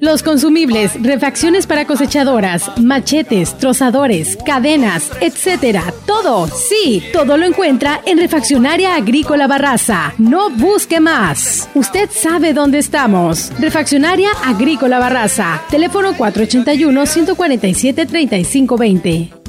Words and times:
los 0.00 0.22
consumibles, 0.22 1.00
refacciones 1.02 1.66
para 1.66 1.86
cosechadoras, 1.86 2.70
machetes, 2.80 3.56
trozadores, 3.58 4.36
cadenas, 4.44 5.10
etcétera. 5.20 5.92
Todo, 6.06 6.46
sí, 6.48 7.02
todo 7.12 7.36
lo 7.36 7.46
encuentra 7.46 8.00
en 8.06 8.18
Refaccionaria 8.18 8.94
Agrícola 8.94 9.46
Barraza. 9.46 10.14
No 10.18 10.50
busque 10.50 11.00
más. 11.00 11.68
Usted 11.74 12.08
sabe 12.10 12.52
dónde 12.52 12.78
estamos. 12.78 13.52
Refaccionaria 13.58 14.30
Agrícola 14.44 14.98
Barraza. 14.98 15.62
Teléfono 15.70 16.16
481 16.16 17.06
147 17.06 18.06
3520. 18.06 19.39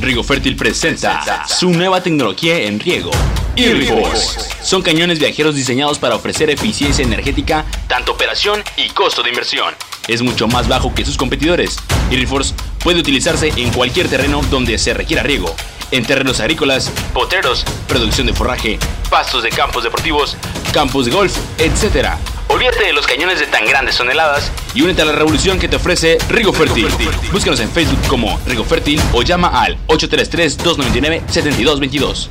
Riego 0.00 0.22
Fértil 0.22 0.54
presenta 0.56 1.46
su 1.48 1.70
nueva 1.70 2.02
tecnología 2.02 2.58
en 2.62 2.78
riego. 2.78 3.10
Irriforce. 3.56 4.40
Son 4.62 4.82
cañones 4.82 5.18
viajeros 5.18 5.56
diseñados 5.56 5.98
para 5.98 6.14
ofrecer 6.14 6.50
eficiencia 6.50 7.04
energética, 7.04 7.64
tanto 7.88 8.12
operación 8.12 8.62
y 8.76 8.90
costo 8.90 9.22
de 9.24 9.30
inversión. 9.30 9.74
Es 10.06 10.22
mucho 10.22 10.46
más 10.46 10.68
bajo 10.68 10.94
que 10.94 11.04
sus 11.04 11.16
competidores. 11.16 11.78
Irriforce 12.10 12.54
puede 12.82 13.00
utilizarse 13.00 13.52
en 13.56 13.70
cualquier 13.70 14.08
terreno 14.08 14.40
donde 14.50 14.78
se 14.78 14.94
requiera 14.94 15.24
riego. 15.24 15.54
En 15.90 16.04
terrenos 16.04 16.38
agrícolas, 16.38 16.92
potreros, 17.12 17.64
producción 17.88 18.26
de 18.26 18.34
forraje, 18.34 18.78
pastos 19.10 19.42
de 19.42 19.48
campos 19.48 19.82
deportivos, 19.82 20.36
campos 20.72 21.06
de 21.06 21.10
golf, 21.10 21.36
etc. 21.58 22.10
Olvídate 22.58 22.86
de 22.86 22.92
los 22.92 23.06
cañones 23.06 23.38
de 23.38 23.46
tan 23.46 23.64
grandes 23.66 23.96
toneladas 23.96 24.50
y 24.74 24.82
únete 24.82 25.02
a 25.02 25.04
la 25.04 25.12
revolución 25.12 25.60
que 25.60 25.68
te 25.68 25.76
ofrece 25.76 26.18
Rigo 26.28 26.52
Fértil. 26.52 26.88
Búscanos 27.30 27.60
en 27.60 27.70
Facebook 27.70 28.00
como 28.08 28.36
Rigo 28.46 28.64
Fértil 28.64 29.00
o 29.12 29.22
llama 29.22 29.62
al 29.62 29.78
833-299-7222. 29.86 32.28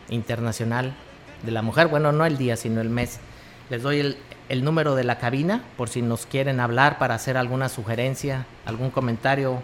Internacional 0.09 0.93
de 1.41 1.51
la 1.51 1.61
Mujer. 1.61 1.87
Bueno, 1.87 2.11
no 2.11 2.25
el 2.25 2.37
día, 2.37 2.57
sino 2.57 2.81
el 2.81 2.89
mes. 2.89 3.21
Les 3.69 3.81
doy 3.81 4.01
el, 4.01 4.17
el 4.49 4.63
número 4.63 4.95
de 4.95 5.03
la 5.03 5.17
cabina 5.17 5.63
por 5.75 5.89
si 5.89 6.01
nos 6.01 6.25
quieren 6.25 6.59
hablar 6.59 6.97
para 6.97 7.15
hacer 7.15 7.37
alguna 7.37 7.69
sugerencia, 7.69 8.45
algún 8.65 8.91
comentario 8.91 9.61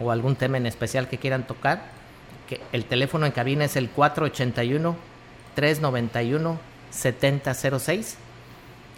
o 0.00 0.10
algún 0.10 0.36
tema 0.36 0.56
en 0.56 0.66
especial 0.66 1.08
que 1.08 1.18
quieran 1.18 1.46
tocar. 1.46 1.82
El 2.72 2.84
teléfono 2.84 3.26
en 3.26 3.32
cabina 3.32 3.64
es 3.64 3.76
el 3.76 3.90
481 3.90 4.96
391 5.54 6.58
7006 6.90 8.16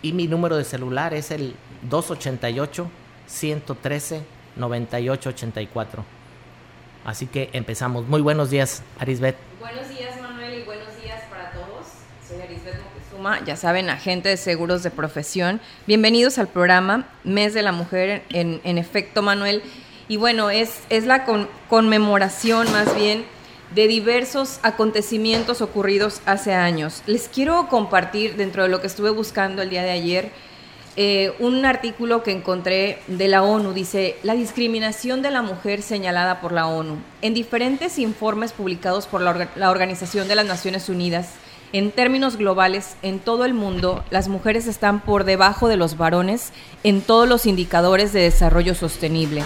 y 0.02 0.12
mi 0.12 0.26
número 0.26 0.56
de 0.56 0.64
celular 0.64 1.14
es 1.14 1.30
el 1.30 1.54
288 1.82 2.88
113 3.26 4.22
9884. 4.56 6.04
Así 7.04 7.26
que 7.26 7.50
empezamos. 7.52 8.06
Muy 8.06 8.20
buenos 8.20 8.50
días, 8.50 8.82
Arisbet. 8.98 9.36
Buenos 9.58 9.88
días, 9.88 9.99
ya 13.44 13.56
saben, 13.56 13.90
agente 13.90 14.30
de 14.30 14.36
seguros 14.38 14.82
de 14.82 14.90
profesión. 14.90 15.60
Bienvenidos 15.86 16.38
al 16.38 16.48
programa 16.48 17.06
Mes 17.22 17.52
de 17.52 17.62
la 17.62 17.72
Mujer, 17.72 18.22
en, 18.30 18.78
efecto, 18.78 19.20
Manuel. 19.20 19.62
Y 20.08 20.16
bueno, 20.16 20.48
es, 20.48 20.80
es 20.88 21.04
la 21.04 21.26
conmemoración 21.68 22.70
más 22.72 22.94
bien 22.96 23.24
de 23.74 23.88
diversos 23.88 24.58
acontecimientos 24.62 25.60
ocurridos 25.60 26.22
hace 26.24 26.54
años. 26.54 27.02
Les 27.06 27.28
quiero 27.28 27.68
compartir, 27.68 28.36
dentro 28.36 28.62
de 28.62 28.70
lo 28.70 28.80
que 28.80 28.86
estuve 28.86 29.10
buscando 29.10 29.60
el 29.60 29.68
día 29.68 29.82
de 29.82 29.90
ayer, 29.90 30.30
eh, 30.96 31.34
un 31.40 31.66
artículo 31.66 32.22
que 32.22 32.32
encontré 32.32 33.00
de 33.06 33.28
la 33.28 33.42
ONU. 33.42 33.74
Dice, 33.74 34.16
la 34.22 34.34
discriminación 34.34 35.20
de 35.20 35.30
la 35.30 35.42
mujer 35.42 35.82
señalada 35.82 36.40
por 36.40 36.52
la 36.52 36.66
ONU. 36.66 36.96
En 37.20 37.34
diferentes 37.34 37.98
informes 37.98 38.52
publicados 38.52 39.06
por 39.06 39.20
la 39.20 39.70
Organización 39.70 40.26
de 40.26 40.36
las 40.36 40.46
Naciones 40.46 40.88
Unidas, 40.88 41.34
en 41.72 41.92
términos 41.92 42.36
globales, 42.36 42.96
en 43.02 43.18
todo 43.18 43.44
el 43.44 43.54
mundo, 43.54 44.04
las 44.10 44.28
mujeres 44.28 44.66
están 44.66 45.00
por 45.00 45.24
debajo 45.24 45.68
de 45.68 45.76
los 45.76 45.96
varones 45.96 46.52
en 46.82 47.00
todos 47.00 47.28
los 47.28 47.46
indicadores 47.46 48.12
de 48.12 48.20
desarrollo 48.20 48.74
sostenible. 48.74 49.42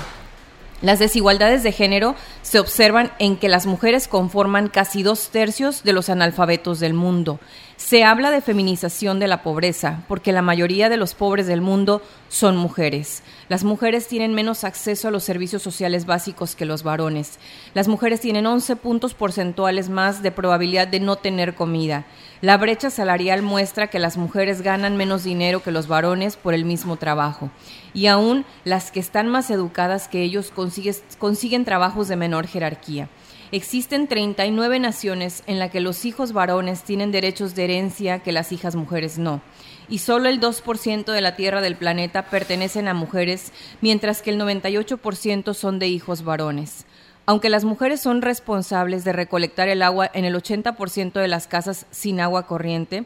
Las 0.80 0.98
desigualdades 0.98 1.62
de 1.62 1.72
género 1.72 2.14
se 2.42 2.58
observan 2.58 3.12
en 3.18 3.36
que 3.36 3.48
las 3.48 3.66
mujeres 3.66 4.08
conforman 4.08 4.68
casi 4.68 5.02
dos 5.02 5.30
tercios 5.30 5.82
de 5.82 5.92
los 5.92 6.08
analfabetos 6.08 6.80
del 6.80 6.94
mundo. 6.94 7.38
Se 7.76 8.04
habla 8.04 8.30
de 8.30 8.40
feminización 8.40 9.18
de 9.18 9.26
la 9.26 9.42
pobreza, 9.42 10.04
porque 10.06 10.32
la 10.32 10.42
mayoría 10.42 10.88
de 10.88 10.96
los 10.96 11.14
pobres 11.14 11.48
del 11.48 11.60
mundo 11.60 12.02
son 12.28 12.56
mujeres. 12.56 13.24
Las 13.48 13.64
mujeres 13.64 14.06
tienen 14.06 14.32
menos 14.32 14.62
acceso 14.62 15.08
a 15.08 15.10
los 15.10 15.24
servicios 15.24 15.60
sociales 15.62 16.06
básicos 16.06 16.54
que 16.54 16.66
los 16.66 16.84
varones. 16.84 17.40
Las 17.74 17.88
mujeres 17.88 18.20
tienen 18.20 18.46
11 18.46 18.76
puntos 18.76 19.14
porcentuales 19.14 19.88
más 19.88 20.22
de 20.22 20.30
probabilidad 20.30 20.86
de 20.86 21.00
no 21.00 21.16
tener 21.16 21.56
comida. 21.56 22.06
La 22.40 22.56
brecha 22.58 22.90
salarial 22.90 23.42
muestra 23.42 23.88
que 23.88 23.98
las 23.98 24.16
mujeres 24.16 24.62
ganan 24.62 24.96
menos 24.96 25.24
dinero 25.24 25.62
que 25.62 25.72
los 25.72 25.88
varones 25.88 26.36
por 26.36 26.54
el 26.54 26.64
mismo 26.64 26.96
trabajo. 26.96 27.50
Y 27.92 28.06
aún 28.06 28.44
las 28.64 28.92
que 28.92 29.00
están 29.00 29.28
más 29.28 29.50
educadas 29.50 30.06
que 30.06 30.22
ellos 30.22 30.52
consiguen, 30.52 31.64
trabajos 31.64 32.06
de 32.06 32.16
menor 32.16 32.46
jerarquía. 32.46 33.08
Existen 33.54 34.08
39 34.08 34.80
naciones 34.80 35.44
en 35.46 35.60
las 35.60 35.70
que 35.70 35.78
los 35.78 36.04
hijos 36.04 36.32
varones 36.32 36.82
tienen 36.82 37.12
derechos 37.12 37.54
de 37.54 37.62
herencia 37.62 38.18
que 38.18 38.32
las 38.32 38.50
hijas 38.50 38.74
mujeres 38.74 39.16
no. 39.16 39.42
Y 39.88 39.98
solo 39.98 40.28
el 40.28 40.40
2% 40.40 41.04
de 41.04 41.20
la 41.20 41.36
tierra 41.36 41.60
del 41.60 41.76
planeta 41.76 42.24
pertenecen 42.30 42.88
a 42.88 42.94
mujeres, 42.94 43.52
mientras 43.80 44.22
que 44.22 44.30
el 44.30 44.40
98% 44.40 45.54
son 45.54 45.78
de 45.78 45.86
hijos 45.86 46.24
varones. 46.24 46.84
Aunque 47.26 47.48
las 47.48 47.62
mujeres 47.62 48.00
son 48.00 48.22
responsables 48.22 49.04
de 49.04 49.12
recolectar 49.12 49.68
el 49.68 49.82
agua 49.82 50.10
en 50.12 50.24
el 50.24 50.34
80% 50.34 51.12
de 51.12 51.28
las 51.28 51.46
casas 51.46 51.86
sin 51.92 52.18
agua 52.18 52.48
corriente, 52.48 53.04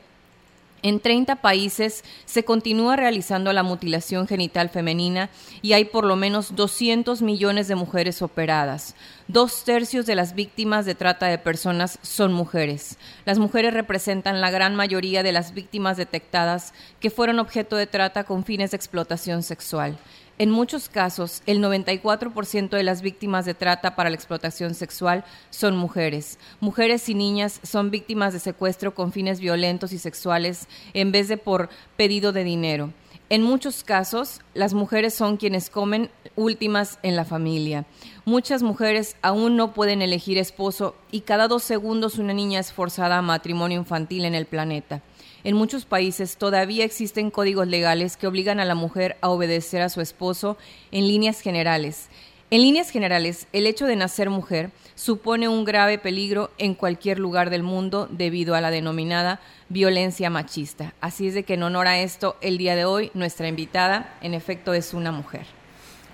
en 0.82 1.00
30 1.00 1.36
países 1.36 2.04
se 2.25 2.44
continúa 2.44 2.96
realizando 2.96 3.52
la 3.52 3.62
mutilación 3.62 4.26
genital 4.26 4.69
femenina 4.69 5.30
y 5.62 5.72
hay 5.72 5.84
por 5.84 6.04
lo 6.04 6.16
menos 6.16 6.54
200 6.54 7.22
millones 7.22 7.69
de 7.69 7.75
mujeres 7.75 8.22
operadas. 8.22 8.94
Dos 9.26 9.64
tercios 9.64 10.06
de 10.06 10.14
las 10.14 10.34
víctimas 10.34 10.86
de 10.86 10.94
trata 10.94 11.26
de 11.26 11.38
personas 11.38 11.98
son 12.02 12.32
mujeres. 12.32 12.98
Las 13.25 13.38
mujeres 13.38 13.75
representan 13.75 14.40
la 14.40 14.50
gran 14.50 14.75
mayoría 14.76 15.22
de 15.22 15.32
las 15.32 15.52
víctimas 15.52 15.96
detectadas 15.96 16.72
que 17.00 17.10
fueron 17.10 17.38
objeto 17.38 17.76
de 17.76 17.86
trata 17.86 18.25
con 18.25 18.44
fines 18.44 18.70
de 18.70 18.76
explotación 18.76 19.42
sexual. 19.42 19.98
En 20.40 20.50
muchos 20.50 20.88
casos, 20.88 21.43
el 21.46 21.61
94% 21.61 22.69
de 22.69 22.85
las 22.85 23.02
víctimas 23.02 23.44
de 23.44 23.55
trata 23.55 23.96
para 23.96 24.08
la 24.08 24.14
explotación 24.14 24.75
sexual 24.75 25.25
son 25.50 25.76
mujeres. 25.76 26.38
Mujeres 26.61 27.08
y 27.08 27.14
niñas 27.14 27.61
son 27.64 27.90
víctimas 27.90 28.32
de 28.32 28.38
secuestro 28.38 28.94
con 28.94 29.11
fines 29.11 29.40
violentos 29.40 29.93
y 29.93 29.99
sexuales 29.99 30.69
en 30.94 31.11
vez 31.11 31.26
de 31.26 31.38
por 31.38 31.70
pedido 31.96 32.31
de 32.31 32.44
dinero. 32.44 32.93
En 33.31 33.43
muchos 33.43 33.82
casos, 33.82 34.40
las 34.55 34.75
mujeres 34.75 35.12
son 35.12 35.38
quienes 35.38 35.70
comen 35.70 36.08
últimas 36.37 37.00
en 37.02 37.17
la 37.17 37.25
familia. 37.25 37.85
Muchas 38.25 38.62
mujeres 38.62 39.17
aún 39.23 39.56
no 39.56 39.75
pueden 39.75 40.02
elegir 40.02 40.38
esposo 40.38 40.94
y 41.11 41.23
cada 41.23 41.49
dos 41.49 41.64
segundos 41.64 42.17
una 42.17 42.32
niña 42.32 42.61
es 42.61 42.73
forzada 42.73 43.19
a 43.19 43.23
matrimonio 43.23 43.76
infantil 43.76 44.25
en 44.25 44.37
el 44.37 44.46
planeta. 44.46 45.02
En 45.44 45.55
muchos 45.55 45.85
países 45.85 46.37
todavía 46.37 46.85
existen 46.85 47.31
códigos 47.31 47.69
legales 47.69 48.17
que 48.17 48.26
obligan 48.26 48.58
a 48.61 48.64
la 48.64 48.75
mujer 48.75 49.17
a 49.20 49.29
obedecer 49.29 49.82
a 49.82 49.88
su 49.88 50.00
esposo 50.00 50.58
en 50.90 51.06
líneas 51.06 51.40
generales. 51.40 52.08
En 52.50 52.62
líneas 52.62 52.88
generales, 52.90 53.46
el 53.52 53.67
hecho 53.67 53.87
de 53.87 53.94
nacer 53.94 54.31
mujer 54.31 54.70
supone 54.94 55.49
un 55.49 55.64
grave 55.67 55.99
peligro 55.99 56.50
en 56.56 56.75
cualquier 56.75 57.19
lugar 57.19 57.50
del 57.50 57.62
mundo 57.62 58.08
debido 58.11 58.55
a 58.55 58.62
la 58.62 58.70
denominada 58.70 59.38
violencia 59.69 60.31
machista. 60.31 60.94
Así 61.00 61.29
es 61.29 61.35
de 61.35 61.43
que 61.43 61.55
en 61.55 61.62
honor 61.62 61.87
a 61.87 62.00
esto, 62.00 62.37
el 62.40 62.56
día 62.56 62.75
de 62.75 62.87
hoy, 62.87 63.11
nuestra 63.12 63.49
invitada, 63.49 64.17
en 64.23 64.32
efecto, 64.32 64.73
es 64.73 64.94
una 64.94 65.12
mujer. 65.12 65.44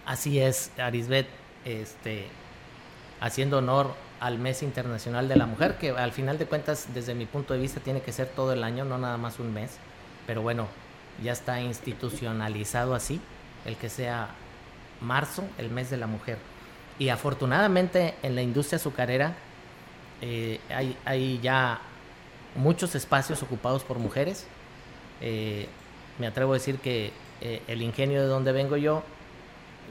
Así 0.05 0.41
es, 0.41 0.73
Arisbet, 0.77 1.29
este, 1.65 2.27
haciendo 3.21 3.59
honor 3.59 3.95
al 4.25 4.39
Mes 4.39 4.63
Internacional 4.63 5.29
de 5.29 5.37
la 5.37 5.45
Mujer, 5.45 5.77
que 5.77 5.91
al 5.91 6.11
final 6.11 6.39
de 6.39 6.47
cuentas, 6.47 6.89
desde 6.95 7.15
mi 7.15 7.27
punto 7.27 7.53
de 7.53 7.61
vista, 7.61 7.81
tiene 7.81 8.01
que 8.01 8.11
ser 8.11 8.27
todo 8.29 8.55
el 8.55 8.65
año, 8.65 8.87
no 8.87 8.97
nada 8.97 9.19
más 9.19 9.39
un 9.39 9.53
mes. 9.53 9.77
Pero 10.27 10.41
bueno, 10.41 10.67
ya 11.23 11.33
está 11.33 11.61
institucionalizado 11.61 12.95
así, 12.95 13.21
el 13.67 13.77
que 13.77 13.91
sea 13.91 14.29
marzo, 15.03 15.45
el 15.59 15.69
mes 15.69 15.91
de 15.91 15.99
la 15.99 16.07
mujer. 16.07 16.39
Y 16.99 17.11
afortunadamente 17.11 18.15
en 18.23 18.35
la 18.35 18.41
industria 18.41 18.79
azucarera 18.79 19.35
eh, 20.23 20.59
hay, 20.71 20.97
hay, 21.05 21.39
ya 21.43 21.81
muchos 22.55 22.95
espacios 22.95 23.43
ocupados 23.43 23.85
por 23.85 23.99
mujeres. 23.99 24.47
Eh, 25.21 25.69
me 26.19 26.27
atrevo 26.27 26.53
a 26.53 26.55
decir 26.55 26.79
que 26.79 27.13
eh, 27.43 27.61
el 27.69 27.83
ingenio 27.83 28.23
de 28.23 28.29
donde 28.29 28.53
vengo 28.53 28.79
yo, 28.79 29.03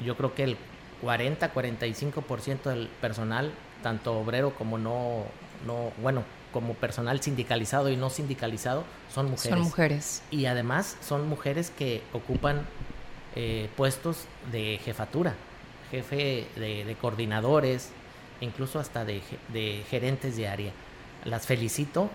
yo 0.04 0.18
creo 0.18 0.34
que 0.34 0.44
el 0.44 0.58
40-45% 1.04 2.64
del 2.64 2.88
personal 3.00 3.52
tanto 3.84 4.18
obrero 4.18 4.56
como 4.56 4.80
no, 4.80 5.26
no, 5.68 5.92
bueno, 6.02 6.24
como 6.52 6.74
personal 6.74 7.22
sindicalizado 7.22 7.90
y 7.90 7.98
no 7.98 8.10
sindicalizado, 8.10 8.84
son 9.14 9.30
mujeres. 9.30 9.58
Son 9.58 9.60
mujeres. 9.60 10.24
Y 10.32 10.46
además 10.48 10.98
son 11.02 11.28
mujeres 11.28 11.70
que 11.70 12.02
ocupan 12.14 12.62
eh, 13.36 13.70
puestos 13.76 14.26
de 14.52 14.80
jefatura, 14.84 15.36
jefe 15.92 16.48
de, 16.56 16.98
coordinadores, 17.02 17.90
incluso 18.42 18.80
hasta 18.80 19.06
de, 19.06 19.22
de, 19.52 19.84
gerentes 19.90 20.38
de 20.38 20.48
área. 20.48 20.72
Las 21.26 21.46
felicito, 21.46 22.10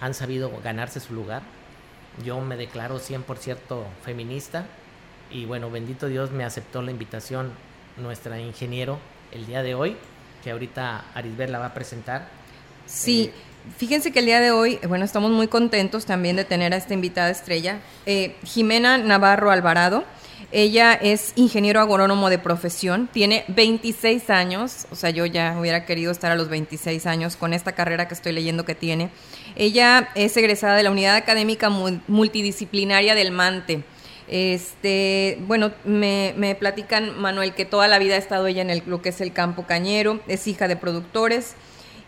han 0.00 0.14
sabido 0.14 0.50
ganarse 0.62 1.00
su 1.00 1.14
lugar. 1.14 1.42
Yo 2.24 2.40
me 2.40 2.56
declaro 2.56 2.98
100% 2.98 3.84
feminista 4.04 4.66
y 5.30 5.44
bueno, 5.44 5.70
bendito 5.70 6.06
Dios 6.06 6.30
me 6.30 6.44
aceptó 6.44 6.80
la 6.80 6.90
invitación 6.90 7.50
nuestra 7.98 8.40
ingeniero 8.40 8.98
el 9.32 9.46
día 9.46 9.62
de 9.62 9.74
hoy 9.74 9.96
que 10.46 10.52
ahorita 10.52 11.06
Arisbet 11.12 11.50
la 11.50 11.58
va 11.58 11.66
a 11.66 11.74
presentar. 11.74 12.28
Sí, 12.86 13.32
eh, 13.34 13.72
fíjense 13.78 14.12
que 14.12 14.20
el 14.20 14.26
día 14.26 14.38
de 14.38 14.52
hoy, 14.52 14.78
bueno, 14.86 15.04
estamos 15.04 15.32
muy 15.32 15.48
contentos 15.48 16.06
también 16.06 16.36
de 16.36 16.44
tener 16.44 16.72
a 16.72 16.76
esta 16.76 16.94
invitada 16.94 17.30
estrella, 17.30 17.80
eh, 18.06 18.36
Jimena 18.44 18.96
Navarro 18.96 19.50
Alvarado. 19.50 20.04
Ella 20.52 20.92
es 20.92 21.32
ingeniero 21.34 21.80
agrónomo 21.80 22.30
de 22.30 22.38
profesión, 22.38 23.08
tiene 23.12 23.44
26 23.48 24.30
años, 24.30 24.86
o 24.92 24.94
sea, 24.94 25.10
yo 25.10 25.26
ya 25.26 25.56
hubiera 25.58 25.84
querido 25.84 26.12
estar 26.12 26.30
a 26.30 26.36
los 26.36 26.48
26 26.48 27.06
años 27.06 27.34
con 27.34 27.52
esta 27.52 27.72
carrera 27.72 28.06
que 28.06 28.14
estoy 28.14 28.30
leyendo 28.30 28.64
que 28.64 28.76
tiene. 28.76 29.10
Ella 29.56 30.10
es 30.14 30.36
egresada 30.36 30.76
de 30.76 30.84
la 30.84 30.92
Unidad 30.92 31.16
Académica 31.16 31.70
Multidisciplinaria 31.70 33.16
del 33.16 33.32
MANTE. 33.32 33.82
Este, 34.28 35.38
bueno, 35.42 35.72
me, 35.84 36.34
me, 36.36 36.54
platican, 36.56 37.18
Manuel, 37.18 37.54
que 37.54 37.64
toda 37.64 37.86
la 37.86 37.98
vida 37.98 38.16
ha 38.16 38.18
estado 38.18 38.46
ella 38.48 38.62
en 38.62 38.70
el, 38.70 38.82
lo 38.86 39.00
que 39.00 39.10
es 39.10 39.20
el 39.20 39.32
campo 39.32 39.66
cañero, 39.66 40.20
es 40.26 40.46
hija 40.48 40.66
de 40.66 40.76
productores 40.76 41.54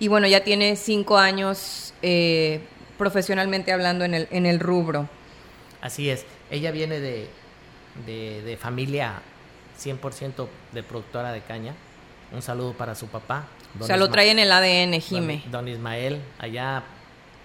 y 0.00 0.08
bueno, 0.08 0.26
ya 0.26 0.42
tiene 0.42 0.76
cinco 0.76 1.18
años 1.18 1.94
eh, 2.02 2.60
profesionalmente 2.96 3.72
hablando 3.72 4.04
en 4.04 4.14
el, 4.14 4.28
en 4.30 4.46
el 4.46 4.58
rubro. 4.58 5.08
Así 5.80 6.10
es, 6.10 6.24
ella 6.50 6.72
viene 6.72 6.98
de, 6.98 7.28
de, 8.04 8.56
familia 8.60 9.22
100% 9.80 10.48
de 10.72 10.82
productora 10.82 11.32
de 11.32 11.40
caña. 11.40 11.74
Un 12.32 12.42
saludo 12.42 12.72
para 12.74 12.94
su 12.94 13.06
papá. 13.06 13.46
o 13.78 13.84
sea, 13.84 13.96
lo 13.96 14.10
trae 14.10 14.30
en 14.30 14.40
el 14.40 14.50
ADN, 14.50 15.00
Jime. 15.00 15.42
Don, 15.44 15.52
don 15.64 15.68
Ismael, 15.68 16.20
allá 16.38 16.82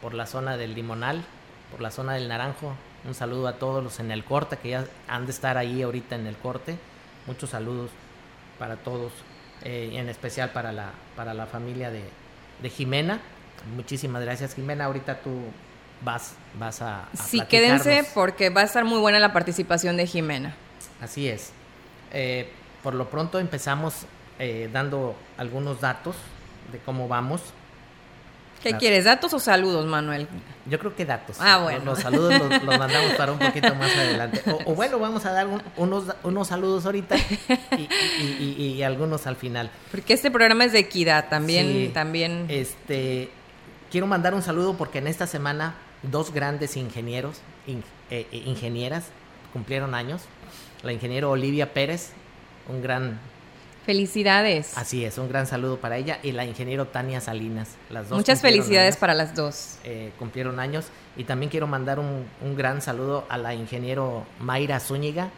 por 0.02 0.16
la 0.16 0.26
zona 0.26 0.58
del 0.58 0.74
Limonal, 0.74 1.24
por 1.72 1.80
la 1.82 1.92
zona 1.92 2.14
del 2.16 2.28
Naranjo, 2.28 2.74
un 3.06 3.14
saludo 3.14 3.48
a 3.48 3.54
todos 3.54 3.84
los 3.84 4.00
en 4.00 4.12
el 4.12 4.24
corte, 4.24 4.58
que 4.58 4.70
ya 4.70 4.86
han 5.08 5.26
de 5.26 5.32
estar 5.32 5.58
ahí 5.58 5.82
ahorita 5.82 6.16
en 6.16 6.28
el 6.28 6.38
corte. 6.38 6.78
Muchos 7.28 7.50
saludos 7.52 7.92
para 8.60 8.78
todos, 8.78 9.12
eh, 9.64 9.92
en 9.94 10.10
especial 10.10 10.52
para 10.52 10.72
la, 10.72 10.92
para 11.16 11.34
la 11.34 11.46
familia 11.46 11.90
de, 11.92 12.04
de 12.62 12.70
Jimena. 12.70 13.20
Muchísimas 13.76 14.22
gracias, 14.22 14.56
Jimena. 14.56 14.86
Ahorita 14.86 15.20
tú 15.20 15.32
vas, 16.04 16.36
vas 16.60 16.82
a. 16.82 17.08
sí, 17.14 17.42
quédense 17.42 18.06
porque 18.14 18.50
va 18.50 18.62
a 18.62 18.66
estar 18.66 18.86
muy 18.86 19.00
buena 19.00 19.20
la 19.20 19.34
participación 19.34 19.98
de 19.98 20.08
Jimena. 20.08 20.56
Así 21.02 21.28
es. 21.28 21.52
Eh, 22.12 22.50
por 22.82 22.94
lo 22.94 23.10
pronto 23.10 23.40
empezamos 23.40 24.06
eh, 24.40 24.70
dando 24.72 25.16
algunos 25.38 25.82
datos 25.82 26.16
de 26.72 26.80
cómo 26.80 27.08
vamos. 27.08 27.42
¿Qué 28.64 28.78
quieres, 28.78 29.04
datos 29.04 29.34
o 29.34 29.40
saludos, 29.40 29.86
Manuel? 29.86 30.28
Yo 30.66 30.80
creo 30.80 30.96
que 30.96 31.06
datos. 31.06 31.38
Ah, 31.42 31.58
bueno. 31.58 31.84
Los, 31.84 32.00
saludos 32.00 32.34
los, 32.40 32.64
mandamos 32.80 33.12
para 33.16 33.34
un 33.34 33.40
poquito 33.40 33.76
más 33.76 33.94
adelante. 33.96 34.42
O, 34.66 34.74
bueno, 34.74 34.98
vamos 35.00 35.26
a 35.26 35.34
dar 35.34 35.48
unos, 35.76 36.06
unos 36.24 36.48
saludos 36.48 36.86
ahorita 36.86 37.18
y, 37.78 38.82
algunos 38.82 39.28
al 39.28 39.36
final. 39.36 39.70
Porque 39.92 40.14
este 40.14 40.32
programa 40.32 40.64
es 40.64 40.72
de 40.72 40.80
equidad 40.80 41.28
también. 41.28 41.92
también. 41.92 42.46
Este, 42.48 43.30
quiero 43.92 44.08
mandar 44.08 44.34
un 44.34 44.42
saludo 44.42 44.76
porque 44.78 45.00
en 45.00 45.08
esta 45.08 45.28
semana 45.28 45.76
dos 46.02 46.34
grandes 46.34 46.78
ingenieros, 46.78 47.42
eh, 47.68 47.82
eh, 48.10 48.44
ingenieras, 48.46 49.08
cumplieron 49.52 49.94
años. 49.94 50.24
La 50.84 50.94
ingeniera 50.94 51.28
Olivia 51.28 51.74
Pérez, 51.74 52.12
un 52.70 52.82
gran 52.82 53.20
Felicidades. 53.86 54.78
Así 54.78 55.04
es, 55.04 55.18
un 55.18 55.28
gran 55.28 55.46
saludo 55.46 55.78
para 55.78 55.98
ella 55.98 56.20
y 56.24 56.32
la 56.32 56.46
ingeniero 56.46 56.88
Tania 56.88 57.20
Salinas. 57.20 57.76
Las 57.90 58.08
dos 58.08 58.18
Muchas 58.18 58.42
felicidades 58.42 58.96
para 58.96 59.14
las 59.14 59.36
dos. 59.36 59.78
Eh, 59.84 60.14
cumplieron 60.18 60.62
años 60.62 60.86
y 61.18 61.26
también 61.26 61.50
quiero 61.50 61.68
mandar 61.68 62.00
un, 62.00 62.26
gran 62.56 62.82
saludo 62.82 63.26
a 63.28 63.38
la 63.38 63.54
ingeniero 63.54 64.26
Mayra 64.40 64.80
Zúñiga. 64.80 65.32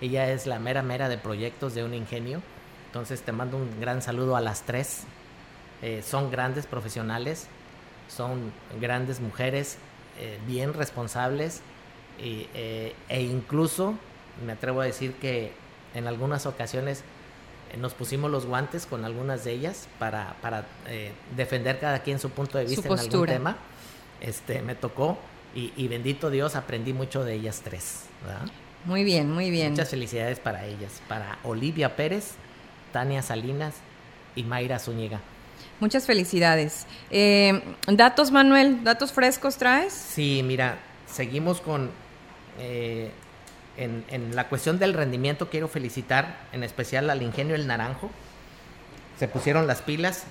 Ella 0.00 0.32
es 0.32 0.48
la 0.48 0.58
mera 0.58 0.82
mera 0.82 1.08
de 1.08 1.16
proyectos 1.16 1.74
de 1.74 1.84
un 1.84 1.94
ingenio 1.94 2.42
Entonces 2.86 3.22
te 3.22 3.30
mando 3.30 3.56
un 3.56 3.80
gran 3.80 4.02
saludo 4.02 4.34
a 4.34 4.40
las 4.40 4.62
tres. 4.62 5.04
Eh, 5.80 6.02
son 6.04 6.28
grandes 6.32 6.66
profesionales, 6.66 7.46
son 8.08 8.52
grandes 8.80 9.20
mujeres, 9.20 9.78
eh, 10.18 10.38
bien 10.46 10.74
responsables 10.74 11.60
e 12.18 12.94
incluso 13.08 13.94
me 14.44 14.52
atrevo 14.52 14.80
a 14.80 14.84
decir 14.84 15.14
que 15.14 15.52
en 15.94 16.06
algunas 16.06 16.46
ocasiones 16.46 17.04
nos 17.78 17.94
pusimos 17.94 18.30
los 18.30 18.46
guantes 18.46 18.86
con 18.86 19.04
algunas 19.04 19.44
de 19.44 19.52
ellas 19.52 19.88
para, 19.98 20.36
para 20.42 20.66
defender 21.36 21.78
cada 21.78 22.00
quien 22.00 22.18
su 22.18 22.30
punto 22.30 22.58
de 22.58 22.64
vista 22.64 22.88
en 22.88 22.98
algún 22.98 23.26
tema. 23.26 23.56
Este, 24.20 24.62
me 24.62 24.74
tocó 24.74 25.18
y, 25.54 25.88
bendito 25.88 26.30
Dios 26.30 26.56
aprendí 26.56 26.92
mucho 26.92 27.24
de 27.24 27.34
ellas 27.34 27.60
tres. 27.62 28.04
Muy 28.84 29.04
bien, 29.04 29.30
muy 29.30 29.50
bien. 29.50 29.70
Muchas 29.72 29.90
felicidades 29.90 30.38
para 30.40 30.64
ellas, 30.64 31.02
para 31.08 31.38
Olivia 31.42 31.94
Pérez, 31.94 32.32
Tania 32.92 33.22
Salinas 33.22 33.74
y 34.34 34.44
Mayra 34.44 34.78
Zúñiga. 34.78 35.20
Muchas 35.78 36.06
felicidades. 36.06 36.86
Eh, 37.10 37.62
datos, 37.86 38.30
Manuel, 38.30 38.82
datos 38.82 39.12
frescos 39.12 39.56
traes. 39.56 39.92
Sí, 39.92 40.42
mira, 40.44 40.78
seguimos 41.06 41.60
con 41.60 41.90
eh, 42.58 43.10
en, 43.76 44.34
la 44.34 44.48
cuestión 44.48 44.78
del 44.78 44.94
rendimiento. 44.94 45.50
Quiero 45.50 45.68
felicitar 45.68 46.48
en 46.52 46.64
especial 46.64 47.10
al 47.10 47.22
Ingenio 47.22 47.54
El 47.54 47.66
Naranjo. 47.66 48.10
Se 49.18 49.28
pusieron 49.28 49.66
las 49.66 49.82
pilas 49.82 50.24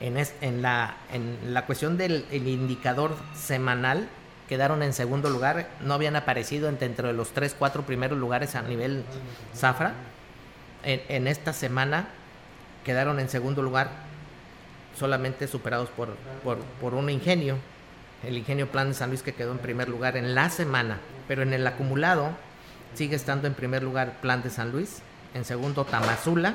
en, 0.00 0.16
en, 0.40 0.62
la, 0.62 0.96
en 1.12 1.54
cuestión 1.66 1.96
del 1.96 2.24
indicador 2.32 3.16
semanal 3.34 4.08
quedaron 4.48 4.82
en 4.82 4.92
segundo 4.92 5.30
lugar, 5.30 5.68
no 5.80 5.94
habían 5.94 6.16
aparecido 6.16 6.68
entre, 6.68 6.88
de 6.88 7.12
los 7.12 7.30
tres, 7.30 7.54
cuatro 7.56 7.82
primeros 7.82 8.18
lugares 8.18 8.56
a 8.56 8.62
nivel 8.62 9.04
Zafra. 9.54 9.92
En, 10.82 11.28
esta 11.28 11.52
semana 11.52 12.08
quedaron 12.84 13.20
en 13.20 13.28
segundo 13.28 13.62
lugar, 13.62 13.90
solamente 14.98 15.46
superados 15.46 15.90
por, 15.90 16.94
un 16.94 17.10
ingenio, 17.10 17.58
el 18.24 18.38
ingenio 18.38 18.68
Plan 18.68 18.88
de 18.88 18.94
San 18.94 19.10
Luis 19.10 19.22
que 19.22 19.34
quedó 19.34 19.52
en 19.52 19.58
primer 19.58 19.88
lugar 19.88 20.16
en 20.16 20.34
la 20.34 20.48
semana, 20.50 20.98
pero 21.28 21.42
en 21.42 21.52
el 21.52 21.66
acumulado 21.66 22.30
sigue 22.94 23.14
estando 23.14 23.46
en 23.46 23.54
primer 23.54 23.82
lugar 23.82 24.14
Plan 24.20 24.42
de 24.42 24.50
San 24.50 24.72
Luis, 24.72 25.02
en 25.34 25.44
segundo 25.44 25.84
Tamazula, 25.84 26.54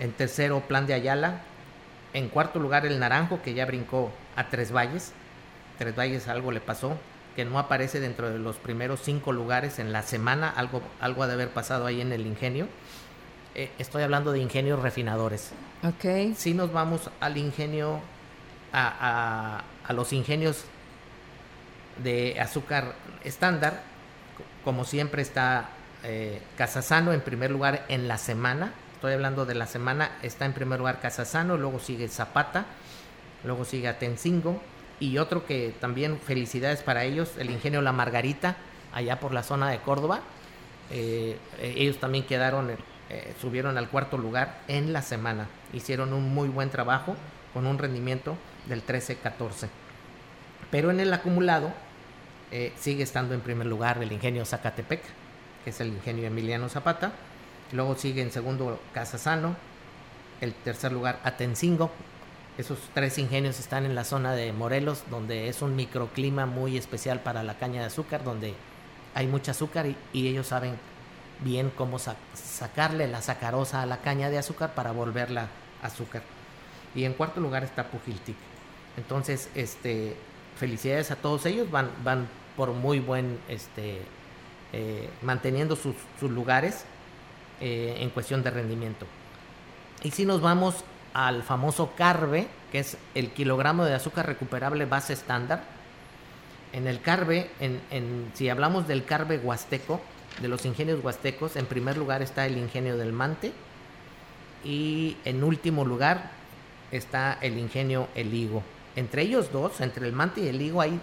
en 0.00 0.12
tercero 0.12 0.60
Plan 0.60 0.86
de 0.86 0.94
Ayala, 0.94 1.40
en 2.12 2.28
cuarto 2.28 2.58
lugar 2.58 2.84
el 2.84 2.98
Naranjo 2.98 3.40
que 3.40 3.54
ya 3.54 3.64
brincó 3.64 4.12
a 4.36 4.48
Tres 4.48 4.72
Valles, 4.74 5.12
Tres 5.78 5.96
Valles 5.96 6.28
algo 6.28 6.52
le 6.52 6.60
pasó, 6.60 6.98
que 7.34 7.44
no 7.44 7.58
aparece 7.58 8.00
dentro 8.00 8.30
de 8.30 8.38
los 8.38 8.56
primeros 8.56 9.00
cinco 9.02 9.32
lugares 9.32 9.78
en 9.78 9.92
la 9.92 10.02
semana, 10.02 10.50
algo, 10.50 10.82
algo 11.00 11.22
ha 11.22 11.26
de 11.26 11.32
haber 11.32 11.48
pasado 11.48 11.86
ahí 11.86 12.00
en 12.00 12.12
el 12.12 12.26
ingenio. 12.26 12.68
Eh, 13.54 13.70
estoy 13.78 14.02
hablando 14.02 14.32
de 14.32 14.40
ingenios 14.40 14.80
refinadores. 14.80 15.52
Ok. 15.82 16.34
Si 16.36 16.54
nos 16.54 16.72
vamos 16.72 17.10
al 17.20 17.36
ingenio, 17.36 18.00
a, 18.72 19.62
a, 19.86 19.92
los 19.92 20.12
ingenios 20.12 20.64
de 22.02 22.40
azúcar 22.40 22.94
estándar, 23.24 23.82
como 24.64 24.84
siempre 24.84 25.22
está 25.22 25.68
eh, 26.02 26.40
Casasano 26.56 27.12
en 27.12 27.20
primer 27.20 27.50
lugar 27.50 27.84
en 27.88 28.08
la 28.08 28.18
semana. 28.18 28.72
Estoy 28.94 29.12
hablando 29.12 29.46
de 29.46 29.54
la 29.54 29.66
semana, 29.66 30.12
está 30.22 30.46
en 30.46 30.54
primer 30.54 30.78
lugar 30.78 31.00
Casasano, 31.00 31.56
luego 31.56 31.78
sigue 31.78 32.08
Zapata, 32.08 32.64
luego 33.44 33.64
sigue 33.64 33.88
Atencingo, 33.88 34.60
y 35.00 35.18
otro 35.18 35.46
que 35.46 35.74
también 35.80 36.18
felicidades 36.18 36.82
para 36.82 37.04
ellos, 37.04 37.32
el 37.38 37.50
ingenio 37.50 37.82
La 37.82 37.92
Margarita, 37.92 38.56
allá 38.92 39.20
por 39.20 39.32
la 39.32 39.42
zona 39.42 39.68
de 39.70 39.78
Córdoba. 39.78 40.20
Eh, 40.90 41.36
eh, 41.58 41.74
ellos 41.76 41.98
también 41.98 42.24
quedaron, 42.24 42.70
eh, 43.10 43.34
subieron 43.40 43.76
al 43.76 43.88
cuarto 43.88 44.16
lugar 44.16 44.60
en 44.68 44.92
la 44.92 45.02
semana. 45.02 45.48
Hicieron 45.72 46.12
un 46.12 46.32
muy 46.32 46.48
buen 46.48 46.70
trabajo 46.70 47.16
con 47.52 47.66
un 47.66 47.78
rendimiento 47.78 48.36
del 48.66 48.84
13-14. 48.86 49.68
Pero 50.70 50.90
en 50.90 51.00
el 51.00 51.12
acumulado 51.12 51.72
sigue 52.78 53.02
estando 53.02 53.34
en 53.34 53.40
primer 53.40 53.66
lugar 53.66 54.02
el 54.02 54.12
ingenio 54.12 54.44
Zacatepec, 54.44 55.02
que 55.64 55.70
es 55.70 55.80
el 55.80 55.88
ingenio 55.88 56.26
Emiliano 56.26 56.68
Zapata. 56.68 57.12
Luego 57.72 57.96
sigue 57.96 58.22
en 58.22 58.30
segundo 58.30 58.80
Casasano. 58.92 59.56
El 60.40 60.52
tercer 60.54 60.92
lugar 60.92 61.20
Atencingo, 61.24 61.90
esos 62.56 62.78
tres 62.92 63.18
ingenios 63.18 63.58
están 63.58 63.84
en 63.84 63.94
la 63.94 64.04
zona 64.04 64.34
de 64.34 64.52
Morelos, 64.52 65.02
donde 65.10 65.48
es 65.48 65.60
un 65.62 65.74
microclima 65.74 66.46
muy 66.46 66.76
especial 66.76 67.20
para 67.20 67.42
la 67.42 67.58
caña 67.58 67.80
de 67.80 67.86
azúcar, 67.86 68.22
donde 68.22 68.54
hay 69.14 69.26
mucho 69.26 69.50
azúcar 69.50 69.86
y, 69.86 69.96
ellos 70.28 70.48
saben 70.48 70.76
bien 71.40 71.70
cómo 71.74 71.98
sacarle 71.98 73.08
la 73.08 73.22
sacarosa 73.22 73.82
a 73.82 73.86
la 73.86 74.02
caña 74.02 74.30
de 74.30 74.38
azúcar 74.38 74.74
para 74.74 74.92
volverla 74.92 75.48
azúcar. 75.82 76.22
Y 76.94 77.04
en 77.04 77.14
cuarto 77.14 77.40
lugar 77.40 77.64
está 77.64 77.88
Pujiltic. 77.88 78.36
Entonces, 78.96 79.48
este, 79.56 80.16
felicidades 80.56 81.10
a 81.10 81.16
todos 81.16 81.46
ellos, 81.46 81.70
van, 81.70 81.90
van 82.02 82.28
por 82.56 82.72
muy 82.72 83.00
buen, 83.00 83.38
este, 83.48 84.00
eh, 84.72 85.08
manteniendo 85.22 85.76
sus, 85.76 85.94
lugares 86.20 86.84
eh, 87.60 87.96
en 88.00 88.10
cuestión 88.10 88.42
de 88.42 88.50
rendimiento. 88.50 89.06
Y 90.02 90.10
si 90.10 90.26
nos 90.26 90.40
vamos 90.40 90.84
al 91.14 91.42
famoso 91.42 91.92
carbe, 91.96 92.48
que 92.72 92.80
es 92.80 92.98
el 93.14 93.30
kilogramo 93.30 93.84
de 93.84 93.94
azúcar 93.94 94.26
recuperable 94.26 94.84
base 94.84 95.12
estándar. 95.12 95.62
En 96.72 96.88
el 96.88 97.00
carbe, 97.00 97.50
en, 97.60 98.32
si 98.34 98.48
hablamos 98.48 98.88
del 98.88 99.04
carbe 99.04 99.38
huasteco, 99.38 100.00
de 100.42 100.48
los 100.48 100.66
ingenios 100.66 101.02
huastecos, 101.04 101.54
en 101.54 101.66
primer 101.66 101.96
lugar 101.96 102.20
está 102.20 102.46
el 102.46 102.58
ingenio 102.58 102.96
del 102.96 103.12
Mante 103.12 103.52
y 104.64 105.16
en 105.24 105.44
último 105.44 105.84
lugar 105.84 106.32
está 106.90 107.38
el 107.40 107.58
ingenio 107.58 108.08
El 108.16 108.34
Higo. 108.34 108.64
Entre 108.96 109.22
ellos 109.22 109.50
dos, 109.52 109.80
entre 109.80 110.06
el 110.06 110.12
Mante 110.12 110.40
y 110.42 110.48
el 110.48 110.60
Higo, 110.60 110.80
hay 110.80 111.00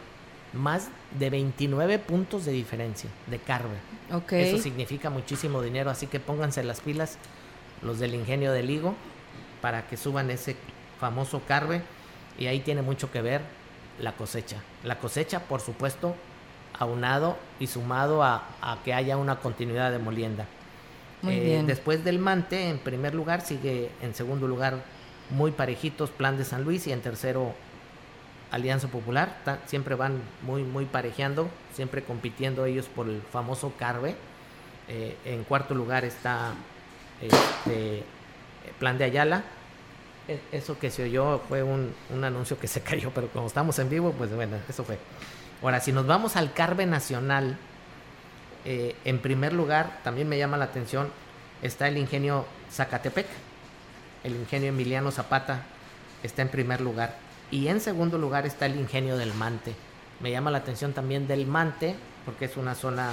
más 0.53 0.89
de 1.17 1.29
29 1.29 1.99
puntos 1.99 2.45
de 2.45 2.51
diferencia 2.51 3.09
de 3.27 3.39
carbe. 3.39 3.75
Eso 4.31 4.57
significa 4.57 5.09
muchísimo 5.09 5.61
dinero, 5.61 5.89
así 5.89 6.07
que 6.07 6.19
pónganse 6.19 6.63
las 6.63 6.81
pilas 6.81 7.17
los 7.81 7.99
del 7.99 8.13
ingenio 8.13 8.51
del 8.51 8.69
Higo 8.69 8.95
para 9.61 9.87
que 9.87 9.97
suban 9.97 10.29
ese 10.29 10.55
famoso 10.99 11.41
carbe 11.47 11.81
y 12.37 12.47
ahí 12.47 12.59
tiene 12.59 12.81
mucho 12.81 13.11
que 13.11 13.21
ver 13.21 13.41
la 13.99 14.13
cosecha. 14.13 14.57
La 14.83 14.99
cosecha, 14.99 15.41
por 15.41 15.61
supuesto, 15.61 16.15
aunado 16.77 17.37
y 17.59 17.67
sumado 17.67 18.23
a, 18.23 18.43
que 18.83 18.93
haya 18.93 19.17
una 19.17 19.37
continuidad 19.37 19.91
de 19.91 19.99
molienda. 19.99 20.45
Muy 21.21 21.35
eh, 21.35 21.39
bien. 21.39 21.67
Después 21.67 22.03
del 22.03 22.19
Mante, 22.19 22.69
en 22.69 22.79
primer 22.79 23.13
lugar, 23.13 23.41
sigue 23.41 23.89
en 24.01 24.15
segundo 24.15 24.47
lugar 24.47 24.83
muy 25.29 25.51
parejitos 25.51 26.09
Plan 26.09 26.37
de 26.37 26.45
San 26.45 26.63
Luis 26.63 26.87
y 26.87 26.91
en 26.91 27.01
tercero 27.01 27.53
Alianza 28.51 28.87
Popular. 28.87 29.37
siempre 29.65 29.95
van 29.95 30.21
muy, 30.43 30.63
muy 30.63 30.85
parejeando, 30.85 31.49
siempre 31.73 32.03
compitiendo 32.03 32.65
ellos 32.65 32.87
por 32.87 33.07
el 33.07 33.21
famoso 33.21 33.73
Carve. 33.77 34.15
Eh, 34.87 35.15
en 35.25 35.43
cuarto 35.45 35.73
lugar 35.73 36.03
está 36.03 36.53
este, 37.21 38.03
Plan 38.79 38.97
de 38.97 39.05
Ayala. 39.05 39.43
E, 40.27 40.39
eso 40.51 40.77
que 40.77 40.91
se 40.91 41.03
oyó 41.03 41.39
fue 41.47 41.63
un, 41.63 41.93
anuncio 42.23 42.59
que 42.59 42.67
se 42.67 42.81
cayó, 42.83 43.11
pero 43.11 43.29
como 43.29 43.47
estamos 43.47 43.79
en 43.79 43.89
vivo, 43.89 44.11
pues 44.17 44.33
bueno, 44.33 44.57
eso 44.67 44.83
fue. 44.83 44.99
Ahora, 45.61 45.79
si 45.79 45.91
nos 45.91 46.05
vamos 46.05 46.35
al 46.35 46.53
Carbe 46.53 46.85
Nacional, 46.85 47.57
eh, 48.65 48.95
en 49.05 49.19
primer 49.19 49.53
lugar, 49.53 49.99
también 50.03 50.27
me 50.27 50.37
llama 50.37 50.57
la 50.57 50.65
atención, 50.65 51.09
está 51.61 51.87
el 51.87 51.97
ingenio 51.97 52.45
Zacatepec, 52.71 53.27
el 54.23 54.35
ingenio 54.35 54.69
Emiliano 54.69 55.11
Zapata 55.11 55.63
está 56.23 56.41
en 56.41 56.49
primer 56.49 56.81
lugar. 56.81 57.15
Y 57.51 57.67
en 57.67 57.81
segundo 57.81 58.17
lugar 58.17 58.45
está 58.45 58.65
el 58.65 58.77
ingenio 58.77 59.17
del 59.17 59.33
Mante. 59.33 59.75
Me 60.21 60.31
llama 60.31 60.51
la 60.51 60.59
atención 60.59 60.93
también 60.93 61.27
del 61.27 61.45
Mante, 61.45 61.95
porque 62.25 62.45
es 62.45 62.57
una 62.57 62.75
zona, 62.75 63.09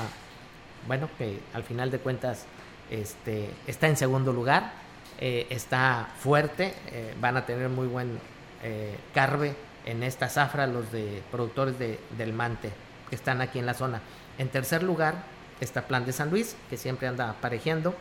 bueno, 0.87 1.09
que 1.19 1.41
al 1.53 1.65
final 1.65 1.91
de 1.91 1.99
cuentas 1.99 2.45
este, 2.91 3.51
está 3.67 3.89
en 3.89 3.97
segundo 3.97 4.33
lugar 4.33 4.73
eh, 5.21 5.49
está 5.51 6.09
fuerte, 6.21 6.73
eh, 6.93 7.13
van 7.21 7.37
a 7.37 7.45
tener 7.45 7.69
muy 7.69 7.89
buen 7.89 8.21
eh, 8.63 8.97
carbe 9.13 9.57
en 9.85 10.05
esta 10.05 10.29
zafra 10.29 10.69
los 10.69 10.93
de 10.93 11.23
productores 11.33 11.77
de, 11.77 11.99
del 12.17 12.33
mante 12.33 12.71
que 13.11 13.17
están 13.17 13.41
aquí 13.41 13.59
en 13.59 13.67
la 13.67 13.75
zona. 13.75 14.01
En 14.39 14.49
tercer 14.49 14.85
lugar 14.85 15.17
está 15.61 15.89
Plan 15.89 16.07
de 16.07 16.13
San 16.13 16.31
Luis, 16.31 16.55
que 16.71 16.77
siempre 16.77 17.09
anda 17.09 17.31
aparejeando, 17.31 17.97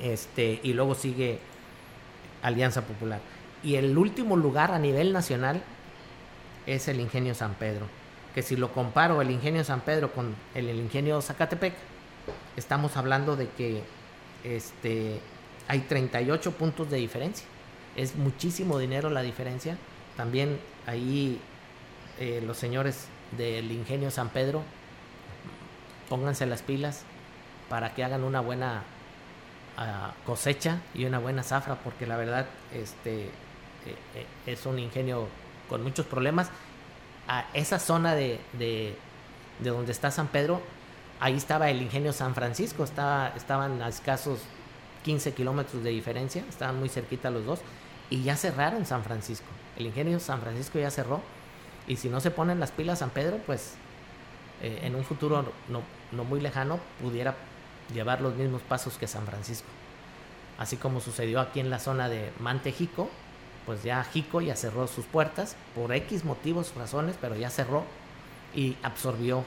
este, 0.00 0.58
y 0.64 0.72
luego 0.72 0.96
sigue 0.96 1.38
Alianza 2.42 2.82
Popular. 2.82 3.20
Y 3.62 3.76
el 3.76 3.96
último 3.96 4.36
lugar 4.36 4.72
a 4.72 4.78
nivel 4.78 5.12
nacional 5.12 5.62
es 6.66 6.88
el 6.88 7.00
Ingenio 7.00 7.34
San 7.34 7.54
Pedro, 7.54 7.86
que 8.34 8.42
si 8.42 8.56
lo 8.56 8.72
comparo 8.72 9.22
el 9.22 9.30
Ingenio 9.30 9.64
San 9.64 9.80
Pedro 9.80 10.12
con 10.12 10.34
el, 10.54 10.68
Ingenio 10.70 11.20
Zacatepec, 11.22 11.74
estamos 12.56 12.96
hablando 12.96 13.36
de 13.36 13.48
que 13.48 13.82
este 14.44 15.20
hay 15.68 15.80
38 15.80 16.52
puntos 16.52 16.90
de 16.90 16.98
diferencia. 16.98 17.46
Es 17.96 18.14
muchísimo 18.14 18.78
dinero 18.78 19.10
la 19.10 19.22
diferencia. 19.22 19.76
También 20.16 20.60
ahí 20.86 21.40
eh, 22.18 22.42
los 22.46 22.56
señores 22.56 23.06
del 23.36 23.72
Ingenio 23.72 24.10
San 24.10 24.28
Pedro, 24.28 24.62
pónganse 26.08 26.46
las 26.46 26.62
pilas 26.62 27.02
para 27.68 27.94
que 27.94 28.04
hagan 28.04 28.22
una 28.22 28.40
buena 28.40 28.84
cosecha 30.24 30.80
y 30.94 31.04
una 31.04 31.18
buena 31.18 31.42
zafra, 31.42 31.74
porque 31.76 32.06
la 32.06 32.16
verdad 32.16 32.46
este, 32.72 33.30
eh, 34.14 34.26
es 34.46 34.66
un 34.66 34.78
ingenio 34.78 35.28
con 35.68 35.82
muchos 35.82 36.06
problemas. 36.06 36.50
A 37.28 37.46
esa 37.54 37.78
zona 37.78 38.14
de, 38.14 38.38
de, 38.52 38.96
donde 39.60 39.92
está 39.92 40.10
San 40.10 40.28
Pedro, 40.28 40.62
ahí 41.18 41.34
estaba 41.36 41.70
el 41.70 41.82
ingenio 41.82 42.12
San 42.12 42.34
Francisco, 42.34 42.84
estaba, 42.84 43.32
estaban 43.36 43.82
a 43.82 43.88
escasos 43.88 44.40
15 45.04 45.34
kilómetros 45.34 45.82
de 45.82 45.90
diferencia, 45.90 46.44
estaban 46.48 46.78
muy 46.78 46.88
cerquita 46.88 47.30
los 47.30 47.44
dos, 47.44 47.60
y 48.10 48.22
ya 48.22 48.36
cerraron 48.36 48.86
San 48.86 49.02
Francisco. 49.02 49.46
El 49.76 49.86
ingenio 49.86 50.20
San 50.20 50.40
Francisco 50.40 50.78
ya 50.78 50.90
cerró, 50.90 51.20
y 51.88 51.96
si 51.96 52.08
no 52.08 52.20
se 52.20 52.30
ponen 52.30 52.60
las 52.60 52.70
pilas 52.70 53.00
San 53.00 53.10
Pedro, 53.10 53.38
pues 53.44 53.74
eh, 54.62 54.80
en 54.82 54.94
un 54.94 55.04
futuro 55.04 55.44
no, 55.68 55.82
no 56.12 56.24
muy 56.24 56.40
lejano 56.40 56.78
pudiera 57.02 57.34
llevar 57.92 58.20
los 58.20 58.34
mismos 58.34 58.62
pasos 58.62 58.98
que 58.98 59.06
San 59.06 59.26
Francisco. 59.26 59.68
Así 60.58 60.76
como 60.76 61.00
sucedió 61.00 61.40
aquí 61.40 61.60
en 61.60 61.70
la 61.70 61.78
zona 61.78 62.08
de 62.08 62.32
Mantejico, 62.40 63.10
pues 63.66 63.82
ya 63.82 64.02
Jico 64.04 64.40
ya 64.40 64.56
cerró 64.56 64.86
sus 64.86 65.04
puertas 65.04 65.56
por 65.74 65.92
X 65.92 66.24
motivos, 66.24 66.72
razones, 66.76 67.16
pero 67.20 67.36
ya 67.36 67.50
cerró 67.50 67.84
y 68.54 68.76
absorbió 68.82 69.44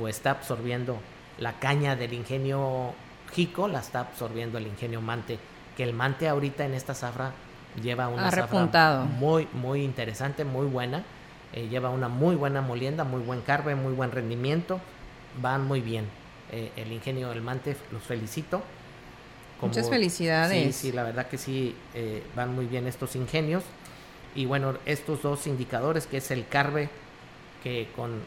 o 0.00 0.08
está 0.08 0.32
absorbiendo 0.32 0.98
la 1.38 1.52
caña 1.54 1.96
del 1.96 2.12
ingenio 2.12 2.92
Jico, 3.32 3.68
la 3.68 3.80
está 3.80 4.00
absorbiendo 4.00 4.58
el 4.58 4.66
ingenio 4.66 5.00
Mante, 5.00 5.38
que 5.76 5.84
el 5.84 5.94
Mante 5.94 6.28
ahorita 6.28 6.64
en 6.64 6.74
esta 6.74 6.94
zafra 6.94 7.32
lleva 7.82 8.08
una 8.08 8.30
zafra 8.30 9.04
muy 9.18 9.48
muy 9.52 9.82
interesante, 9.82 10.44
muy 10.44 10.66
buena, 10.66 11.04
eh, 11.52 11.68
lleva 11.68 11.90
una 11.90 12.08
muy 12.08 12.34
buena 12.34 12.62
molienda, 12.62 13.04
muy 13.04 13.22
buen 13.22 13.42
carbe, 13.42 13.74
muy 13.74 13.92
buen 13.92 14.10
rendimiento, 14.10 14.80
van 15.40 15.64
muy 15.66 15.80
bien. 15.80 16.06
Eh, 16.52 16.72
el 16.76 16.92
ingenio 16.92 17.28
del 17.30 17.42
Mante, 17.42 17.76
los 17.92 18.02
felicito. 18.02 18.62
Muchas 19.60 19.88
felicidades. 19.88 20.76
Sí, 20.76 20.88
sí, 20.88 20.92
la 20.92 21.02
verdad 21.02 21.28
que 21.28 21.38
sí, 21.38 21.74
eh, 21.94 22.22
van 22.34 22.54
muy 22.54 22.66
bien 22.66 22.86
estos 22.86 23.16
ingenios. 23.16 23.64
Y 24.34 24.44
bueno, 24.44 24.74
estos 24.84 25.22
dos 25.22 25.46
indicadores, 25.46 26.06
que 26.06 26.18
es 26.18 26.30
el 26.30 26.46
carbe, 26.46 26.90
que 27.62 27.88
con 27.96 28.20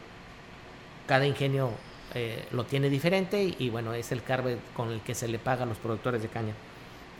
cada 1.06 1.24
ingenio 1.26 1.70
eh, 2.14 2.44
lo 2.50 2.64
tiene 2.64 2.90
diferente, 2.90 3.54
y, 3.56 3.70
bueno, 3.70 3.94
es 3.94 4.10
el 4.10 4.22
carbe 4.22 4.58
con 4.74 4.90
el 4.90 5.00
que 5.02 5.14
se 5.14 5.28
le 5.28 5.38
paga 5.38 5.62
a 5.62 5.66
los 5.66 5.78
productores 5.78 6.20
de 6.20 6.28
caña. 6.28 6.54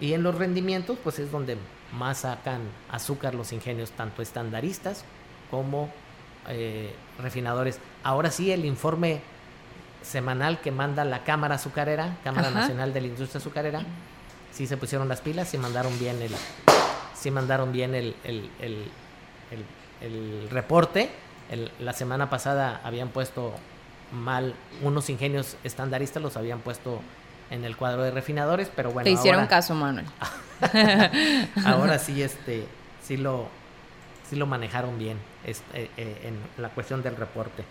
Y 0.00 0.12
en 0.14 0.22
los 0.22 0.34
rendimientos, 0.34 0.98
pues 1.02 1.18
es 1.18 1.30
donde 1.30 1.56
más 1.96 2.18
sacan 2.18 2.62
azúcar 2.90 3.34
los 3.34 3.52
ingenios, 3.52 3.90
tanto 3.92 4.22
estandaristas 4.22 5.04
como 5.50 5.90
refinadores. 7.22 7.78
Ahora 8.02 8.30
sí, 8.32 8.50
el 8.50 8.64
informe 8.64 9.20
semanal 10.02 10.60
que 10.60 10.70
manda 10.70 11.04
la 11.04 11.24
Cámara 11.24 11.56
Azucarera, 11.56 12.16
Cámara 12.24 12.50
Nacional 12.50 12.92
de 12.92 13.00
la 13.00 13.06
Industria 13.08 13.38
Azucarera, 13.38 13.82
sí 14.52 14.66
se 14.66 14.76
pusieron 14.76 15.08
las 15.08 15.20
pilas 15.20 15.52
y 15.54 15.58
mandaron 15.58 15.96
bien 15.98 16.20
el, 16.22 16.32
sí 17.14 17.30
mandaron 17.30 17.72
bien 17.72 17.94
el, 17.94 18.16
el, 18.24 18.50
el, 20.00 20.50
reporte. 20.50 21.10
la 21.78 21.92
semana 21.92 22.30
pasada 22.30 22.80
habían 22.84 23.08
puesto 23.08 23.54
mal 24.12 24.54
unos 24.82 25.10
ingenios 25.10 25.56
estandaristas, 25.64 26.22
los 26.22 26.36
habían 26.36 26.60
puesto 26.60 27.00
en 27.50 27.64
el 27.64 27.76
cuadro 27.76 28.02
de 28.02 28.10
refinadores, 28.10 28.70
pero 28.74 28.90
bueno. 28.90 29.04
Te 29.04 29.10
hicieron 29.10 29.46
caso, 29.46 29.74
Manuel. 29.74 30.06
ahora 31.64 31.98
sí, 31.98 32.22
este, 32.22 32.66
sí 33.02 33.16
lo, 33.16 33.48
sí 34.28 34.36
lo 34.36 34.46
manejaron 34.46 34.98
bien 34.98 35.18
este, 35.44 35.90
eh, 35.96 36.20
en 36.24 36.62
la 36.62 36.70
cuestión 36.70 37.02
del 37.02 37.16
reporte. 37.16 37.64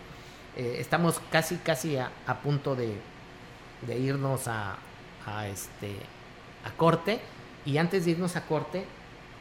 Eh, 0.56 0.76
estamos 0.78 1.20
casi, 1.30 1.56
casi 1.56 1.96
a, 1.96 2.10
punto 2.42 2.74
de, 2.74 2.96
irnos 3.96 4.48
a, 4.48 4.78
este, 5.46 5.96
a 6.64 6.70
corte. 6.76 7.20
Y 7.64 7.78
antes 7.78 8.04
de 8.04 8.12
irnos 8.12 8.36
a 8.36 8.46
corte, 8.46 8.84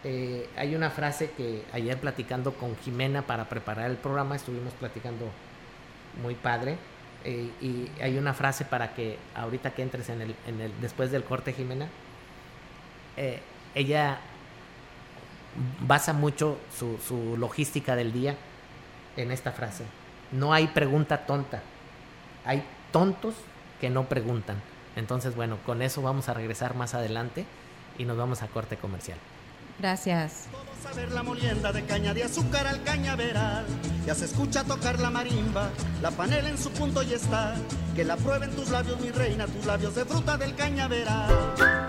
eh, 0.03 0.49
hay 0.55 0.75
una 0.75 0.89
frase 0.89 1.31
que 1.31 1.63
ayer 1.73 1.97
platicando 1.97 2.53
con 2.53 2.75
Jimena 2.77 3.23
para 3.23 3.49
preparar 3.49 3.89
el 3.89 3.97
programa, 3.97 4.35
estuvimos 4.35 4.73
platicando 4.73 5.25
muy 6.21 6.35
padre. 6.35 6.77
Eh, 7.25 7.49
y 7.61 7.89
hay 8.01 8.17
una 8.17 8.33
frase 8.33 8.63
para 8.63 8.93
que 8.93 9.17
ahorita 9.35 9.71
que 9.71 9.81
entres 9.81 10.09
en 10.09 10.21
el, 10.21 10.35
después 10.79 11.11
del 11.11 11.23
corte, 11.23 11.53
Jimena, 11.53 11.87
ella 13.75 14.19
basa 15.85 16.13
mucho 16.13 16.57
su 16.77 17.35
logística 17.37 17.97
del 17.97 18.13
día 18.13 18.35
en 19.17 19.31
esta 19.31 19.51
frase. 19.51 19.83
No 20.31 20.53
hay 20.53 20.67
pregunta 20.67 21.25
tonta. 21.25 21.61
Hay 22.45 22.63
tontos 22.91 23.35
que 23.79 23.89
no 23.89 24.07
preguntan. 24.07 24.61
Entonces, 24.95 25.35
bueno, 25.35 25.57
con 25.65 25.81
eso 25.81 26.01
vamos 26.01 26.29
a 26.29 26.33
regresar 26.33 26.75
más 26.75 26.93
adelante 26.93 27.45
y 27.97 28.05
nos 28.05 28.17
vamos 28.17 28.41
a 28.41 28.47
corte 28.47 28.77
comercial. 28.77 29.17
Gracias. 29.79 30.47
Todos 30.51 30.91
a 30.91 30.95
ver 30.95 31.11
la 31.11 31.23
molienda 31.23 31.71
de 31.71 31.85
caña 31.85 32.13
de 32.13 32.23
azúcar 32.23 32.67
al 32.67 32.83
cañaveral. 32.83 33.65
Ya 34.05 34.13
se 34.13 34.25
escucha 34.25 34.63
tocar 34.65 34.99
la 34.99 35.09
marimba, 35.09 35.69
la 36.01 36.11
panela 36.11 36.49
en 36.49 36.57
su 36.57 36.69
punto 36.71 37.01
y 37.01 37.13
está. 37.13 37.55
Que 37.95 38.03
la 38.03 38.17
prueben 38.17 38.51
tus 38.55 38.69
labios, 38.69 38.99
mi 38.99 39.11
reina, 39.11 39.45
tus 39.45 39.65
labios 39.65 39.95
de 39.95 40.03
fruta 40.03 40.37
del 40.37 40.53
cañaveral. 40.55 41.88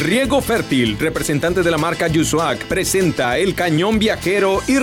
Riego 0.00 0.40
Fértil, 0.40 0.98
representante 0.98 1.62
de 1.62 1.70
la 1.70 1.78
marca 1.78 2.08
Yusuac, 2.08 2.66
presenta 2.66 3.38
el 3.38 3.54
cañón 3.54 3.98
viajero 3.98 4.60
y 4.66 4.74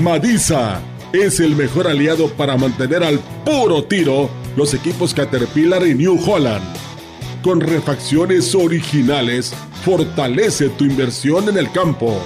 Madisa 0.01 0.81
es 1.13 1.39
el 1.39 1.55
mejor 1.55 1.87
aliado 1.87 2.31
para 2.31 2.57
mantener 2.57 3.03
al 3.03 3.19
puro 3.45 3.83
tiro 3.83 4.31
los 4.55 4.73
equipos 4.73 5.13
Caterpillar 5.13 5.85
y 5.85 5.93
New 5.93 6.19
Holland 6.25 6.87
con 7.41 7.61
refacciones 7.61 8.53
originales, 8.55 9.53
fortalece 9.83 10.69
tu 10.69 10.85
inversión 10.85 11.49
en 11.49 11.57
el 11.57 11.69
campo. 11.71 12.17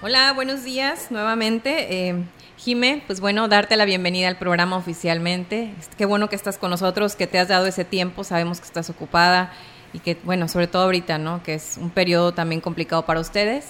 Hola, 0.02 0.32
buenos 0.32 0.64
días 0.64 1.10
nuevamente. 1.10 2.08
Eh, 2.08 2.24
Jime, 2.56 3.02
pues 3.06 3.20
bueno, 3.20 3.48
darte 3.48 3.76
la 3.76 3.84
bienvenida 3.84 4.28
al 4.28 4.38
programa 4.38 4.78
oficialmente. 4.78 5.74
Qué 5.98 6.06
bueno 6.06 6.30
que 6.30 6.36
estás 6.36 6.56
con 6.56 6.70
nosotros, 6.70 7.16
que 7.16 7.26
te 7.26 7.38
has 7.38 7.48
dado 7.48 7.66
ese 7.66 7.84
tiempo, 7.84 8.24
sabemos 8.24 8.60
que 8.60 8.66
estás 8.66 8.88
ocupada 8.88 9.52
y 9.92 9.98
que, 9.98 10.16
bueno, 10.24 10.48
sobre 10.48 10.68
todo 10.68 10.84
ahorita, 10.84 11.18
¿no? 11.18 11.42
Que 11.42 11.52
es 11.52 11.76
un 11.76 11.90
periodo 11.90 12.32
también 12.32 12.62
complicado 12.62 13.04
para 13.04 13.20
ustedes. 13.20 13.66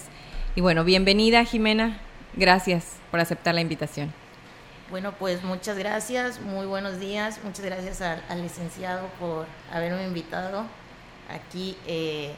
Y 0.54 0.60
bueno, 0.60 0.84
bienvenida 0.84 1.44
Jimena, 1.44 1.98
gracias 2.34 2.98
por 3.10 3.18
aceptar 3.18 3.56
la 3.56 3.62
invitación. 3.62 4.14
Bueno, 4.88 5.12
pues 5.18 5.42
muchas 5.42 5.76
gracias, 5.78 6.40
muy 6.40 6.66
buenos 6.66 7.00
días, 7.00 7.40
muchas 7.42 7.64
gracias 7.64 8.02
al, 8.02 8.22
licenciado 8.40 9.08
por 9.18 9.46
haberme 9.72 10.04
invitado 10.06 10.62
aquí. 11.28 11.76
Eh, 11.88 12.36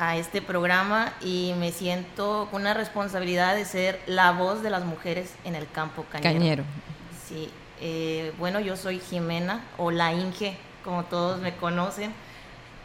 a 0.00 0.16
este 0.16 0.40
programa 0.40 1.12
y 1.20 1.52
me 1.58 1.72
siento 1.72 2.48
con 2.50 2.62
una 2.62 2.72
responsabilidad 2.72 3.54
de 3.54 3.66
ser 3.66 4.00
la 4.06 4.32
voz 4.32 4.62
de 4.62 4.70
las 4.70 4.86
mujeres 4.86 5.34
en 5.44 5.54
el 5.54 5.70
campo 5.70 6.06
cañero. 6.10 6.38
Cañero. 6.38 6.64
Sí, 7.28 7.50
eh, 7.82 8.32
bueno, 8.38 8.60
yo 8.60 8.78
soy 8.78 8.98
Jimena 8.98 9.62
o 9.76 9.90
la 9.90 10.14
Inge, 10.14 10.56
como 10.82 11.04
todos 11.04 11.38
me 11.42 11.54
conocen. 11.54 12.14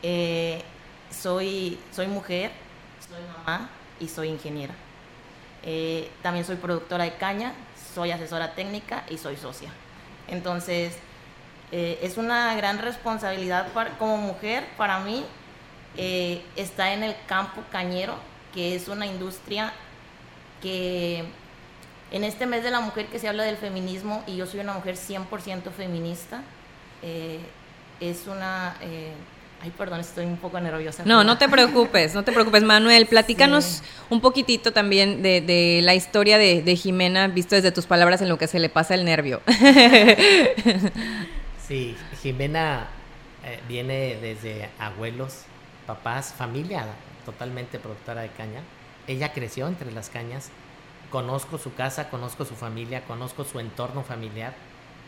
Eh, 0.03 0.61
soy, 1.09 1.79
soy 1.93 2.07
mujer, 2.07 2.51
soy 2.99 3.23
mamá 3.37 3.69
y 3.97 4.09
soy 4.09 4.27
ingeniera. 4.27 4.73
Eh, 5.63 6.11
también 6.21 6.43
soy 6.43 6.57
productora 6.57 7.05
de 7.05 7.13
caña, 7.13 7.53
soy 7.93 8.11
asesora 8.11 8.55
técnica 8.55 9.05
y 9.09 9.17
soy 9.17 9.37
socia. 9.37 9.69
Entonces, 10.27 10.97
es 11.71 12.17
una 12.17 12.55
gran 12.55 12.79
responsabilidad 12.79 13.69
para, 13.73 13.97
como 13.97 14.17
mujer 14.17 14.65
para 14.77 14.99
mí 14.99 15.25
eh, 15.97 16.41
está 16.55 16.93
en 16.93 17.03
el 17.03 17.15
campo 17.27 17.61
cañero, 17.71 18.15
que 18.53 18.75
es 18.75 18.87
una 18.87 19.05
industria 19.05 19.73
que 20.61 21.23
en 22.11 22.23
este 22.23 22.45
mes 22.45 22.63
de 22.63 22.71
la 22.71 22.79
mujer 22.79 23.07
que 23.07 23.19
se 23.19 23.27
habla 23.27 23.43
del 23.43 23.57
feminismo, 23.57 24.23
y 24.27 24.37
yo 24.37 24.45
soy 24.45 24.59
una 24.59 24.73
mujer 24.73 24.95
100% 24.95 25.71
feminista, 25.71 26.41
eh, 27.01 27.39
es 27.99 28.27
una... 28.27 28.75
Eh, 28.81 29.13
ay, 29.61 29.71
perdón, 29.77 30.01
estoy 30.01 30.25
un 30.25 30.37
poco 30.37 30.59
nerviosa. 30.59 31.03
No, 31.05 31.23
no 31.23 31.37
te 31.37 31.47
preocupes, 31.47 32.13
no 32.13 32.23
te 32.23 32.31
preocupes, 32.31 32.63
Manuel. 32.63 33.05
Platícanos 33.09 33.81
un 34.09 34.21
poquitito 34.21 34.73
también 34.73 35.21
de, 35.21 35.79
la 35.83 35.95
historia 35.95 36.37
de, 36.37 36.61
de, 36.61 36.75
Jimena, 36.75 37.27
visto 37.27 37.55
desde 37.55 37.71
tus 37.71 37.85
palabras 37.85 38.21
en 38.21 38.29
lo 38.29 38.37
que 38.37 38.47
se 38.47 38.59
le 38.59 38.69
pasa 38.69 38.95
el 38.95 39.05
nervio. 39.05 39.41
Sí, 41.67 41.95
Jimena 42.21 42.85
viene 43.67 44.17
desde 44.21 44.69
abuelos 44.77 45.45
papás, 45.85 46.33
familia 46.37 46.85
totalmente 47.25 47.79
productora 47.79 48.21
de 48.21 48.29
caña. 48.29 48.61
Ella 49.07 49.33
creció 49.33 49.67
entre 49.67 49.91
las 49.91 50.09
cañas. 50.09 50.49
Conozco 51.11 51.57
su 51.57 51.73
casa, 51.73 52.09
conozco 52.09 52.45
su 52.45 52.55
familia, 52.55 53.03
conozco 53.05 53.43
su 53.43 53.59
entorno 53.59 54.03
familiar. 54.03 54.53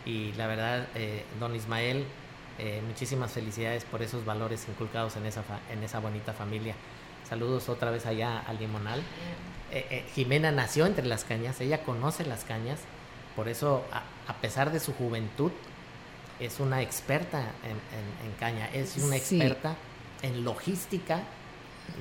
Y 0.05 0.33
la 0.33 0.47
verdad, 0.47 0.87
eh, 0.95 1.23
don 1.39 1.55
Ismael, 1.55 2.05
eh, 2.59 2.81
muchísimas 2.85 3.31
felicidades 3.31 3.83
por 3.85 4.01
esos 4.01 4.25
valores 4.25 4.67
inculcados 4.67 5.15
en 5.15 5.25
esa, 5.25 5.43
en 5.71 5.83
esa 5.83 5.99
bonita 5.99 6.33
familia. 6.33 6.75
Saludos 7.27 7.69
otra 7.69 7.91
vez 7.91 8.05
allá 8.05 8.39
al 8.39 8.57
Limonal. 8.57 9.01
Eh, 9.71 10.05
Jimena 10.15 10.51
nació 10.51 10.85
entre 10.85 11.05
las 11.05 11.25
cañas, 11.25 11.59
ella 11.59 11.83
conoce 11.83 12.25
las 12.25 12.45
cañas, 12.45 12.79
por 13.35 13.49
eso, 13.49 13.83
a, 13.91 14.33
pesar 14.35 14.71
de 14.71 14.79
su 14.79 14.93
juventud, 14.93 15.51
es 16.39 16.59
una 16.59 16.81
experta 16.81 17.51
en, 17.63 18.31
caña, 18.39 18.69
es 18.73 18.95
una 18.97 19.17
experta 19.17 19.75
en 20.21 20.43
logística 20.43 21.21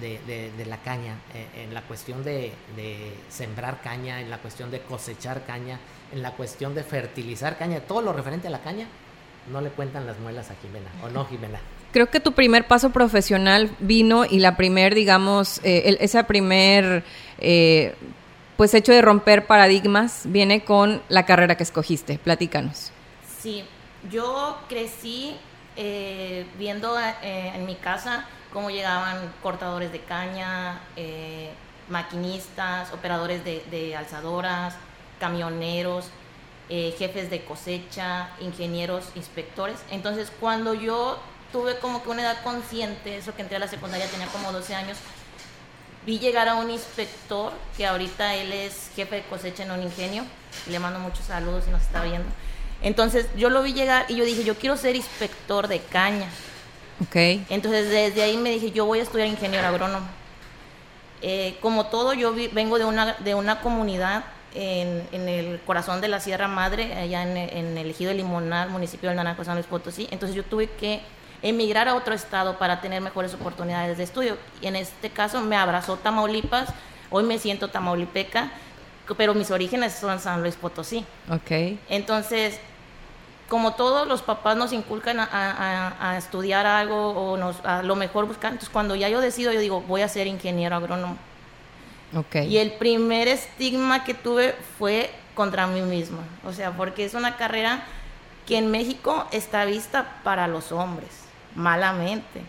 de, 0.00 0.52
de, 0.56 0.66
la 0.66 0.78
caña, 0.78 1.16
eh, 1.34 1.64
en 1.64 1.74
la 1.74 1.82
cuestión 1.82 2.22
de, 2.24 2.52
sembrar 3.28 3.80
caña, 3.80 4.20
en 4.20 4.30
la 4.30 4.38
cuestión 4.38 4.70
de 4.70 4.80
cosechar 4.80 5.44
caña, 5.46 5.78
en 6.12 6.22
la 6.22 6.32
cuestión 6.32 6.74
de 6.74 6.82
fertilizar 6.82 7.56
caña, 7.56 7.80
todo 7.80 8.02
lo 8.02 8.12
referente 8.12 8.48
a 8.48 8.50
la 8.50 8.60
caña, 8.60 8.86
no 9.50 9.60
le 9.60 9.70
cuentan 9.70 10.06
las 10.06 10.18
muelas 10.18 10.50
a 10.50 10.54
Jimena, 10.56 10.90
¿o 11.02 11.08
no, 11.08 11.24
Jimena? 11.24 11.60
Creo 11.92 12.10
que 12.10 12.20
tu 12.20 12.32
primer 12.32 12.66
paso 12.66 12.90
profesional 12.90 13.70
vino 13.78 14.24
y 14.26 14.40
la 14.40 14.56
primer, 14.56 14.94
digamos, 14.94 15.60
eh, 15.64 15.96
ese 16.00 16.22
primer, 16.24 17.04
eh, 17.38 17.94
pues 18.56 18.74
hecho 18.74 18.92
de 18.92 19.00
romper 19.00 19.46
paradigmas 19.46 20.22
viene 20.24 20.64
con 20.64 21.00
la 21.08 21.24
carrera 21.24 21.56
que 21.56 21.62
escogiste. 21.62 22.18
Platícanos. 22.18 22.90
Sí, 23.40 23.64
yo 24.10 24.58
crecí 24.68 25.36
eh, 25.76 26.46
viendo 26.58 26.98
eh, 26.98 27.52
en 27.54 27.66
mi 27.66 27.74
casa 27.74 28.24
cómo 28.50 28.70
llegaban 28.70 29.30
cortadores 29.42 29.92
de 29.92 30.00
caña, 30.00 30.80
eh, 30.96 31.50
maquinistas, 31.88 32.92
operadores 32.92 33.44
de, 33.44 33.94
alzadoras, 33.96 34.74
camioneros, 35.20 36.08
jefes 36.68 37.30
de 37.30 37.44
cosecha, 37.44 38.30
ingenieros, 38.40 39.10
inspectores. 39.14 39.76
Entonces, 39.90 40.32
cuando 40.40 40.74
yo 40.74 41.18
tuve 41.52 41.78
como 41.78 42.02
que 42.02 42.08
una 42.08 42.22
edad 42.22 42.42
consciente, 42.42 43.18
eso 43.18 43.34
que 43.34 43.42
entré 43.42 43.56
a 43.56 43.60
la 43.60 43.68
secundaria 43.68 44.08
tenía 44.08 44.26
como 44.28 44.50
12 44.52 44.74
años, 44.74 44.98
vi 46.06 46.18
llegar 46.18 46.48
a 46.48 46.54
un 46.54 46.70
inspector, 46.70 47.52
que 47.76 47.86
ahorita 47.86 48.34
él 48.34 48.52
es 48.52 48.90
jefe 48.96 49.16
de 49.16 49.22
cosecha 49.24 49.62
en 49.64 49.70
un 49.70 49.82
ingenio, 49.82 50.24
le 50.68 50.78
mando 50.78 50.98
muchos 50.98 51.26
saludos 51.26 51.64
si 51.64 51.70
nos 51.70 51.82
está 51.82 52.02
viendo 52.02 52.28
entonces 52.86 53.26
yo 53.36 53.50
lo 53.50 53.64
vi 53.64 53.72
llegar 53.72 54.06
y 54.08 54.14
yo 54.14 54.24
dije, 54.24 54.44
yo 54.44 54.54
quiero 54.54 54.76
ser 54.76 54.94
inspector 54.94 55.66
de 55.66 55.80
caña. 55.80 56.28
Ok. 57.02 57.16
Entonces 57.50 57.90
desde 57.90 58.22
ahí 58.22 58.36
me 58.36 58.50
dije, 58.50 58.70
yo 58.70 58.86
voy 58.86 59.00
a 59.00 59.02
estudiar 59.02 59.26
ingeniero 59.26 59.66
agrónomo. 59.66 60.06
Eh, 61.20 61.56
como 61.60 61.86
todo, 61.86 62.14
yo 62.14 62.32
vengo 62.52 62.78
de 62.78 62.84
una, 62.84 63.14
de 63.14 63.34
una 63.34 63.60
comunidad 63.60 64.24
en, 64.54 65.02
en, 65.10 65.28
el 65.28 65.60
corazón 65.66 66.00
de 66.00 66.06
la 66.06 66.20
Sierra 66.20 66.46
Madre, 66.46 66.94
allá 66.94 67.24
en, 67.24 67.36
en 67.36 67.76
el 67.76 67.90
ejido 67.90 68.10
de 68.10 68.18
Limonal, 68.18 68.70
municipio 68.70 69.08
del 69.08 69.16
Naranjo, 69.16 69.42
San 69.42 69.56
Luis 69.56 69.66
Potosí. 69.66 70.06
Entonces 70.12 70.36
yo 70.36 70.44
tuve 70.44 70.70
que 70.70 71.00
emigrar 71.42 71.88
a 71.88 71.96
otro 71.96 72.14
estado 72.14 72.56
para 72.56 72.80
tener 72.80 73.02
mejores 73.02 73.34
oportunidades 73.34 73.98
de 73.98 74.04
estudio. 74.04 74.38
Y 74.62 74.68
en 74.68 74.76
este 74.76 75.10
caso 75.10 75.40
me 75.40 75.56
abrazó 75.56 75.96
Tamaulipas, 75.96 76.68
hoy 77.10 77.24
me 77.24 77.40
siento 77.40 77.66
tamaulipeca 77.66 78.52
pero 79.14 79.34
mis 79.34 79.50
orígenes 79.50 79.92
son 79.94 80.18
San 80.18 80.42
Luis 80.42 80.56
Potosí. 80.56 81.04
Ok. 81.30 81.78
Entonces, 81.88 82.58
como 83.48 83.74
todos 83.74 84.08
los 84.08 84.22
papás 84.22 84.56
nos 84.56 84.72
inculcan 84.72 85.18
a, 85.20 86.14
estudiar 86.18 86.66
algo 86.66 87.10
o 87.10 87.36
nos, 87.36 87.64
a 87.64 87.82
lo 87.82 87.94
mejor 87.94 88.26
buscar, 88.26 88.52
entonces 88.52 88.70
cuando 88.70 88.96
ya 88.96 89.08
yo 89.08 89.20
decido, 89.20 89.52
yo 89.52 89.60
digo, 89.60 89.80
voy 89.82 90.02
a 90.02 90.08
ser 90.08 90.26
ingeniero 90.26 90.76
agrónomo. 90.76 91.16
Okay. 92.14 92.48
Y 92.48 92.58
el 92.58 92.72
primer 92.72 93.28
estigma 93.28 94.04
que 94.04 94.14
tuve 94.14 94.54
fue 94.78 95.10
contra 95.34 95.66
mí 95.66 95.82
misma. 95.82 96.20
O 96.44 96.52
sea, 96.52 96.72
porque 96.72 97.04
es 97.04 97.14
una 97.14 97.36
carrera 97.36 97.84
que 98.46 98.58
en 98.58 98.70
México 98.70 99.26
está 99.32 99.64
vista 99.64 100.20
para 100.24 100.48
los 100.48 100.72
hombres, 100.72 101.10
malamente. 101.54 102.42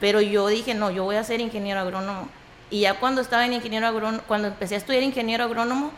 Pero 0.00 0.20
yo 0.20 0.46
dije, 0.48 0.74
no, 0.74 0.90
yo 0.90 1.04
voy 1.04 1.16
a 1.16 1.24
ser 1.24 1.40
ingeniero 1.40 1.80
agrónomo. 1.80 2.28
Y 2.70 2.80
ya 2.80 2.94
cuando 2.94 3.20
estaba 3.20 3.46
en 3.46 3.52
ingeniero 3.52 3.86
agrónomo, 3.86 4.22
cuando 4.26 4.48
empecé 4.48 4.74
a 4.74 4.78
estudiar 4.78 5.02
ingeniero 5.02 5.44
agrónomo, 5.44 5.92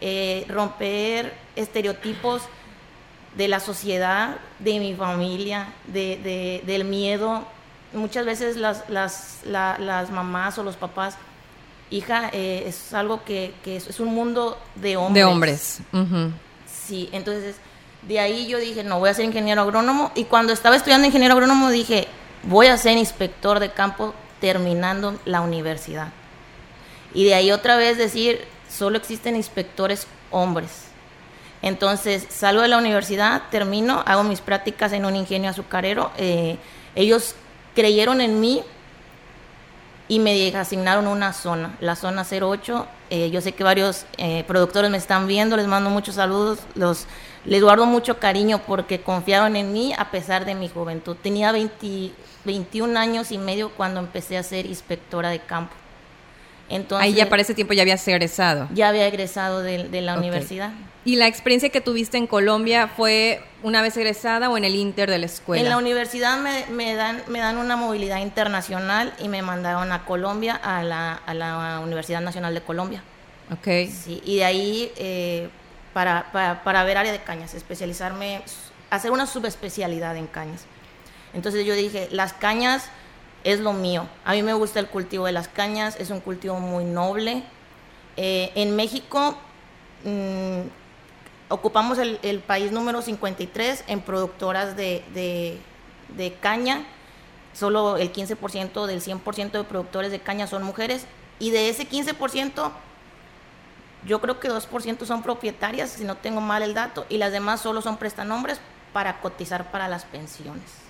eh, 0.00 0.44
romper 0.48 1.34
estereotipos 1.54 2.42
de 3.36 3.48
la 3.48 3.60
sociedad, 3.60 4.36
de 4.58 4.78
mi 4.78 4.94
familia, 4.94 5.68
de, 5.86 6.62
del 6.66 6.84
miedo. 6.84 7.44
Muchas 7.92 8.24
veces 8.26 8.56
las, 8.56 8.88
las, 8.88 9.40
las 9.44 10.10
mamás 10.10 10.58
o 10.58 10.62
los 10.62 10.76
papás 10.76 11.16
hija, 11.90 12.30
eh, 12.32 12.64
es 12.66 12.92
algo 12.92 13.24
que, 13.24 13.54
es, 13.64 14.00
un 14.00 14.14
mundo 14.14 14.58
de 14.74 14.96
hombres. 14.96 15.14
De 15.14 15.24
hombres. 15.24 15.78
Sí, 16.66 17.08
entonces 17.12 17.56
de 18.02 18.20
ahí 18.20 18.46
yo 18.46 18.58
dije, 18.58 18.84
no, 18.84 18.98
voy 18.98 19.08
a 19.08 19.14
ser 19.14 19.24
ingeniero 19.24 19.62
agrónomo. 19.62 20.12
Y 20.14 20.24
cuando 20.24 20.52
estaba 20.52 20.76
estudiando 20.76 21.06
ingeniero 21.06 21.34
agrónomo 21.34 21.70
dije, 21.70 22.08
voy 22.44 22.66
a 22.66 22.76
ser 22.76 22.98
inspector 22.98 23.60
de 23.60 23.70
campo 23.70 24.14
terminando 24.40 25.18
la 25.24 25.40
universidad. 25.40 26.08
Y 27.14 27.24
de 27.24 27.34
ahí 27.34 27.52
otra 27.52 27.76
vez 27.76 27.96
decir, 27.96 28.44
solo 28.68 28.98
existen 28.98 29.36
inspectores 29.36 30.06
hombres. 30.30 30.88
Entonces 31.64 32.26
salgo 32.28 32.60
de 32.60 32.68
la 32.68 32.76
universidad, 32.76 33.44
termino, 33.50 34.02
hago 34.04 34.22
mis 34.22 34.42
prácticas 34.42 34.92
en 34.92 35.06
un 35.06 35.16
ingenio 35.16 35.48
azucarero. 35.48 36.10
Eh, 36.18 36.58
ellos 36.94 37.34
creyeron 37.74 38.20
en 38.20 38.38
mí 38.38 38.62
y 40.06 40.18
me 40.18 40.54
asignaron 40.54 41.06
una 41.06 41.32
zona, 41.32 41.74
la 41.80 41.96
zona 41.96 42.26
08. 42.30 42.86
Eh, 43.08 43.30
yo 43.30 43.40
sé 43.40 43.52
que 43.52 43.64
varios 43.64 44.04
eh, 44.18 44.44
productores 44.46 44.90
me 44.90 44.98
están 44.98 45.26
viendo, 45.26 45.56
les 45.56 45.66
mando 45.66 45.88
muchos 45.88 46.16
saludos, 46.16 46.58
les 47.46 47.62
guardo 47.62 47.86
mucho 47.86 48.18
cariño 48.18 48.60
porque 48.66 49.00
confiaron 49.00 49.56
en 49.56 49.72
mí 49.72 49.94
a 49.96 50.10
pesar 50.10 50.44
de 50.44 50.54
mi 50.54 50.68
juventud. 50.68 51.16
Tenía 51.16 51.50
21 51.50 53.00
años 53.00 53.32
y 53.32 53.38
medio 53.38 53.70
cuando 53.70 54.00
empecé 54.00 54.36
a 54.36 54.42
ser 54.42 54.66
inspectora 54.66 55.30
de 55.30 55.38
campo. 55.38 55.72
Entonces, 56.68 57.04
Ahí 57.04 57.14
ya 57.14 57.28
para 57.28 57.42
ese 57.42 57.54
tiempo 57.54 57.74
ya 57.74 57.82
habías 57.82 58.06
egresado. 58.08 58.68
Ya 58.72 58.88
había 58.88 59.06
egresado 59.06 59.62
de, 59.62 60.00
la 60.00 60.16
universidad. 60.18 60.72
¿Y 61.04 61.16
la 61.16 61.26
experiencia 61.26 61.68
que 61.68 61.82
tuviste 61.82 62.16
en 62.16 62.26
Colombia 62.26 62.88
fue 62.88 63.42
una 63.62 63.82
vez 63.82 63.96
egresada 63.96 64.48
o 64.48 64.56
en 64.56 64.64
el 64.64 64.74
inter 64.74 65.10
de 65.10 65.18
la 65.18 65.26
escuela? 65.26 65.62
En 65.62 65.68
la 65.68 65.76
universidad 65.76 66.38
me, 66.38 66.94
dan, 66.94 67.22
me 67.28 67.40
dan 67.40 67.58
una 67.58 67.76
movilidad 67.76 68.20
internacional 68.20 69.12
y 69.18 69.28
me 69.28 69.42
mandaron 69.42 69.92
a 69.92 70.06
Colombia, 70.06 70.54
a 70.54 70.82
la, 70.82 71.80
Universidad 71.84 72.22
Nacional 72.22 72.54
de 72.54 72.62
Colombia. 72.62 73.02
Ok. 73.52 73.90
Sí, 73.90 74.22
y 74.24 74.36
de 74.36 74.44
ahí 74.44 74.92
eh, 74.96 75.50
para, 75.92 76.32
para, 76.64 76.84
ver 76.84 76.96
área 76.96 77.12
de 77.12 77.22
cañas, 77.22 77.52
especializarme, 77.52 78.40
hacer 78.88 79.10
una 79.10 79.26
subespecialidad 79.26 80.16
en 80.16 80.26
cañas. 80.26 80.64
Entonces 81.34 81.66
yo 81.66 81.74
dije, 81.74 82.08
las 82.10 82.32
cañas 82.32 82.88
es 83.44 83.60
lo 83.60 83.72
mío. 83.72 84.08
A 84.24 84.32
mí 84.32 84.42
me 84.42 84.54
gusta 84.54 84.80
el 84.80 84.88
cultivo 84.88 85.26
de 85.26 85.32
las 85.32 85.48
cañas, 85.48 85.96
es 86.00 86.10
un 86.10 86.20
cultivo 86.20 86.58
muy 86.58 86.84
noble. 86.84 87.44
Eh, 88.16 88.50
en 88.54 88.74
México... 88.74 89.36
Mm, 90.04 90.62
ocupamos 91.48 91.98
el, 91.98 92.40
país 92.40 92.72
número 92.72 93.02
53 93.02 93.84
en 93.86 94.00
productoras 94.00 94.76
de, 94.76 95.60
caña. 96.40 96.84
Solo 97.52 97.96
el 97.96 98.12
15% 98.12 98.86
del 98.86 99.00
100% 99.00 99.50
de 99.52 99.64
productores 99.64 100.10
de 100.10 100.20
caña 100.20 100.46
son 100.46 100.62
mujeres. 100.62 101.06
Y 101.38 101.50
de 101.50 101.68
ese 101.68 101.88
15%, 101.88 102.72
yo 104.06 104.20
creo 104.20 104.40
que 104.40 104.48
2% 104.48 105.04
son 105.04 105.22
propietarias, 105.22 105.90
si 105.90 106.04
no 106.04 106.16
tengo 106.16 106.40
mal 106.40 106.62
el 106.62 106.74
dato, 106.74 107.06
y 107.08 107.18
las 107.18 107.32
demás 107.32 107.60
solo 107.60 107.82
son 107.82 107.96
prestanombres 107.96 108.60
para 108.92 109.20
cotizar 109.20 109.70
para 109.70 109.88
las 109.88 110.04
pensiones. 110.04 110.83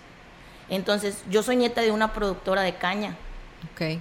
Entonces, 0.68 1.22
yo 1.30 1.42
soy 1.42 1.56
nieta 1.56 1.80
de 1.80 1.90
una 1.90 2.12
productora 2.12 2.62
de 2.62 2.74
caña. 2.74 3.16
Okay. 3.72 4.00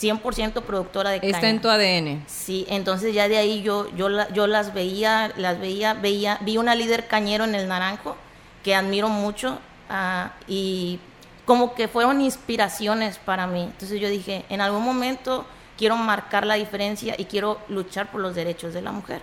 100% 0.00 0.62
productora 0.62 1.10
de 1.10 1.20
Está 1.22 1.48
en 1.48 1.60
tu 1.60 1.68
ADN. 1.68 2.24
Sí, 2.26 2.66
entonces 2.68 3.14
ya 3.14 3.28
de 3.28 3.36
ahí 3.36 3.62
yo, 3.62 3.88
yo, 3.96 4.08
yo 4.32 4.46
las 4.46 4.74
veía, 4.74 5.32
las 5.36 5.60
veía, 5.60 5.94
veía, 5.94 6.38
vi 6.42 6.56
una 6.56 6.74
líder 6.74 7.06
cañero 7.06 7.44
en 7.44 7.54
el 7.54 7.68
Naranjo 7.68 8.16
que 8.62 8.74
admiro 8.74 9.08
mucho 9.08 9.58
ah, 9.88 10.32
y 10.48 10.98
como 11.44 11.74
que 11.74 11.88
fueron 11.88 12.20
inspiraciones 12.20 13.18
para 13.18 13.46
mí. 13.46 13.62
Entonces 13.62 14.00
yo 14.00 14.08
dije, 14.08 14.44
en 14.48 14.60
algún 14.60 14.84
momento 14.84 15.46
quiero 15.76 15.96
marcar 15.96 16.46
la 16.46 16.54
diferencia 16.54 17.14
y 17.16 17.26
quiero 17.26 17.60
luchar 17.68 18.10
por 18.10 18.20
los 18.20 18.34
derechos 18.34 18.74
de 18.74 18.82
la 18.82 18.92
mujer. 18.92 19.20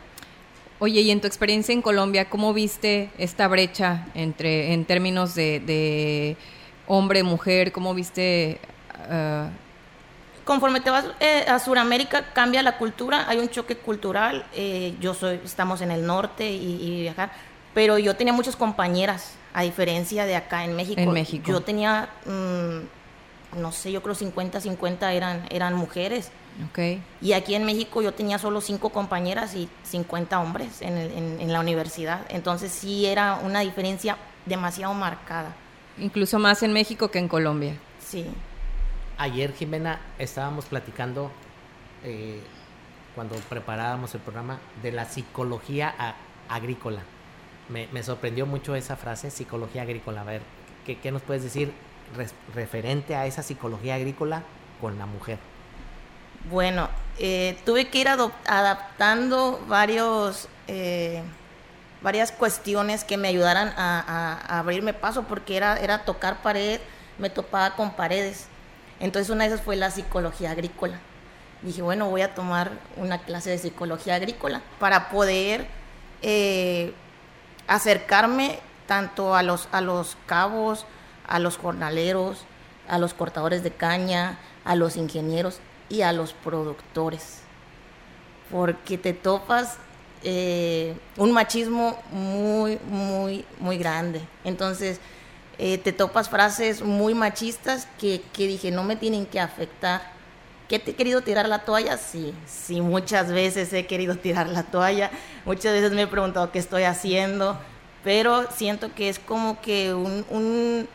Oye, 0.80 1.02
y 1.02 1.12
en 1.12 1.22
tu 1.22 1.28
experiencia 1.28 1.74
en 1.74 1.82
Colombia, 1.82 2.30
¿cómo 2.30 2.54
viste 2.54 3.12
esta 3.18 3.48
brecha 3.48 4.08
entre, 4.16 4.74
en 4.74 4.86
términos 4.86 5.36
de, 5.36 5.60
de 5.60 6.38
hombre-mujer? 6.92 7.72
¿Cómo 7.72 7.94
viste 7.94 8.60
uh, 9.10 9.50
conforme 10.44 10.82
te 10.82 10.90
vas 10.90 11.06
eh, 11.20 11.46
a 11.48 11.60
Sudamérica 11.60 12.34
cambia 12.34 12.62
la 12.62 12.78
cultura, 12.78 13.26
hay 13.30 13.38
un 13.38 13.50
choque 13.50 13.78
cultural. 13.78 14.46
Eh, 14.54 14.96
yo 15.00 15.14
soy, 15.14 15.40
estamos 15.46 15.82
en 15.82 15.92
el 15.92 16.06
norte 16.06 16.50
y, 16.52 17.02
viajar, 17.02 17.32
pero 17.74 17.98
yo 17.98 18.16
tenía 18.16 18.34
muchas 18.34 18.56
compañeras, 18.56 19.36
a 19.54 19.64
diferencia 19.64 20.26
de 20.26 20.36
acá 20.36 20.66
en 20.66 20.76
México. 20.76 21.00
En 21.00 21.12
México. 21.12 21.46
Yo 21.48 21.62
tenía, 21.62 22.10
mm, 22.26 23.60
no 23.62 23.72
sé, 23.72 23.92
yo 23.92 24.02
creo 24.02 24.16
50, 24.16 24.60
50 24.62 25.14
eran, 25.14 25.46
eran 25.50 25.74
mujeres. 25.76 26.32
Okay. 26.70 27.02
Y 27.22 27.32
aquí 27.32 27.56
en 27.56 27.64
México 27.64 28.02
yo 28.02 28.14
tenía 28.14 28.38
solo 28.38 28.60
cinco 28.60 28.90
compañeras 28.90 29.56
y 29.56 29.70
50 29.84 30.38
hombres 30.40 30.82
en, 30.82 30.98
en 30.98 31.54
la 31.54 31.62
universidad. 31.62 32.26
Entonces 32.30 32.72
sí 32.74 33.06
era 33.06 33.36
una 33.36 33.62
diferencia 33.62 34.18
demasiado 34.46 34.94
marcada. 34.94 35.56
Incluso 35.98 36.40
más 36.40 36.64
en 36.64 36.74
México 36.74 37.12
que 37.12 37.20
en 37.20 37.28
Colombia. 37.28 37.76
Sí 38.00 38.26
ayer, 39.22 39.54
Jimena, 39.54 40.02
estábamos 40.18 40.66
platicando 40.66 41.32
eh, 42.04 42.42
cuando 43.14 43.36
preparábamos 43.36 44.16
el 44.16 44.22
programa 44.22 44.60
de 44.82 44.92
la 44.92 45.06
psicología 45.06 45.94
agrícola. 46.50 47.02
Me, 47.70 48.04
sorprendió 48.04 48.46
mucho 48.48 48.76
esa 48.76 48.98
frase, 48.98 49.30
psicología 49.30 49.84
agrícola. 49.84 50.22
A 50.22 50.24
ver, 50.24 50.42
¿qué, 50.86 51.12
nos 51.12 51.22
puedes 51.22 51.44
decir 51.44 51.72
referente 52.54 53.16
a 53.16 53.28
esa 53.28 53.44
psicología 53.44 53.96
agrícola 53.96 54.44
con 54.82 54.98
la 54.98 55.06
mujer? 55.06 55.38
Bueno, 56.50 56.90
eh, 57.20 57.58
tuve 57.64 57.90
que 57.90 58.00
ir 58.00 58.08
adaptando 58.10 59.64
varios, 59.68 60.50
eh, 60.68 61.22
varias 62.02 62.32
cuestiones 62.32 63.04
que 63.04 63.18
me 63.18 63.28
ayudaran 63.28 63.74
a, 63.78 64.60
abrirme 64.60 64.94
paso, 64.94 65.24
porque 65.24 65.58
era, 65.58 65.78
era 65.78 66.06
tocar 66.06 66.42
pared, 66.42 66.80
me 67.18 67.30
topaba 67.30 67.76
con 67.76 67.92
paredes. 67.94 68.48
Entonces 69.00 69.30
una 69.30 69.44
de 69.46 69.54
esas 69.54 69.66
fue 69.66 69.76
la 69.76 69.92
psicología 69.92 70.52
agrícola. 70.52 71.00
Dije, 71.62 71.82
bueno, 71.82 72.10
voy 72.10 72.22
a 72.22 72.34
tomar 72.34 72.72
una 72.98 73.20
clase 73.20 73.52
de 73.52 73.58
psicología 73.58 74.16
agrícola 74.16 74.62
para 74.80 75.10
poder 75.10 75.68
eh, 76.24 76.94
acercarme 77.68 78.60
tanto 78.88 79.36
a 79.36 79.44
los, 79.44 79.70
a 79.72 79.82
los 79.82 80.18
cabos, 80.26 80.86
a 81.28 81.40
los 81.40 81.58
jornaleros, 81.58 82.46
a 82.88 82.98
los 82.98 83.14
cortadores 83.14 83.64
de 83.64 83.72
caña, 83.72 84.40
a 84.66 84.76
los 84.76 84.98
ingenieros 84.98 85.60
y 85.88 86.02
a 86.02 86.14
los 86.14 86.34
productores. 86.34 87.42
Porque 88.50 88.98
te 88.98 89.14
topas 89.14 89.78
eh, 90.24 90.96
un 91.18 91.32
machismo 91.32 91.98
muy, 92.12 92.78
muy, 92.90 93.46
muy 93.60 93.78
grande. 93.78 94.22
Entonces, 94.44 95.00
eh, 95.58 95.78
te 95.78 95.92
topas 95.92 96.30
frases 96.30 96.82
muy 96.82 97.14
machistas 97.14 97.88
que, 98.00 98.22
dije, 98.36 98.72
no 98.72 98.84
me 98.84 98.96
tienen 98.96 99.26
que 99.26 99.40
afectar. 99.40 100.02
¿Que 100.68 100.80
te 100.80 100.92
he 100.92 100.96
querido 100.96 101.22
tirar 101.22 101.48
la 101.50 101.60
toalla? 101.60 101.98
Sí, 101.98 102.34
sí, 102.46 102.82
muchas 102.82 103.32
veces 103.32 103.74
he 103.74 103.86
querido 103.86 104.16
tirar 104.16 104.48
la 104.48 104.64
toalla, 104.64 105.12
muchas 105.46 105.74
veces 105.74 105.92
me 105.92 106.04
he 106.04 106.08
preguntado 106.08 106.52
qué 106.52 106.60
estoy 106.60 106.84
haciendo, 106.84 107.60
pero 108.04 108.50
siento 108.52 108.96
que 108.96 109.10
es 109.10 109.20
como 109.20 109.60
que 109.60 109.94
un, 109.94 110.88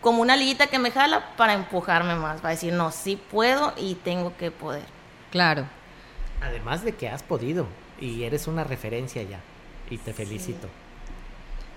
como 0.00 0.22
una 0.22 0.36
liguita 0.36 0.66
que 0.66 0.78
me 0.78 0.90
jala 0.90 1.36
para 1.36 1.54
empujarme 1.54 2.16
más, 2.16 2.40
para 2.40 2.54
decir, 2.54 2.72
no, 2.72 2.90
sí 2.90 3.16
puedo 3.30 3.72
y 3.76 3.94
tengo 3.94 4.36
que 4.36 4.50
poder. 4.50 4.84
Claro. 5.30 5.66
Además 6.42 6.82
de 6.82 6.92
que 6.94 7.08
has 7.08 7.22
podido 7.22 7.66
y 8.00 8.24
eres 8.24 8.46
una 8.46 8.64
referencia 8.64 9.22
ya, 9.22 9.40
y 9.90 9.98
te 9.98 10.12
felicito. 10.12 10.68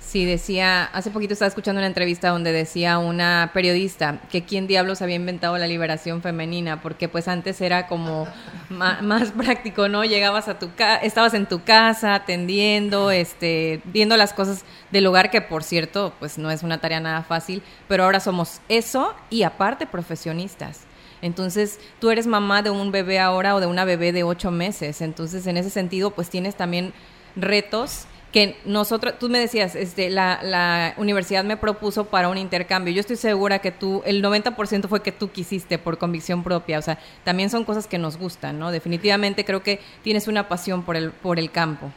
Sí, 0.06 0.26
decía, 0.26 0.84
hace 0.84 1.10
poquito 1.10 1.34
estaba 1.34 1.48
escuchando 1.48 1.80
una 1.80 1.88
entrevista 1.88 2.30
donde 2.30 2.52
decía 2.52 3.00
una 3.00 3.50
periodista 3.54 4.20
que 4.32 4.44
quién 4.44 4.68
diablos 4.68 5.02
había 5.02 5.16
inventado 5.16 5.58
la 5.58 5.66
liberación 5.66 6.22
femenina, 6.22 6.82
porque 6.82 7.08
pues 7.10 7.28
antes 7.28 7.62
era 7.62 7.88
como 7.88 8.28
más, 8.70 9.32
práctico, 9.32 9.88
¿no? 9.88 10.04
Llegabas 10.04 10.50
a 10.50 10.60
tu 10.60 10.76
casa, 10.76 10.98
estabas 10.98 11.34
en 11.34 11.48
tu 11.48 11.64
casa 11.64 12.14
atendiendo, 12.14 13.12
este, 13.12 13.82
viendo 13.86 14.16
las 14.18 14.34
cosas 14.34 14.66
del 14.92 15.08
hogar, 15.08 15.32
que 15.32 15.42
por 15.42 15.64
cierto, 15.64 16.14
pues 16.20 16.38
no 16.38 16.52
es 16.52 16.62
una 16.62 16.80
tarea 16.80 17.00
nada 17.00 17.24
fácil, 17.24 17.64
pero 17.88 18.04
ahora 18.04 18.20
somos 18.20 18.60
eso 18.70 19.16
y 19.30 19.44
aparte 19.44 19.88
profesionistas. 19.88 20.82
Entonces, 21.24 21.80
tú 22.00 22.12
eres 22.12 22.28
mamá 22.28 22.62
de 22.62 22.70
un 22.70 22.92
bebé 22.92 23.18
ahora 23.18 23.56
o 23.56 23.62
de 23.62 23.66
una 23.66 23.86
bebé 23.86 24.12
de 24.12 24.24
ocho 24.24 24.52
meses, 24.52 25.02
entonces 25.02 25.48
en 25.48 25.56
ese 25.56 25.70
sentido, 25.70 26.12
pues 26.12 26.30
tienes 26.30 26.56
también 26.56 26.94
retos 27.38 28.08
que 28.34 28.60
nosotros, 28.66 29.14
tú 29.20 29.30
me 29.30 29.40
decías, 29.40 29.76
este, 29.76 30.10
la, 30.10 30.94
universidad 30.98 31.46
me 31.46 31.56
propuso 31.56 32.06
para 32.06 32.28
un 32.28 32.38
intercambio. 32.38 32.94
Yo 32.94 33.00
estoy 33.00 33.16
segura 33.16 33.60
que 33.60 33.72
tú, 33.72 34.02
el 34.06 34.22
90% 34.22 34.90
fue 34.90 35.02
que 35.02 35.14
tú 35.14 35.32
quisiste 35.32 35.78
por 35.78 35.98
convicción 35.98 36.44
propia. 36.44 36.80
O 36.80 36.82
sea, 36.82 37.00
también 37.24 37.50
son 37.50 37.64
cosas 37.64 37.88
que 37.88 38.00
nos 38.00 38.18
gustan, 38.18 38.60
¿no? 38.60 38.72
Definitivamente 38.72 39.46
creo 39.46 39.64
que 39.64 39.80
tienes 40.02 40.28
una 40.28 40.50
pasión 40.50 40.84
por 40.84 40.98
el, 40.98 41.12
por 41.12 41.40
el 41.40 41.52
campo. 41.52 41.92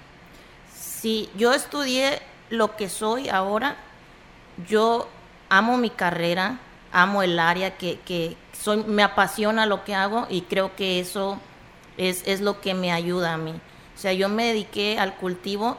Sí, 0.72 1.30
yo 1.36 1.52
estudié 1.52 2.20
lo 2.50 2.76
que 2.76 2.90
soy 2.90 3.28
ahora. 3.30 3.76
Yo 4.68 5.08
amo 5.48 5.78
mi 5.78 5.90
carrera, 5.90 6.60
amo 6.96 7.22
el 7.22 7.38
área 7.38 7.76
que, 7.76 8.00
que 8.00 8.36
soy, 8.58 8.82
me 8.84 9.02
apasiona 9.02 9.66
lo 9.66 9.84
que 9.84 9.94
hago 9.94 10.26
y 10.30 10.42
creo 10.42 10.74
que 10.74 10.98
eso 10.98 11.38
es, 11.98 12.22
es 12.26 12.40
lo 12.40 12.60
que 12.62 12.72
me 12.72 12.90
ayuda 12.90 13.34
a 13.34 13.36
mí. 13.36 13.52
O 13.52 13.98
sea, 13.98 14.14
yo 14.14 14.30
me 14.30 14.46
dediqué 14.46 14.98
al 14.98 15.14
cultivo 15.16 15.76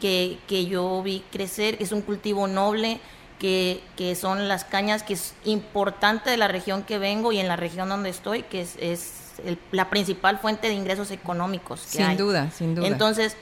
que, 0.00 0.38
que 0.46 0.64
yo 0.64 1.02
vi 1.02 1.22
crecer, 1.30 1.76
es 1.80 1.92
un 1.92 2.00
cultivo 2.00 2.46
noble, 2.46 2.98
que, 3.38 3.82
que, 3.94 4.16
son 4.16 4.48
las 4.48 4.64
cañas, 4.64 5.02
que 5.02 5.14
es 5.14 5.34
importante 5.44 6.30
de 6.30 6.38
la 6.38 6.48
región 6.48 6.82
que 6.82 6.98
vengo 6.98 7.30
y 7.30 7.38
en 7.38 7.46
la 7.46 7.56
región 7.56 7.88
donde 7.88 8.08
estoy, 8.08 8.42
que 8.42 8.62
es, 8.62 8.76
es 8.80 9.12
el, 9.44 9.58
la 9.70 9.90
principal 9.90 10.38
fuente 10.38 10.68
de 10.68 10.74
ingresos 10.74 11.10
económicos. 11.10 11.82
Que 11.92 12.04
sin 12.04 12.16
duda, 12.16 12.50
sin 12.50 12.74
duda. 12.74 12.86
Entonces, 12.86 13.36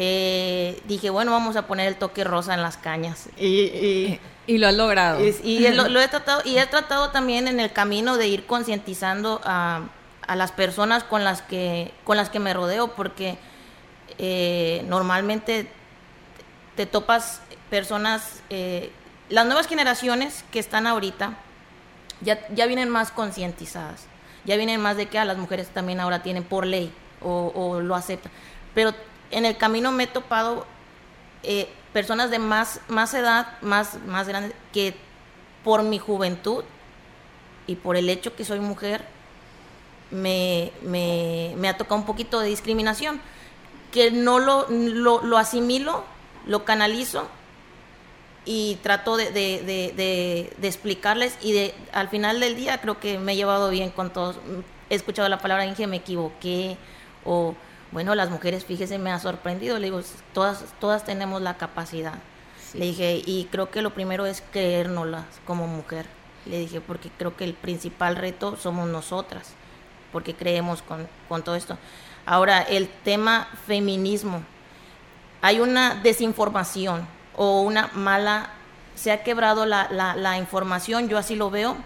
eh, 0.00 0.80
dije, 0.86 1.10
bueno, 1.10 1.32
vamos 1.32 1.56
a 1.56 1.66
poner 1.66 1.88
el 1.88 1.96
toque 1.96 2.22
rosa 2.22 2.54
en 2.54 2.62
las 2.62 2.76
cañas. 2.76 3.28
Y, 3.36 3.46
y, 3.46 4.20
y 4.46 4.58
lo 4.58 4.68
has 4.68 4.74
logrado. 4.74 5.18
Y, 5.20 5.34
y 5.42 5.68
lo, 5.70 5.88
lo, 5.88 6.00
he 6.00 6.06
tratado, 6.06 6.40
y 6.44 6.56
he 6.56 6.66
tratado 6.66 7.10
también 7.10 7.48
en 7.48 7.58
el 7.58 7.72
camino 7.72 8.16
de 8.16 8.28
ir 8.28 8.46
concientizando 8.46 9.40
a, 9.42 9.88
a, 10.24 10.36
las 10.36 10.52
personas 10.52 11.02
con 11.02 11.24
las 11.24 11.42
que, 11.42 11.92
con 12.04 12.16
las 12.16 12.30
que 12.30 12.38
me 12.38 12.54
rodeo, 12.54 12.94
porque 12.94 13.38
eh, 14.18 14.84
normalmente 14.86 15.68
te 16.76 16.86
topas 16.86 17.42
personas, 17.68 18.44
eh, 18.50 18.92
las 19.30 19.46
nuevas 19.46 19.66
generaciones 19.66 20.44
que 20.52 20.60
están 20.60 20.86
ahorita 20.86 21.36
ya, 22.20 22.38
ya 22.54 22.66
vienen 22.66 22.88
más 22.88 23.10
concientizadas, 23.10 24.06
ya 24.44 24.56
vienen 24.56 24.80
más 24.80 24.96
de 24.96 25.06
que 25.06 25.18
a 25.18 25.24
las 25.24 25.38
mujeres 25.38 25.66
también 25.70 25.98
ahora 25.98 26.22
tienen 26.22 26.44
por 26.44 26.66
ley 26.66 26.94
o, 27.20 27.50
o 27.52 27.80
lo 27.80 27.96
aceptan. 27.96 28.30
Pero 28.76 28.94
en 29.30 29.44
el 29.44 29.56
camino 29.56 29.92
me 29.92 30.04
he 30.04 30.06
topado 30.06 30.66
eh, 31.42 31.68
personas 31.92 32.30
de 32.30 32.38
más, 32.38 32.80
más 32.88 33.14
edad, 33.14 33.60
más, 33.62 33.98
más 34.06 34.28
grandes, 34.28 34.52
que 34.72 34.94
por 35.64 35.82
mi 35.82 35.98
juventud 35.98 36.64
y 37.66 37.76
por 37.76 37.96
el 37.96 38.08
hecho 38.08 38.34
que 38.34 38.44
soy 38.44 38.60
mujer, 38.60 39.04
me, 40.10 40.72
me, 40.82 41.68
ha 41.68 41.76
tocado 41.76 41.96
un 41.96 42.06
poquito 42.06 42.40
de 42.40 42.48
discriminación, 42.48 43.20
que 43.92 44.10
no 44.10 44.38
lo, 44.38 44.66
lo, 44.70 45.22
lo 45.22 45.38
asimilo 45.38 46.04
lo 46.48 46.64
canalizo 46.64 47.28
y 48.44 48.76
trato 48.82 49.16
de, 49.16 49.30
de, 49.30 49.92
de, 49.94 50.66
explicarles 50.66 51.36
y 51.42 51.72
al 51.92 52.08
final 52.08 52.40
del 52.40 52.56
día 52.56 52.80
creo 52.80 52.98
que 52.98 53.18
me 53.18 53.32
he 53.32 53.36
llevado 53.36 53.68
bien 53.70 53.90
con 53.90 54.10
todos. 54.10 54.36
He 54.88 54.94
escuchado 54.94 55.28
la 55.28 55.38
palabra 55.38 55.66
Inge, 55.66 55.86
me 55.86 55.96
equivoqué 55.96 56.78
o 57.24 57.54
bueno, 57.90 58.14
las 58.14 58.30
mujeres, 58.30 58.64
fíjese, 58.64 58.98
me 58.98 59.10
ha 59.10 59.18
sorprendido. 59.18 59.78
Le 59.78 59.86
digo, 59.86 60.00
todas, 60.32 60.64
todas 60.80 61.04
tenemos 61.04 61.40
la 61.42 61.56
capacidad. 61.56 62.14
Sí. 62.70 62.78
Le 62.78 62.86
dije, 62.86 63.22
y 63.24 63.48
creo 63.50 63.70
que 63.70 63.82
lo 63.82 63.94
primero 63.94 64.26
es 64.26 64.42
creérnoslas 64.52 65.24
como 65.46 65.66
mujer. 65.66 66.06
Le 66.46 66.58
dije, 66.58 66.80
porque 66.80 67.10
creo 67.16 67.36
que 67.36 67.44
el 67.44 67.54
principal 67.54 68.16
reto 68.16 68.56
somos 68.56 68.88
nosotras, 68.88 69.52
porque 70.12 70.34
creemos 70.34 70.82
con, 70.82 71.08
con 71.28 71.42
todo 71.42 71.54
esto. 71.54 71.78
Ahora, 72.26 72.62
el 72.62 72.88
tema 72.88 73.48
feminismo 73.66 74.42
hay 75.40 75.60
una 75.60 75.94
desinformación 75.94 77.06
o 77.36 77.62
una 77.62 77.88
mala, 77.94 78.50
se 78.94 79.12
ha 79.12 79.22
quebrado 79.22 79.66
la, 79.66 79.88
la, 79.90 80.16
la, 80.16 80.38
información, 80.38 81.08
yo 81.08 81.18
así 81.18 81.36
lo 81.36 81.50
veo. 81.50 81.76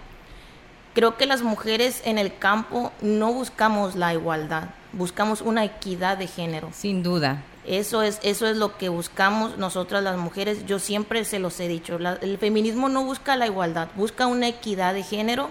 Creo 0.94 1.16
que 1.16 1.26
las 1.26 1.42
mujeres 1.42 2.02
en 2.04 2.18
el 2.18 2.36
campo 2.38 2.92
no 3.00 3.32
buscamos 3.32 3.94
la 3.94 4.14
igualdad, 4.14 4.70
buscamos 4.92 5.40
una 5.40 5.64
equidad 5.64 6.16
de 6.18 6.26
género. 6.26 6.70
Sin 6.72 7.02
duda. 7.02 7.42
Eso 7.64 8.02
es, 8.02 8.18
eso 8.22 8.46
es 8.46 8.56
lo 8.56 8.76
que 8.76 8.88
buscamos 8.88 9.56
nosotras 9.56 10.02
las 10.02 10.16
mujeres. 10.16 10.66
Yo 10.66 10.78
siempre 10.78 11.24
se 11.24 11.38
los 11.38 11.58
he 11.60 11.68
dicho. 11.68 11.98
La, 11.98 12.14
el 12.14 12.38
feminismo 12.38 12.88
no 12.88 13.04
busca 13.04 13.36
la 13.36 13.46
igualdad, 13.46 13.88
busca 13.94 14.26
una 14.26 14.48
equidad 14.48 14.94
de 14.94 15.02
género. 15.02 15.50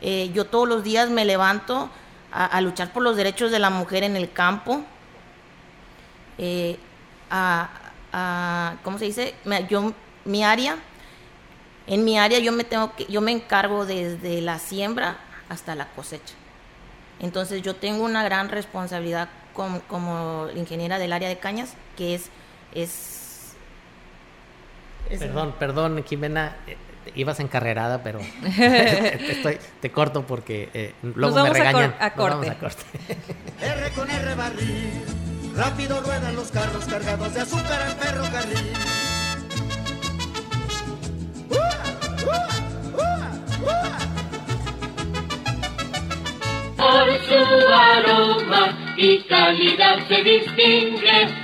Eh, 0.00 0.30
yo 0.32 0.44
todos 0.44 0.68
los 0.68 0.84
días 0.84 1.10
me 1.10 1.24
levanto 1.24 1.90
a, 2.32 2.44
a, 2.46 2.60
luchar 2.60 2.92
por 2.92 3.02
los 3.02 3.16
derechos 3.16 3.50
de 3.50 3.58
la 3.58 3.70
mujer 3.70 4.04
en 4.04 4.16
el 4.16 4.32
campo. 4.32 4.82
Eh, 6.38 6.78
a, 7.30 7.68
a, 8.12 8.76
¿cómo 8.82 8.98
se 8.98 9.06
dice? 9.06 9.34
Yo, 9.68 9.92
mi 10.24 10.44
área, 10.44 10.76
en 11.86 12.04
mi 12.04 12.18
área 12.18 12.38
yo 12.38 12.52
me 12.52 12.64
tengo 12.64 12.94
que, 12.94 13.06
yo 13.06 13.20
me 13.20 13.32
encargo 13.32 13.86
desde 13.86 14.40
la 14.40 14.58
siembra 14.58 15.18
hasta 15.48 15.74
la 15.74 15.88
cosecha. 15.88 16.34
Entonces 17.20 17.62
yo 17.62 17.76
tengo 17.76 18.04
una 18.04 18.24
gran 18.24 18.48
responsabilidad 18.48 19.28
como, 19.52 19.80
como 19.82 20.48
ingeniera 20.54 20.98
del 20.98 21.12
área 21.12 21.28
de 21.28 21.38
cañas, 21.38 21.74
que 21.96 22.14
es, 22.14 22.30
es, 22.74 23.54
es 25.08 25.20
perdón, 25.20 25.54
perdón, 25.58 26.04
Jimena, 26.04 26.56
ibas 27.14 27.40
encarrerada, 27.40 28.02
pero 28.02 28.18
te, 28.42 29.32
estoy, 29.32 29.58
te, 29.80 29.92
corto 29.92 30.26
porque 30.26 30.68
eh, 30.74 30.94
luego 31.02 31.42
me 31.42 31.50
regañan. 31.50 31.94
A, 32.00 32.14
cor 32.14 32.32
a 32.32 32.34
corte. 32.34 32.46
Nos 32.48 32.56
vamos 32.56 32.56
a 32.56 32.58
corte. 32.58 32.84
R 33.60 33.90
con 33.92 34.10
R 34.10 34.34
barril. 34.34 35.04
Rápido 35.56 36.00
ruedan 36.00 36.34
los 36.34 36.50
carros 36.50 36.84
cargados 36.84 37.32
de 37.34 37.40
azúcar 37.40 37.80
al 37.80 37.92
ferrocarril. 37.92 38.72
Por 46.84 47.18
su 47.24 47.66
aroma 47.72 48.94
y 48.98 49.18
calidad 49.20 50.06
se 50.06 50.22
distingue 50.22 51.43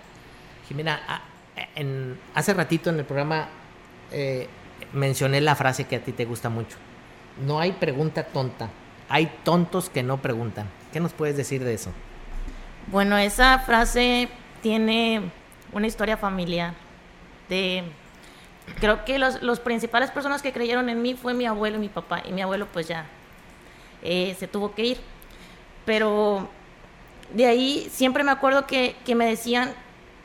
Jimena, 0.67 0.99
ah, 1.07 1.21
hace 2.35 2.53
ratito 2.53 2.89
en 2.89 2.99
el 2.99 3.05
programa 3.05 3.47
eh, 4.11 4.49
mencioné 4.91 5.39
la 5.39 5.55
frase 5.55 5.85
que 5.85 5.95
a 5.95 6.03
ti 6.03 6.11
te 6.11 6.25
gusta 6.25 6.49
mucho. 6.49 6.75
No 7.47 7.61
hay 7.61 7.71
pregunta 7.71 8.25
tonta, 8.25 8.67
hay 9.07 9.31
tontos 9.45 9.89
que 9.89 10.03
no 10.03 10.17
preguntan. 10.17 10.67
¿Qué 10.91 10.99
nos 10.99 11.13
puedes 11.13 11.37
decir 11.37 11.63
de 11.63 11.75
eso? 11.75 11.93
Bueno, 12.87 13.17
esa 13.17 13.59
frase 13.59 14.27
tiene 14.61 15.31
una 15.71 15.87
historia 15.87 16.17
familiar. 16.17 16.73
De, 17.47 17.85
creo 18.81 19.05
que 19.05 19.17
los, 19.19 19.41
los 19.41 19.61
principales 19.61 20.11
personas 20.11 20.41
que 20.41 20.51
creyeron 20.51 20.89
en 20.89 21.01
mí 21.01 21.13
fue 21.13 21.33
mi 21.33 21.45
abuelo 21.45 21.77
y 21.77 21.79
mi 21.79 21.89
papá. 21.89 22.23
Y 22.27 22.33
mi 22.33 22.41
abuelo 22.41 22.67
pues 22.69 22.89
ya 22.89 23.05
eh, 24.03 24.35
se 24.37 24.47
tuvo 24.47 24.75
que 24.75 24.85
ir. 24.85 24.97
Pero 25.85 26.49
de 27.33 27.45
ahí 27.45 27.89
siempre 27.91 28.23
me 28.23 28.31
acuerdo 28.31 28.67
que, 28.67 28.95
que, 29.05 29.15
me 29.15 29.25
decían 29.25 29.73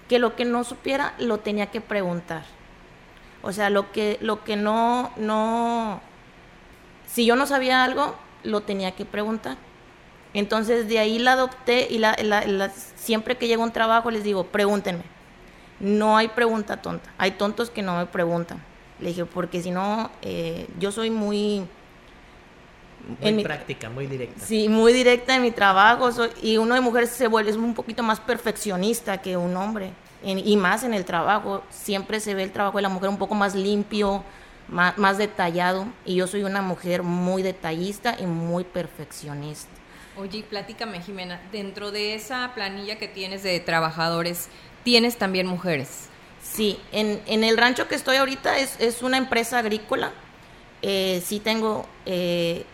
que 0.08 0.18
lo 0.18 0.36
que 0.36 0.44
no 0.44 0.64
supiera 0.64 1.14
lo 1.18 1.38
tenía 1.38 1.66
que 1.66 1.80
preguntar. 1.80 2.44
O 3.42 3.52
sea, 3.52 3.70
lo 3.70 3.92
que, 3.92 4.18
lo 4.20 4.44
que 4.44 4.56
no, 4.56 5.12
no, 5.16 6.00
si 7.06 7.24
yo 7.24 7.36
no 7.36 7.46
sabía 7.46 7.84
algo, 7.84 8.14
lo 8.42 8.62
tenía 8.62 8.92
que 8.92 9.04
preguntar. 9.04 9.56
Entonces 10.34 10.88
de 10.88 10.98
ahí 10.98 11.18
la 11.18 11.32
adopté 11.32 11.88
y 11.90 11.98
la, 11.98 12.70
siempre 12.96 13.36
que 13.36 13.48
llego 13.48 13.62
a 13.62 13.66
un 13.66 13.72
trabajo 13.72 14.10
les 14.10 14.24
digo, 14.24 14.44
pregúntenme. 14.44 15.04
No 15.80 16.16
hay 16.16 16.28
pregunta 16.28 16.82
tonta. 16.82 17.10
Hay 17.18 17.32
tontos 17.32 17.70
que 17.70 17.82
no 17.82 17.96
me 17.96 18.06
preguntan. 18.06 18.62
Le 19.00 19.08
dije, 19.10 19.24
porque 19.24 19.62
si 19.62 19.70
no, 19.70 20.10
eh, 20.22 20.68
yo 20.78 20.90
soy 20.90 21.10
muy 21.10 21.66
muy 23.08 23.28
en 23.28 23.42
práctica, 23.42 23.88
muy 23.88 24.06
directa. 24.06 24.44
Sí, 24.44 24.68
muy 24.68 24.92
directa 24.92 25.34
en 25.34 25.42
mi 25.42 25.50
trabajo. 25.50 26.10
y 26.42 26.58
uno 26.58 26.74
de 26.74 26.80
mujeres 26.80 27.10
se 27.10 27.26
vuelve 27.26 27.50
es 27.50 27.56
un 27.56 27.74
poquito 27.74 28.02
más 28.02 28.20
perfeccionista 28.20 29.18
que 29.18 29.36
un 29.36 29.56
hombre. 29.56 29.92
y 30.22 30.56
más 30.56 30.84
en 30.84 30.94
el 30.94 31.04
trabajo. 31.04 31.62
Siempre 31.70 32.20
se 32.20 32.34
ve 32.34 32.42
el 32.42 32.52
trabajo 32.52 32.78
de 32.78 32.82
la 32.82 32.88
mujer 32.88 33.08
un 33.08 33.18
poco 33.18 33.34
más 33.34 33.54
limpio, 33.54 34.24
más, 34.68 34.98
más 34.98 35.16
detallado. 35.16 35.86
Y 36.04 36.16
yo 36.16 36.26
soy 36.26 36.44
una 36.44 36.60
mujer 36.60 37.02
muy 37.02 37.42
detallista 37.42 38.16
y 38.18 38.26
muy 38.26 38.64
perfeccionista. 38.64 39.70
Oye, 40.16 40.42
platícame, 40.42 41.00
Jimena, 41.00 41.40
dentro 41.52 41.92
de 41.92 42.14
esa 42.14 42.50
planilla 42.54 42.98
que 42.98 43.06
tienes 43.06 43.44
de 43.44 43.60
trabajadores, 43.60 44.48
¿tienes 44.82 45.16
también 45.16 45.46
mujeres? 45.46 46.08
Sí, 46.42 46.78
en, 46.90 47.20
en 47.26 47.44
el 47.44 47.56
rancho 47.56 47.86
que 47.86 47.94
estoy 47.94 48.16
ahorita 48.16 48.58
es, 48.58 48.80
es 48.80 49.02
una 49.02 49.16
empresa 49.16 49.58
agrícola. 49.58 50.10
Eh, 50.82 51.22
sí 51.24 51.40
tengo 51.40 51.86
eh, 52.06 52.64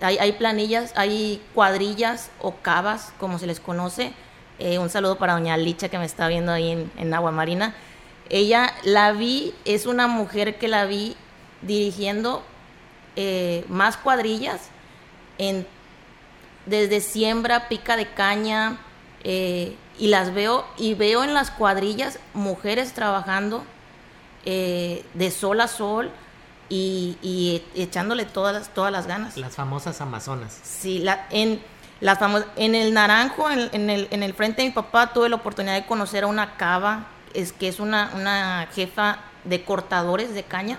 hay, 0.00 0.32
planillas, 0.32 0.92
hay 0.96 1.42
cuadrillas 1.54 2.30
o 2.40 2.56
cavas, 2.56 3.12
como 3.18 3.38
se 3.38 3.46
les 3.46 3.60
conoce. 3.60 4.12
Eh, 4.58 4.78
un 4.78 4.88
saludo 4.88 5.18
para 5.18 5.34
doña 5.34 5.56
Licha 5.56 5.88
que 5.88 5.98
me 5.98 6.04
está 6.04 6.28
viendo 6.28 6.52
ahí 6.52 6.88
en, 6.96 7.14
Agua 7.14 7.30
Marina. 7.30 7.74
Ella 8.28 8.72
la 8.84 9.12
vi, 9.12 9.54
es 9.64 9.86
una 9.86 10.06
mujer 10.06 10.58
que 10.58 10.68
la 10.68 10.84
vi 10.84 11.16
dirigiendo 11.62 12.42
eh, 13.14 13.64
más 13.68 13.96
cuadrillas 13.96 14.68
en, 15.38 15.66
desde 16.66 17.00
siembra, 17.00 17.68
pica 17.68 17.96
de 17.96 18.06
caña, 18.06 18.78
eh, 19.24 19.76
y 19.98 20.08
las 20.08 20.34
veo, 20.34 20.66
y 20.76 20.94
veo 20.94 21.24
en 21.24 21.32
las 21.32 21.50
cuadrillas 21.50 22.18
mujeres 22.34 22.92
trabajando 22.92 23.64
de 24.44 25.32
sol 25.36 25.60
a 25.60 25.66
sol, 25.66 26.12
y, 26.68 27.62
echándole 27.74 28.24
todas 28.24 28.54
las, 28.54 28.74
todas 28.74 28.92
las 28.92 29.06
ganas. 29.06 29.36
Las 29.36 29.54
famosas 29.54 30.00
amazonas. 30.00 30.58
Sí, 30.62 30.98
la, 30.98 31.26
en, 31.30 31.62
las 32.00 32.18
en 32.56 32.74
el 32.74 32.92
Naranjo, 32.92 33.50
en, 33.50 33.90
el, 33.90 34.08
en 34.10 34.22
el 34.22 34.34
frente 34.34 34.62
de 34.62 34.68
mi 34.68 34.74
papá, 34.74 35.12
tuve 35.12 35.28
la 35.28 35.36
oportunidad 35.36 35.74
de 35.74 35.86
conocer 35.86 36.24
a 36.24 36.26
una 36.26 36.56
cava, 36.56 37.06
es, 37.34 37.52
que 37.52 37.68
es 37.68 37.80
una, 37.80 38.10
una 38.14 38.68
jefa 38.74 39.18
de 39.44 39.64
cortadores 39.64 40.34
de 40.34 40.42
caña, 40.42 40.78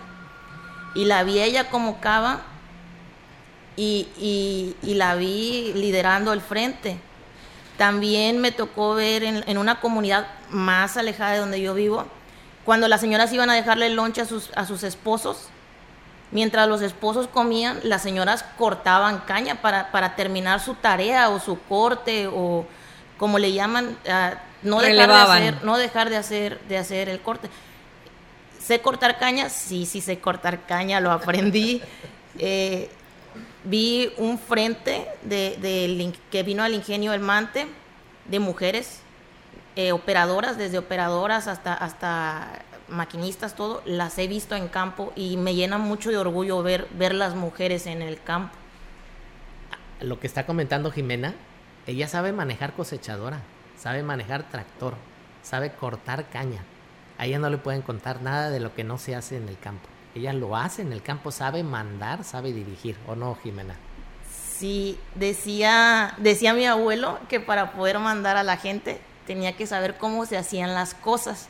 y 0.96 1.06
la 1.06 1.24
vi 1.24 1.40
ella 1.40 1.70
como 1.70 2.00
cava 2.00 2.42
y, 3.76 4.08
y, 4.82 4.94
la 4.96 5.16
vi 5.16 5.72
liderando 5.76 6.34
el 6.34 6.42
frente. 6.42 7.00
También 7.78 8.40
me 8.40 8.52
tocó 8.52 8.96
ver 8.96 9.24
en, 9.24 9.44
en, 9.48 9.60
una 9.60 9.80
comunidad 9.80 10.28
más 10.50 10.98
alejada 10.98 11.34
de 11.34 11.38
donde 11.38 11.62
yo 11.62 11.76
vivo, 11.76 12.06
cuando 12.66 12.88
las 12.88 13.00
señoras 13.00 13.32
iban 13.32 13.52
a 13.52 13.54
dejarle 13.54 13.86
el 13.86 13.96
lonche 13.96 14.22
a 14.22 14.26
sus, 14.26 14.50
a 14.56 14.66
sus 14.66 14.82
esposos, 14.84 15.50
Mientras 16.32 16.68
los 16.68 16.82
esposos 16.82 17.28
comían, 17.28 17.80
las 17.84 18.02
señoras 18.02 18.44
cortaban 18.58 19.20
caña 19.20 19.62
para, 19.62 19.92
para 19.92 20.16
terminar 20.16 20.60
su 20.60 20.76
tarea 20.76 21.30
o 21.30 21.40
su 21.40 21.60
corte 21.62 22.28
o 22.28 22.66
como 23.18 23.40
le 23.40 23.54
llaman, 23.54 23.98
uh, 24.06 24.36
no, 24.64 24.82
dejar 24.82 25.08
de 25.08 25.16
hacer, 25.16 25.64
no 25.64 25.78
dejar 25.78 26.10
de 26.10 26.18
hacer, 26.18 26.60
de 26.68 26.78
hacer 26.78 27.10
el 27.10 27.22
corte. 27.22 27.50
¿Sé 28.60 28.82
cortar 28.82 29.18
caña? 29.18 29.50
Sí, 29.50 29.86
sí 29.86 30.02
sé 30.02 30.20
cortar 30.20 30.66
caña, 30.66 31.00
lo 31.00 31.12
aprendí. 31.12 31.82
eh, 32.40 32.90
vi 33.64 34.12
un 34.18 34.38
frente 34.38 35.08
de, 35.24 35.58
de, 35.62 36.14
que 36.30 36.44
vino 36.44 36.64
al 36.64 36.74
ingenio 36.74 37.14
El 37.14 37.22
Mante 37.22 37.68
de 38.26 38.40
mujeres 38.40 39.00
eh, 39.76 39.92
operadoras, 39.92 40.58
desde 40.58 40.78
operadoras 40.78 41.48
hasta, 41.48 41.74
hasta 41.74 42.48
maquinistas, 42.90 43.56
todo, 43.56 43.82
las 43.86 44.18
he 44.18 44.28
visto 44.28 44.56
en 44.56 44.68
campo 44.68 45.14
y 45.16 45.38
me 45.38 45.56
llena 45.56 45.78
mucho 45.78 46.10
de 46.10 46.18
orgullo 46.18 46.62
ver, 46.64 46.88
ver 46.92 47.14
las 47.14 47.36
mujeres 47.36 47.88
en 47.88 48.02
el 48.02 48.22
campo. 48.22 48.56
Lo 50.02 50.20
que 50.20 50.28
está 50.28 50.46
comentando 50.46 50.92
Jimena, 50.92 51.34
ella 51.88 52.08
sabe 52.08 52.32
manejar 52.32 52.74
cosechadora, 52.74 53.42
sabe 53.78 54.04
manejar 54.04 54.50
tractor, 54.50 54.96
sabe 55.42 55.72
cortar 55.72 56.30
caña. 56.30 56.64
A 57.18 57.26
ella 57.26 57.40
no 57.40 57.50
le 57.50 57.58
pueden 57.58 57.82
contar 57.82 58.22
nada 58.22 58.50
de 58.50 58.60
lo 58.60 58.76
que 58.76 58.84
no 58.84 58.98
se 58.98 59.16
hace 59.16 59.38
en 59.38 59.50
el 59.50 59.58
campo. 59.58 59.88
Ella 60.14 60.34
lo 60.34 60.56
hace 60.56 60.82
en 60.82 60.94
el 60.94 61.02
campo, 61.02 61.32
sabe 61.32 61.64
mandar, 61.64 62.24
sabe 62.24 62.54
dirigir, 62.54 62.98
¿o 63.08 63.16
no, 63.16 63.36
Jimena? 63.42 63.76
Sí, 64.58 65.00
decía, 65.16 66.16
decía 66.18 66.54
mi 66.54 66.66
abuelo 66.66 67.20
que 67.30 67.40
para 67.40 67.74
poder 67.74 68.00
mandar 68.00 68.38
a 68.38 68.44
la 68.44 68.58
gente 68.58 69.00
tenía 69.28 69.56
que 69.56 69.68
saber 69.68 69.98
cómo 69.98 70.26
se 70.26 70.38
hacían 70.38 70.74
las 70.74 70.94
cosas. 70.94 71.48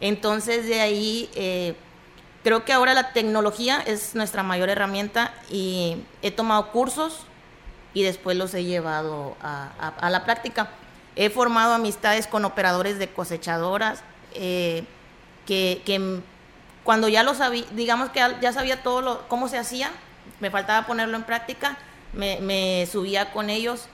Entonces 0.00 0.66
de 0.66 0.80
ahí 0.80 1.30
eh, 1.34 1.74
creo 2.42 2.64
que 2.64 2.72
ahora 2.72 2.94
la 2.94 3.12
tecnología 3.12 3.82
es 3.86 4.14
nuestra 4.14 4.42
mayor 4.42 4.68
herramienta 4.68 5.32
y 5.50 5.96
he 6.22 6.30
tomado 6.30 6.70
cursos 6.70 7.20
y 7.94 8.02
después 8.02 8.36
los 8.36 8.52
he 8.54 8.64
llevado 8.64 9.36
a, 9.42 10.10
la 10.10 10.24
práctica. 10.24 10.68
He 11.16 11.30
formado 11.30 11.72
amistades 11.72 12.26
con 12.26 12.44
operadores 12.44 12.98
de 12.98 13.08
cosechadoras 13.08 14.02
eh, 14.34 14.84
que, 15.46 16.20
cuando 16.84 17.08
ya 17.08 17.22
lo 17.22 17.34
sabía, 17.34 17.64
digamos 17.72 18.10
que 18.10 18.20
ya 18.40 18.52
sabía 18.52 18.82
todo 18.82 19.00
lo, 19.00 19.28
cómo 19.28 19.48
se 19.48 19.56
hacía, 19.56 19.90
me 20.40 20.50
faltaba 20.50 20.86
ponerlo 20.86 21.16
en 21.16 21.22
práctica, 21.24 21.78
me, 22.12 22.86
subía 22.86 23.32
con 23.32 23.48
ellos, 23.48 23.88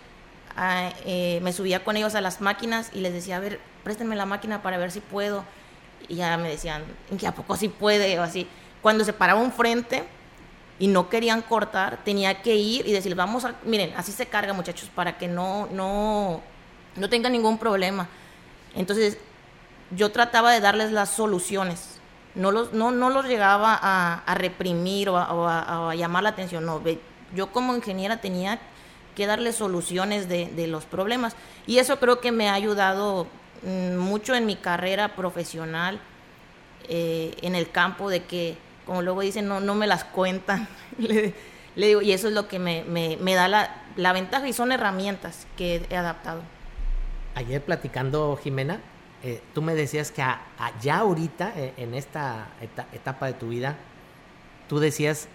eh, 1.07 1.39
me 1.43 1.53
subía 1.53 1.85
con 1.85 1.97
ellos 1.97 2.17
a 2.17 2.21
las 2.21 2.41
máquinas 2.41 2.91
y 2.93 3.01
les 3.01 3.13
decía, 3.13 3.37
a 3.37 3.41
ver, 3.41 3.61
préstenme 3.85 4.17
la 4.17 4.27
máquina 4.27 4.63
para 4.63 4.79
ver 4.79 4.91
si 4.91 5.01
puedo 5.01 5.45
y 6.09 6.17
ya 6.17 6.37
me 6.37 6.49
decían, 6.49 6.83
¿en 7.11 7.19
qué 7.19 7.27
a 7.27 7.35
poco 7.35 7.57
sí 7.57 7.69
puede? 7.69 8.19
O 8.19 8.23
así. 8.23 8.47
Cuando 8.81 9.05
se 9.05 9.13
paraba 9.13 9.41
un 9.41 9.53
frente 9.53 10.05
y 10.79 10.89
no 10.89 11.09
querían 11.09 11.43
cortar, 11.43 12.01
tenía 12.05 12.43
que 12.43 12.57
ir 12.57 12.87
y 12.87 12.93
decir, 12.93 13.15
vamos 13.15 13.45
a, 13.45 13.55
miren, 13.65 13.93
así 13.97 14.13
se 14.13 14.27
carga 14.27 14.53
muchachos, 14.53 14.91
para 14.95 15.19
que 15.19 15.29
no, 15.29 15.69
no, 15.73 16.41
no 16.97 17.09
tengan 17.09 17.33
ningún 17.33 17.59
problema. 17.59 18.09
Entonces, 18.75 19.19
yo 19.95 20.11
trataba 20.11 20.53
de 20.53 20.61
darles 20.61 20.93
las 20.93 21.11
soluciones. 21.11 22.01
No 22.35 22.51
los, 22.51 22.73
no, 22.73 22.91
no 22.91 23.11
los 23.11 23.27
llegaba 23.27 23.79
a, 23.81 24.35
reprimir 24.35 25.11
o, 25.11 25.19
a, 25.19 25.95
llamar 25.95 26.23
la 26.23 26.31
atención. 26.31 26.65
No, 26.65 26.83
yo 27.35 27.53
como 27.53 27.77
ingeniera 27.77 28.21
tenía 28.21 28.59
que 29.15 29.27
darles 29.27 29.57
soluciones 29.57 30.29
de, 30.29 30.47
de 30.47 30.67
los 30.67 30.87
problemas. 30.87 31.37
Y 31.67 31.79
eso 31.79 31.99
creo 32.01 32.21
que 32.21 32.33
me 32.33 32.49
ha 32.49 32.55
ayudado 32.55 33.27
mucho 33.63 34.35
en 34.35 34.47
mi 34.47 34.57
carrera 34.57 35.15
profesional 35.15 36.01
eh, 36.89 37.37
en 37.43 37.55
el 37.55 37.71
campo 37.71 38.11
de 38.11 38.25
que, 38.25 38.57
como 38.87 39.03
luego 39.03 39.21
dicen, 39.21 39.47
no, 39.47 39.61
no 39.61 39.75
me 39.75 39.87
las 39.87 40.05
cuentan. 40.05 40.69
le, 40.99 41.35
digo, 41.77 42.03
y 42.03 42.13
eso 42.13 42.29
es 42.29 42.35
lo 42.35 42.49
que 42.49 42.59
me, 42.59 42.85
me, 42.85 43.35
da 43.35 43.49
la, 43.49 43.83
la, 43.97 44.13
ventaja 44.13 44.49
y 44.49 44.53
son 44.53 44.73
herramientas 44.73 45.47
que 45.57 45.87
he 45.91 45.97
adaptado. 45.97 46.43
Ayer 47.35 47.63
platicando, 47.63 48.39
Jimena, 48.43 48.81
eh, 49.23 49.41
tú 49.55 49.63
me 49.63 49.75
decías 49.75 50.11
que 50.11 50.25
ya 50.81 50.99
ahorita, 50.99 51.53
eh, 51.57 51.73
en 51.77 51.95
esta 51.95 52.49
etapa 52.93 53.27
de 53.27 53.35
tu 53.35 53.49
vida, 53.49 53.77
tú 54.69 54.81
decías, 54.81 55.29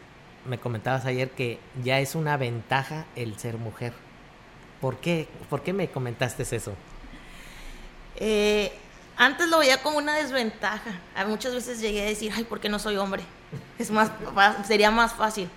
me 0.45 0.57
comentabas 0.57 1.05
ayer 1.05 1.31
que 1.31 1.59
ya 1.83 1.99
es 1.99 2.15
una 2.15 2.37
ventaja 2.37 3.05
el 3.15 3.37
ser 3.39 3.57
mujer. 3.57 3.93
¿Por 4.81 4.97
qué? 4.97 5.27
¿Por 5.49 5.63
qué 5.63 5.73
me 5.73 5.89
comentaste 5.89 6.43
eso? 6.43 6.73
Eh, 8.17 8.71
antes 9.15 9.47
lo 9.47 9.59
veía 9.59 9.81
como 9.81 9.97
una 9.97 10.15
desventaja. 10.15 10.91
muchas 11.27 11.53
veces 11.53 11.79
llegué 11.79 12.03
a 12.03 12.05
decir, 12.05 12.31
ay, 12.35 12.43
¿por 12.43 12.59
qué 12.59 12.69
no 12.69 12.79
soy 12.79 12.97
hombre? 12.97 13.23
Es 13.79 13.91
más, 13.91 14.11
sería 14.67 14.91
más 14.91 15.13
fácil. 15.13 15.49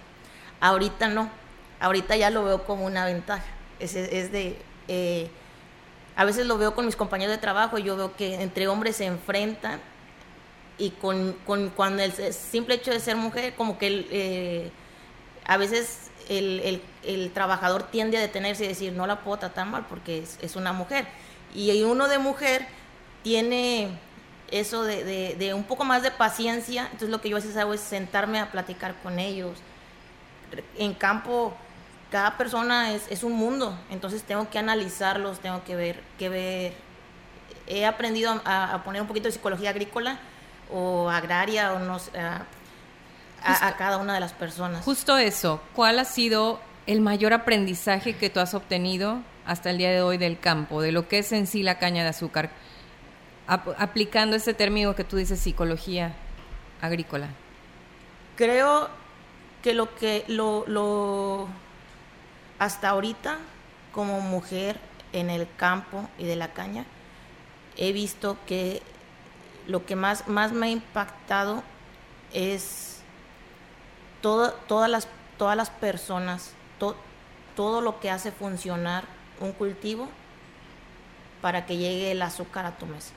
Ahorita 0.61 1.09
no. 1.09 1.31
Ahorita 1.79 2.17
ya 2.17 2.31
lo 2.31 2.45
veo 2.45 2.65
como 2.65 2.87
una 2.87 3.05
ventaja. 3.05 3.45
Es, 3.79 3.95
de, 3.95 4.59
eh, 4.89 5.31
a 6.17 6.25
veces 6.25 6.47
lo 6.47 6.59
veo 6.59 6.75
con 6.75 6.87
mis 6.87 6.97
compañeros 6.97 7.35
de 7.35 7.41
trabajo 7.41 7.79
y 7.79 7.83
yo 7.83 7.97
veo 7.97 8.15
que 8.15 8.43
entre 8.43 8.69
hombres 8.69 8.97
se 8.97 9.07
enfrentan 9.07 9.81
y 10.77 10.91
con, 10.91 11.35
con 11.47 11.71
cuando 11.71 12.03
el, 12.03 12.13
simple 12.33 12.75
hecho 12.75 12.91
de 12.91 13.01
ser 13.01 13.17
mujer, 13.17 13.55
como 13.55 13.79
que 13.79 14.07
eh, 14.11 14.71
a 15.47 15.57
veces 15.57 16.11
el, 16.29 17.31
trabajador 17.33 17.85
tiende 17.85 18.19
a 18.19 18.21
detenerse 18.21 18.65
y 18.65 18.69
decir, 18.69 18.93
no 18.93 19.07
la 19.07 19.21
puedo 19.21 19.39
tratar 19.39 19.67
mal 19.67 19.87
porque 19.89 20.25
es 20.41 20.57
una 20.57 20.73
mujer 20.73 21.07
y 21.55 21.83
uno 21.83 22.09
de 22.09 22.19
mujer 22.19 22.67
tiene 23.23 23.91
eso 24.51 24.83
de, 24.83 25.53
un 25.55 25.65
poco 25.65 25.85
más 25.85 26.03
de 26.03 26.11
paciencia, 26.11 26.85
entonces 26.85 27.11
lo 27.11 27.21
que 27.21 27.29
yo 27.29 27.37
a 27.37 27.41
veces 27.41 27.57
hago 27.57 27.75
es 27.75 27.81
sentarme 27.81 28.39
a 28.41 28.51
platicar 28.51 28.95
con 29.03 29.19
ellos. 29.19 29.59
En 30.77 30.95
campo, 30.95 31.55
cada 32.11 32.37
persona 32.37 32.93
es, 32.93 33.23
un 33.23 33.33
mundo, 33.33 33.79
entonces 33.91 34.23
tengo 34.23 34.51
que 34.51 34.59
analizarlos, 34.59 35.39
tengo 35.39 35.63
que 35.65 35.77
ver, 35.77 36.03
que 36.19 36.29
ver. 36.29 36.73
He 37.67 37.87
aprendido 37.87 38.41
a, 38.45 38.83
poner 38.85 39.03
un 39.03 39.09
poquito 39.09 39.29
de 39.29 39.33
psicología 39.33 39.71
agrícola 39.71 40.19
o 40.73 41.09
agraria 41.09 41.73
o 41.73 41.79
no 41.79 41.99
a, 42.19 43.67
a 43.67 43.77
cada 43.77 43.99
una 43.99 44.15
de 44.15 44.21
las 44.21 44.33
personas. 44.33 44.85
Justo 44.85 45.17
eso, 45.19 45.61
¿cuál 45.75 46.01
ha 46.01 46.05
sido 46.05 46.61
el 46.87 47.01
mayor 47.01 47.33
aprendizaje 47.33 48.17
que 48.17 48.31
tú 48.31 48.41
has 48.41 48.55
obtenido 48.55 49.21
hasta 49.47 49.71
el 49.71 49.79
día 49.79 49.91
de 49.91 50.03
hoy 50.03 50.19
del 50.19 50.39
campo, 50.39 50.83
de 50.83 50.93
lo 50.93 51.09
que 51.09 51.19
es 51.19 51.33
en 51.33 51.47
sí 51.47 51.63
la 51.63 51.79
caña 51.79 52.03
de 52.03 52.11
azúcar, 52.11 52.51
aplicando 53.47 54.37
ese 54.37 54.55
término 54.55 54.95
que 54.95 55.05
tú 55.05 55.17
dices, 55.17 55.41
psicología 55.41 56.15
agrícola? 56.81 57.29
Creo 58.37 58.89
que 59.63 59.75
lo 59.75 59.95
que 59.95 60.25
lo, 60.29 60.65
lo 60.67 61.49
hasta 62.59 62.91
ahorita 62.91 63.39
como 63.93 64.21
mujer 64.21 64.79
en 65.13 65.31
el 65.31 65.49
campo 65.57 66.09
y 66.19 66.25
de 66.25 66.37
la 66.37 66.53
caña 66.53 66.85
he 67.77 67.93
visto 67.93 68.37
que 68.47 68.83
lo 69.67 69.85
que 69.87 69.97
más, 69.97 70.29
más 70.29 70.53
me 70.53 70.67
ha 70.67 70.71
impactado 70.71 71.63
es 72.33 73.01
todas, 74.21 74.91
las, 74.91 75.09
todas 75.39 75.57
las 75.57 75.71
personas, 75.71 76.53
todo 77.57 77.81
lo 77.81 78.01
que 78.01 78.11
hace 78.11 78.33
funcionar 78.33 79.05
un 79.41 79.53
cultivo 79.53 80.09
para 81.41 81.67
que 81.67 81.77
llegue 81.77 82.13
el 82.13 82.23
azúcar 82.23 82.67
a 82.67 82.77
tu 82.77 82.87
mesa. 82.87 83.13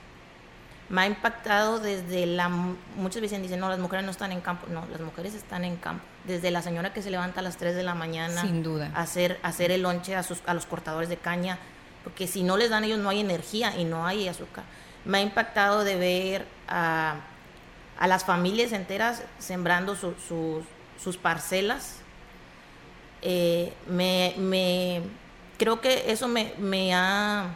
Me 0.89 1.01
ha 1.01 1.07
impactado 1.07 1.79
desde 1.79 2.25
la... 2.25 2.49
Muchas 2.49 3.21
veces 3.21 3.41
dicen, 3.41 3.59
no, 3.59 3.69
las 3.69 3.79
mujeres 3.79 4.05
no 4.05 4.11
están 4.11 4.31
en 4.31 4.41
campo. 4.41 4.67
No, 4.69 4.85
las 4.91 5.01
mujeres 5.01 5.33
están 5.33 5.63
en 5.63 5.77
campo. 5.77 6.03
Desde 6.25 6.51
la 6.51 6.61
señora 6.61 6.93
que 6.93 7.01
se 7.01 7.09
levanta 7.09 7.39
a 7.39 7.43
las 7.43 7.57
3 7.57 7.75
de 7.75 7.83
la 7.83 7.95
mañana. 7.95 8.41
Sin 8.41 8.63
duda. 8.63 8.91
A 8.93 9.01
hacer, 9.01 9.39
hacer 9.43 9.71
el 9.71 9.81
lonche 9.81 10.15
a, 10.15 10.23
sus, 10.23 10.41
a 10.45 10.53
los 10.53 10.65
cortadores 10.65 11.09
de 11.09 11.17
caña. 11.17 11.57
Porque 12.03 12.27
si 12.27 12.43
no 12.43 12.57
les 12.57 12.69
dan 12.69 12.83
ellos 12.83 12.99
no 12.99 13.09
hay 13.09 13.21
energía 13.21 13.75
y 13.77 13.85
no 13.85 14.05
hay 14.05 14.27
azúcar. 14.27 14.65
Me 15.05 15.19
ha 15.19 15.21
impactado 15.21 15.83
de 15.83 15.95
ver 15.95 16.45
a, 16.67 17.15
a 17.97 18.07
las 18.07 18.25
familias 18.25 18.71
enteras 18.73 19.23
sembrando 19.39 19.95
sus 19.95 21.17
parcelas. 21.17 21.97
Eh, 23.21 23.73
me, 23.87 24.35
me 24.37 25.01
creo 25.57 25.81
que 25.81 26.11
eso 26.11 26.27
me, 26.27 26.53
me 26.57 26.93
ha... 26.93 27.55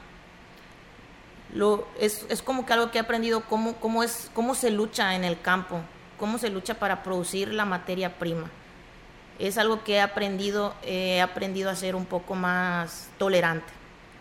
Lo, 1.54 1.88
es, 2.00 2.26
es, 2.30 2.42
como 2.42 2.66
que 2.66 2.74
algo 2.74 2.92
que 2.92 2.98
he 2.98 3.02
aprendido 3.02 3.42
cómo, 3.42 3.76
cómo, 3.76 4.04
es, 4.04 4.30
cómo 4.34 4.54
se 4.54 4.70
lucha 4.70 5.16
en 5.16 5.24
el 5.24 5.40
campo, 5.40 5.80
cómo 6.20 6.38
se 6.38 6.50
lucha 6.50 6.76
para 6.76 7.04
producir 7.04 7.54
la 7.54 7.66
materia 7.66 8.18
prima. 8.20 8.52
Es 9.40 9.58
algo 9.58 9.84
que 9.84 9.96
he 9.96 10.02
aprendido, 10.02 10.76
he 10.84 11.22
aprendido 11.22 11.70
a 11.70 11.76
ser 11.76 11.96
un 11.96 12.06
poco 12.06 12.36
más 12.36 13.10
tolerante, 13.18 13.72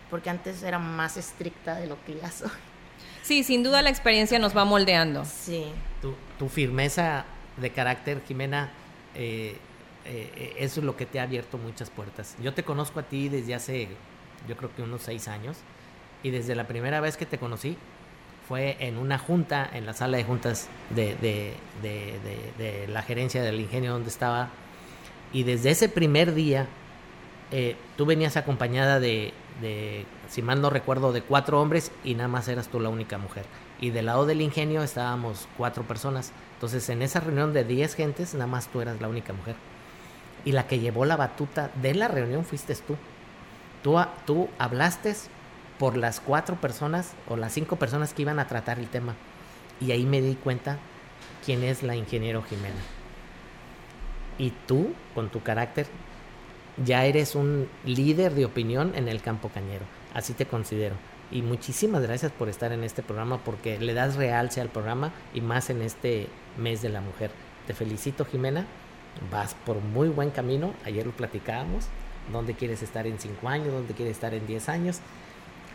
porque 0.09 0.29
antes 0.29 0.63
era 0.63 0.79
más 0.79 1.17
estricta 1.17 1.75
de 1.75 1.87
lo 1.87 1.97
que 2.05 2.15
ya 2.15 2.31
soy. 2.31 2.49
Sí, 3.23 3.43
sin 3.43 3.61
duda 3.61 3.81
la 3.81 3.89
experiencia 3.89 4.39
nos 4.39 4.55
va 4.55 4.63
moldeando. 4.63 5.25
Sí. 5.25 5.65
Tu, 6.01 6.13
tu 6.39 6.47
firmeza 6.47 7.25
de 7.57 7.71
carácter, 7.71 8.21
Jimena, 8.25 8.69
eh, 9.15 9.57
eh, 10.07 10.31
eh, 10.37 10.53
eso 10.59 10.79
es 10.79 10.85
lo 10.85 10.95
que 10.95 11.05
te 11.05 11.19
ha 11.19 11.23
abierto 11.23 11.57
muchas 11.57 11.89
puertas. 11.89 12.35
Yo 12.41 12.53
te 12.53 12.63
conozco 12.63 12.99
a 12.99 13.03
ti 13.03 13.27
desde 13.27 13.53
hace, 13.53 13.89
yo 14.47 14.55
creo 14.55 14.73
que 14.73 14.81
unos 14.81 15.01
seis 15.01 15.27
años, 15.27 15.57
y 16.23 16.29
desde 16.29 16.55
la 16.55 16.65
primera 16.65 17.01
vez 17.01 17.17
que 17.17 17.25
te 17.25 17.37
conocí 17.37 17.77
fue 18.47 18.77
en 18.79 18.97
una 18.97 19.19
junta, 19.19 19.69
en 19.73 19.85
la 19.85 19.93
sala 19.93 20.17
de 20.17 20.23
juntas 20.23 20.69
de, 20.95 21.53
la 22.87 23.01
gerencia 23.01 23.43
del 23.43 23.59
ingenio 23.59 23.91
donde 23.91 24.07
estaba, 24.07 24.49
y 25.33 25.43
desde 25.43 25.71
ese 25.71 25.89
primer 25.89 26.33
día 26.33 26.67
eh, 27.51 27.75
tú 27.97 28.05
venías 28.05 28.37
acompañada 28.37 29.01
de, 29.01 29.33
si 30.29 30.41
mal 30.41 30.61
no 30.61 30.69
recuerdo, 30.69 31.11
de 31.11 31.21
cuatro 31.21 31.61
hombres 31.61 31.91
y 32.05 32.15
nada 32.15 32.29
más 32.29 32.47
eras 32.47 32.69
tú 32.69 32.79
la 32.79 32.87
única 32.87 33.17
mujer. 33.17 33.45
Y 33.81 33.89
del 33.89 34.05
lado 34.05 34.25
del 34.25 34.41
ingenio 34.41 34.83
estábamos 34.83 35.49
cuatro 35.57 35.83
personas. 35.83 36.31
Entonces 36.53 36.87
en 36.89 37.01
esa 37.01 37.19
reunión 37.19 37.51
de 37.51 37.65
diez 37.65 37.93
gentes, 37.93 38.33
nada 38.33 38.47
más 38.47 38.67
tú 38.67 38.79
eras 38.79 39.01
la 39.01 39.09
única 39.09 39.33
mujer 39.33 39.55
y 40.45 40.51
la 40.51 40.67
que 40.67 40.79
llevó 40.79 41.05
la 41.05 41.17
batuta 41.17 41.71
de 41.81 41.93
la 41.93 42.07
reunión 42.07 42.45
fuiste 42.45 42.75
tú. 42.75 42.95
Tú, 43.83 43.97
tú 44.25 44.49
hablaste 44.57 45.15
por 45.77 45.97
las 45.97 46.19
cuatro 46.19 46.55
personas 46.55 47.13
o 47.27 47.37
las 47.37 47.53
cinco 47.53 47.75
personas 47.75 48.13
que 48.13 48.23
iban 48.23 48.39
a 48.39 48.47
tratar 48.47 48.79
el 48.79 48.87
tema. 48.87 49.15
Y 49.79 49.91
ahí 49.91 50.05
me 50.05 50.21
di 50.21 50.35
cuenta 50.35 50.77
quién 51.45 51.63
es 51.63 51.83
la 51.83 51.95
ingeniero 51.95 52.41
Jimena. 52.43 52.81
Y 54.37 54.51
tú, 54.67 54.93
con 55.15 55.29
tu 55.29 55.41
carácter, 55.41 55.87
ya 56.83 57.05
eres 57.05 57.35
un 57.35 57.67
líder 57.85 58.33
de 58.33 58.45
opinión 58.45 58.93
en 58.95 59.07
el 59.07 59.21
campo 59.21 59.49
cañero. 59.49 59.85
Así 60.13 60.33
te 60.33 60.45
considero. 60.45 60.95
Y 61.31 61.41
muchísimas 61.41 62.01
gracias 62.03 62.31
por 62.31 62.49
estar 62.49 62.71
en 62.71 62.83
este 62.83 63.03
programa 63.03 63.39
porque 63.43 63.79
le 63.79 63.93
das 63.93 64.15
realce 64.15 64.61
al 64.61 64.69
programa 64.69 65.11
y 65.33 65.41
más 65.41 65.69
en 65.69 65.81
este 65.81 66.27
mes 66.57 66.81
de 66.81 66.89
la 66.89 67.01
mujer. 67.01 67.31
Te 67.65 67.73
felicito, 67.73 68.25
Jimena 68.25 68.65
vas 69.31 69.55
por 69.65 69.77
muy 69.77 70.09
buen 70.09 70.31
camino. 70.31 70.73
Ayer 70.85 71.05
lo 71.05 71.11
platicábamos. 71.11 71.85
¿Dónde 72.31 72.53
quieres 72.53 72.83
estar 72.83 73.07
en 73.07 73.19
5 73.19 73.47
años? 73.47 73.71
¿Dónde 73.71 73.93
quieres 73.93 74.15
estar 74.15 74.33
en 74.33 74.45
10 74.45 74.69
años? 74.69 74.99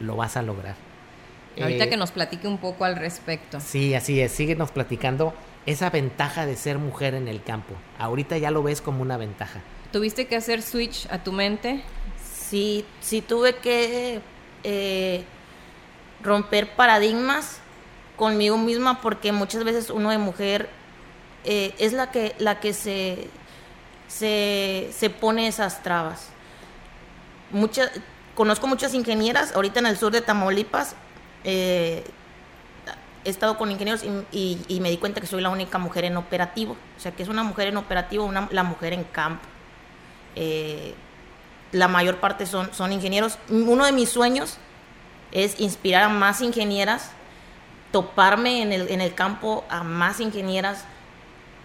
Lo 0.01 0.17
vas 0.17 0.37
a 0.37 0.43
lograr. 0.43 0.77
Ahorita 1.61 1.85
eh, 1.85 1.89
que 1.89 1.97
nos 1.97 2.13
platique 2.13 2.49
un 2.49 2.59
poco 2.59 2.85
al 2.85 2.97
respecto. 2.97 3.61
Sí, 3.61 3.95
así 3.95 4.21
es. 4.21 4.33
Síguenos 4.33 4.71
platicando 4.71 5.35
esa 5.67 5.91
ventaja 5.91 6.47
de 6.47 6.57
ser 6.57 6.79
mujer 6.79 7.15
en 7.15 7.29
el 7.29 7.43
campo. 7.43 7.75
Ahorita 7.99 8.39
ya 8.39 8.51
lo 8.51 8.63
ves 8.63 8.81
como 8.81 9.03
una 9.03 9.17
ventaja. 9.17 9.61
¿Tuviste 9.93 10.27
que 10.27 10.37
hacer 10.37 10.63
switch 10.63 11.07
a 11.11 11.23
tu 11.23 11.33
mente? 11.33 11.83
Sí, 12.23 12.85
sí 13.01 13.21
tuve 13.21 13.57
que 13.57 14.21
eh, 14.65 15.25
romper 16.23 16.75
paradigmas 16.75 17.61
conmigo 18.17 18.57
misma 18.57 19.01
porque 19.01 19.33
muchas 19.33 19.65
veces 19.65 19.91
uno 19.91 20.11
de 20.11 20.19
mujer 20.19 20.69
eh, 21.45 21.75
es 21.79 21.93
la 21.93 22.11
que, 22.11 22.35
la 22.39 22.61
que 22.61 22.73
se, 22.73 23.29
se, 24.09 25.11
pone 25.21 25.49
esas 25.49 25.83
trabas. 25.83 26.29
conozco 28.35 28.67
muchas 28.67 28.95
ingenieras, 28.95 29.55
ahorita 29.55 29.81
en 29.81 29.87
el 29.87 29.97
sur 29.97 30.13
de 30.13 30.21
Tamaulipas, 30.21 30.95
eh, 31.45 32.05
he 33.25 33.31
estado 33.31 33.57
con 33.57 33.71
ingenieros 33.71 34.05
y, 34.33 34.79
me 34.81 34.91
di 34.91 34.99
cuenta 34.99 35.21
que 35.21 35.27
soy 35.27 35.43
la 35.43 35.51
única 35.51 35.79
mujer 35.79 36.05
en 36.05 36.17
operativo. 36.17 36.77
O 36.97 37.01
sea, 37.01 37.13
que 37.13 37.23
es 37.23 37.29
una 37.29 37.43
mujer 37.43 37.69
en 37.69 37.77
operativo, 37.77 38.25
una, 38.25 38.49
la 38.51 38.63
mujer 38.63 38.93
en 38.93 39.05
campo. 39.05 39.45
Eh, 40.35 40.95
la 41.73 41.89
mayor 41.89 42.19
parte 42.19 42.47
son, 42.47 42.73
son 42.73 42.93
ingenieros. 42.93 43.39
Uno 43.49 43.85
de 43.85 43.93
mis 43.93 44.09
sueños 44.09 44.59
es 45.31 45.61
inspirar 45.61 46.05
a 46.05 46.09
más 46.09 46.41
ingenieras, 46.41 47.11
toparme 47.91 48.63
en 48.63 48.73
el, 48.73 48.89
en 48.91 49.01
el 49.01 49.15
campo 49.15 49.65
a 49.71 49.83
más 49.83 50.21
ingenieras 50.21 50.85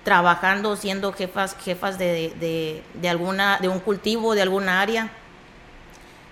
trabajando, 0.08 0.78
siendo 0.78 1.12
jefas, 1.12 1.58
jefas 1.62 1.97
de, 1.99 2.82
de, 2.93 3.10
alguna, 3.10 3.58
de 3.60 3.68
un 3.68 3.82
cultivo, 3.82 4.36
de 4.36 4.41
alguna 4.41 4.80
área, 4.80 5.10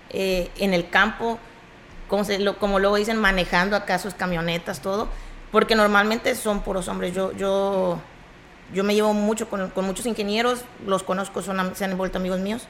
eh, 0.08 0.50
en 0.56 0.72
el 0.72 0.88
campo, 0.88 1.38
como, 2.08 2.24
lo, 2.38 2.58
como 2.58 2.78
luego 2.78 2.96
dicen, 2.96 3.18
manejando 3.18 3.76
acá 3.76 3.98
sus 3.98 4.14
camionetas, 4.14 4.80
todo, 4.80 5.08
porque 5.52 5.74
normalmente 5.74 6.34
son 6.36 6.62
puros 6.62 6.88
hombres. 6.88 7.12
Yo, 7.12 7.32
yo, 7.32 8.00
yo 8.72 8.82
me 8.82 8.94
llevo 8.94 9.12
mucho 9.12 9.50
con, 9.50 9.68
con 9.68 9.84
muchos 9.84 10.06
ingenieros, 10.06 10.64
los 10.86 11.02
conozco, 11.02 11.42
son, 11.42 11.76
se 11.76 11.84
han 11.84 11.98
vuelto 11.98 12.16
amigos 12.16 12.40
míos. 12.40 12.62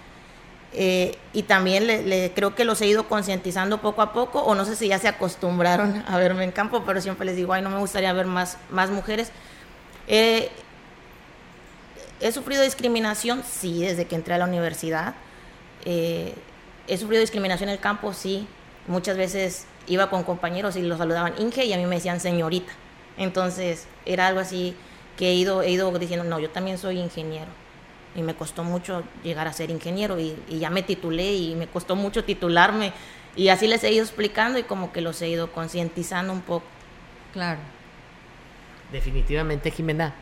Eh, 0.73 1.17
y 1.33 1.45
también 1.45 1.87
le, 1.87 2.33
creo 2.35 2.57
que 2.57 2.65
los 2.65 2.81
he 2.81 2.89
ido 2.89 3.07
concientizando 3.09 3.81
poco 3.81 4.03
a 4.03 4.13
poco, 4.13 4.41
o 4.41 4.57
no 4.57 4.65
sé 4.65 4.75
si 4.75 4.89
ya 4.89 4.99
se 4.99 5.07
acostumbraron 5.07 6.03
a 6.09 6.19
verme 6.19 6.43
en 6.43 6.51
campo, 6.51 6.83
pero 6.85 7.01
siempre 7.01 7.27
les 7.27 7.37
digo, 7.37 7.53
ay, 7.53 7.63
no 7.63 7.71
me 7.71 7.79
gustaría 7.79 8.13
ver 8.13 8.27
más, 8.27 8.59
más 8.71 8.91
mujeres. 8.91 9.31
Eh, 10.09 10.51
¿He 12.21 12.33
sufrido 12.33 12.63
discriminación? 12.63 13.43
Sí, 13.43 13.83
desde 13.83 14.07
que 14.07 14.15
entré 14.15 14.35
a 14.35 14.39
la 14.39 14.47
universidad. 14.47 15.15
Eh, 15.85 16.35
¿He 16.89 16.97
sufrido 16.97 17.21
discriminación 17.21 17.69
en 17.69 17.75
el 17.75 17.81
campo? 17.81 18.13
Sí. 18.13 18.47
Muchas 18.87 19.17
veces 19.17 19.67
iba 19.87 20.09
con 20.09 20.23
compañeros 20.23 20.77
y 20.77 20.83
los 20.83 20.99
saludaban 20.99 21.35
Inge 21.39 21.65
y 21.65 21.73
a 21.73 21.77
mí 21.77 21.87
me 21.87 21.97
decían 21.97 22.21
señorita. 22.21 22.73
Entonces 23.19 23.87
era 24.05 24.29
algo 24.29 24.41
así 24.41 24.77
que 25.17 25.31
he 25.31 25.35
ido, 25.35 25.63
he 25.63 25.71
ido 25.71 25.91
diciendo, 25.99 26.25
no, 26.25 26.39
yo 26.39 26.51
también 26.51 26.79
soy 26.79 26.99
ingeniero. 26.99 27.51
Y 28.15 28.23
me 28.23 28.35
costó 28.35 28.65
mucho 28.65 29.03
llegar 29.23 29.47
a 29.47 29.53
ser 29.53 29.71
ingeniero 29.71 30.19
y, 30.19 30.37
y 30.49 30.59
ya 30.59 30.71
me 30.71 30.83
titulé 30.83 31.35
y 31.35 31.55
me 31.55 31.67
costó 31.67 31.97
mucho 31.97 32.25
titularme. 32.25 32.93
Y 33.35 33.49
así 33.49 33.67
les 33.67 33.85
he 33.85 33.93
ido 33.93 34.05
explicando 34.05 34.59
y 34.59 34.63
como 34.63 34.93
que 34.93 35.03
los 35.03 35.21
he 35.21 35.29
ido 35.29 35.53
concientizando 35.53 36.33
un 36.33 36.41
poco. 36.41 36.65
Claro. 37.33 37.61
Definitivamente, 38.91 39.71
Jimena, 39.71 40.15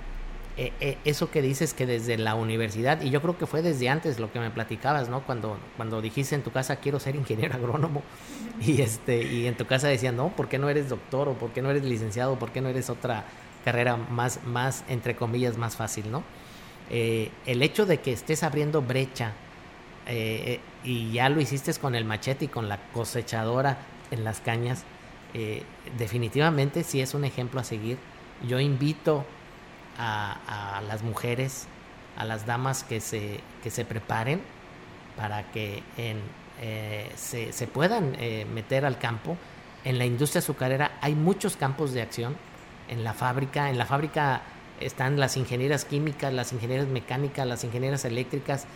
eh, 0.57 0.72
eh, 0.80 0.98
eso 1.05 1.32
que 1.32 1.42
dices 1.42 1.74
que 1.74 1.84
desde 1.84 2.16
la 2.16 2.36
universidad, 2.36 3.02
y 3.02 3.11
yo 3.11 3.20
creo 3.20 3.36
que 3.36 3.44
fue 3.44 3.61
desde 3.61 3.88
antes 3.88 4.20
lo 4.20 4.30
que 4.30 4.38
me 4.38 4.52
platicabas, 4.52 5.09
¿no? 5.09 5.24
Cuando, 5.24 5.59
cuando 5.76 6.00
dijiste 6.00 6.36
en 6.36 6.42
tu 6.42 6.52
casa 6.52 6.76
quiero 6.76 7.00
ser 7.00 7.16
ingeniero 7.16 7.55
agrónomo, 7.55 8.02
y 8.61 8.80
este, 8.80 9.22
y 9.24 9.48
en 9.48 9.57
tu 9.57 9.66
casa 9.66 9.88
decían, 9.88 10.16
no, 10.16 10.28
¿por 10.28 10.48
qué 10.48 10.59
no 10.59 10.68
eres 10.68 10.88
doctor? 10.88 11.28
o 11.28 11.34
por 11.34 11.50
qué 11.50 11.61
no 11.61 11.70
eres 11.70 11.82
licenciado? 11.82 12.38
¿Por 12.38 12.52
qué 12.52 12.61
no 12.61 12.68
eres 12.68 12.88
otra 12.88 13.24
carrera 13.64 13.96
más, 13.96 14.44
más 14.44 14.84
entre 14.88 15.16
comillas, 15.16 15.59
más 15.59 15.74
fácil, 15.74 16.12
¿no? 16.12 16.22
Eh, 16.88 17.32
el 17.46 17.62
hecho 17.62 17.84
de 17.84 17.98
que 17.98 18.12
estés 18.12 18.42
abriendo 18.44 18.80
brecha 18.80 19.32
y 20.84 21.12
ya 21.12 21.30
lo 21.30 21.40
hiciste 21.40 21.72
con 21.80 21.94
el 21.94 22.05
machete 22.05 22.44
y 22.44 22.48
con 22.48 22.68
la 22.68 22.78
cosechadora 22.92 23.78
en 24.11 24.22
las 24.22 24.40
cañas, 24.40 24.84
definitivamente 25.96 26.84
sí 26.84 27.00
es 27.00 27.14
un 27.14 27.24
ejemplo 27.24 27.59
a 27.59 27.64
seguir. 27.64 27.96
Yo 28.46 28.61
invito 28.61 29.24
a, 29.99 30.82
las 30.88 31.03
mujeres, 31.03 31.66
a 32.16 32.24
las 32.24 32.47
damas 32.47 32.84
que 32.84 33.01
se, 33.01 33.40
que 33.62 33.70
se 33.70 33.84
preparen 33.84 34.40
para 35.16 35.51
que 35.53 35.82
en, 35.97 36.18
eh, 36.61 37.11
se, 37.16 37.53
se, 37.53 37.66
puedan 37.66 38.16
eh, 38.18 38.47
meter 38.53 38.84
al 38.84 38.99
campo. 38.99 39.36
En 39.84 39.99
la 39.99 40.05
industria 40.05 40.40
azucarera 40.40 40.92
hay 41.01 41.14
muchos 41.14 41.57
campos 41.57 41.92
de 41.92 42.03
acción. 42.03 42.36
En 42.88 43.05
la 43.05 43.14
fábrica, 43.14 43.70
en 43.70 43.78
la 43.78 43.86
fábrica 43.86 44.42
están 44.80 45.18
las 45.18 45.36
ingenieras 45.36 45.84
químicas, 45.84 46.32
las 46.32 46.53
ingenieras 46.53 46.86
mecánicas, 46.86 47.47
las 47.47 47.64
ingenieras 47.64 48.05
eléctricas. 48.05 48.66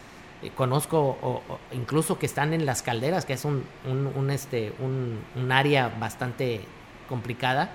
Eh, 0.43 0.51
conozco 0.55 1.19
o, 1.21 1.43
incluso 1.73 2.19
que 2.19 2.27
están 2.27 2.55
en 2.55 2.65
las 2.67 2.83
calderas, 2.83 3.25
que 3.25 3.33
es 3.33 3.45
un, 3.45 3.65
un, 3.87 4.31
este, 4.31 4.73
un, 4.79 5.19
un 5.35 5.53
área 5.53 5.89
bastante 5.89 6.61
complicada. 7.09 7.71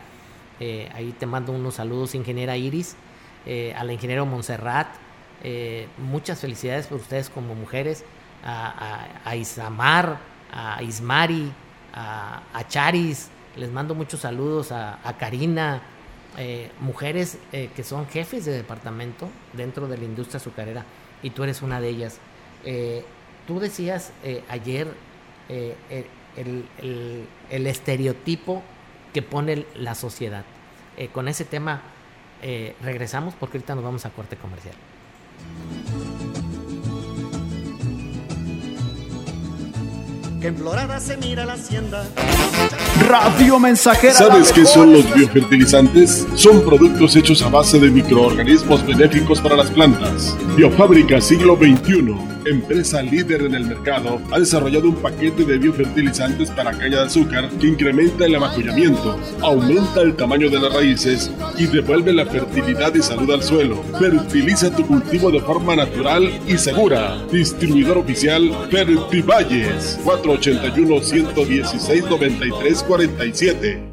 ahí 0.60 1.14
te 1.20 1.26
mando 1.26 1.52
unos 1.52 1.76
saludos, 1.76 2.16
ingeniera 2.16 2.56
Iris. 2.56 2.96
Eh, 3.46 3.74
a 3.76 3.84
la 3.84 3.94
ingeniero 3.94 4.26
Montserrat. 4.26 4.88
Eh, 5.44 5.88
muchas 5.98 6.40
felicidades 6.40 6.88
por 6.88 7.00
ustedes 7.00 7.30
como 7.30 7.56
mujeres, 7.56 8.06
a, 8.46 9.36
Isamar, 9.36 10.18
a 10.52 10.82
Ismari, 10.84 11.52
a, 11.94 12.42
Charis, 12.68 13.30
les 13.58 13.70
mando 13.70 13.96
muchos 13.96 14.22
saludos 14.22 14.72
a, 14.72 14.98
Karina, 15.20 15.82
eh, 16.38 16.72
mujeres 16.80 17.38
que 17.52 17.84
son 17.84 18.08
jefes 18.08 18.46
de 18.46 18.54
departamento 18.54 19.30
dentro 19.54 19.88
de 19.88 19.98
la 19.98 20.06
industria 20.06 20.38
azucarera 20.38 20.86
y 21.22 21.30
tú 21.30 21.44
eres 21.44 21.62
una 21.62 21.80
de 21.82 21.90
ellas. 21.90 22.20
tú 23.46 23.60
decías 23.60 24.12
ayer 24.50 24.88
el, 25.50 26.66
el, 27.50 27.68
estereotipo 27.68 28.64
que 29.14 29.22
pone 29.22 29.66
la 29.76 29.96
sociedad. 29.96 30.46
con 31.14 31.28
ese 31.28 31.46
tema 31.46 31.82
eh, 32.44 32.76
regresamos 32.82 33.34
porque 33.40 33.58
ahorita 33.58 33.76
nos 33.76 33.84
vamos 33.84 34.06
a 34.06 34.10
corte 34.10 34.36
comercial. 34.36 34.76
Que 40.42 40.50
en 40.50 40.58
Florada 40.58 41.00
se 41.00 41.16
mira 41.16 41.46
la 41.46 41.54
hacienda. 41.54 42.06
Radio 43.08 43.60
Mensajera. 43.60 44.14
¿Sabes 44.14 44.52
qué 44.52 44.66
son 44.66 44.92
los 44.92 45.14
biofertilizantes? 45.14 46.28
Son 46.36 46.62
productos 46.66 47.16
hechos 47.16 47.42
a 47.44 47.50
base 47.50 47.80
de 47.80 47.90
microorganismos 47.90 48.86
benéficos 48.86 49.40
para 49.40 49.56
las 49.56 49.72
plantas. 49.72 50.38
Biofábrica 50.58 51.22
siglo 51.22 51.56
XXI 51.56 52.33
empresa 52.46 53.02
líder 53.02 53.44
en 53.44 53.56
el 53.56 53.66
mercado, 53.66 54.22
ha 54.32 54.40
desarrollado 54.40 54.90
un 54.90 54.96
paquete 54.96 55.46
de 55.46 55.58
biofertilizantes 55.58 56.52
para 56.52 56.72
caña 56.72 57.00
de 57.00 57.06
azúcar 57.06 57.50
que 57.60 57.68
incrementa 57.68 58.26
el 58.26 58.36
amacullamiento, 58.36 59.20
aumenta 59.42 60.02
el 60.02 60.16
tamaño 60.16 60.50
de 60.50 60.60
las 60.60 60.74
raíces 60.74 61.32
y 61.58 61.68
devuelve 61.68 62.14
la 62.14 62.26
fertilidad 62.26 62.94
y 62.96 63.02
salud 63.02 63.32
al 63.32 63.44
suelo. 63.44 63.84
Fertiliza 64.00 64.76
tu 64.76 64.86
cultivo 64.86 65.32
de 65.32 65.42
forma 65.42 65.76
natural 65.76 66.30
y 66.48 66.58
segura. 66.58 67.24
Distribuidor 67.32 67.98
oficial 67.98 68.52
Fertivalles 68.70 70.00
481 70.04 71.02
116 71.02 72.04
9347. 72.10 73.93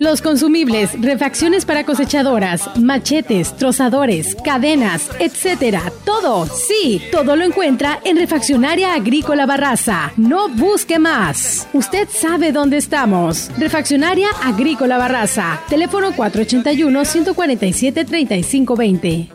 los 0.00 0.22
consumibles, 0.22 1.00
refacciones 1.00 1.66
para 1.66 1.84
cosechadoras, 1.84 2.70
machetes, 2.78 3.54
trozadores, 3.54 4.34
cadenas, 4.42 5.10
etcétera. 5.18 5.92
Todo, 6.06 6.46
sí, 6.46 7.02
todo 7.12 7.36
lo 7.36 7.44
encuentra 7.44 8.00
en 8.04 8.16
Refaccionaria 8.16 8.94
Agrícola 8.94 9.44
Barraza. 9.44 10.12
No 10.16 10.48
busque 10.48 10.98
más. 10.98 11.68
Usted 11.74 12.08
sabe 12.10 12.50
dónde 12.50 12.78
estamos. 12.78 13.50
Refaccionaria 13.58 14.28
Agrícola 14.42 14.96
Barraza. 14.96 15.60
Teléfono 15.68 16.12
481 16.16 17.04
147 17.04 18.04
3520. 18.06 19.28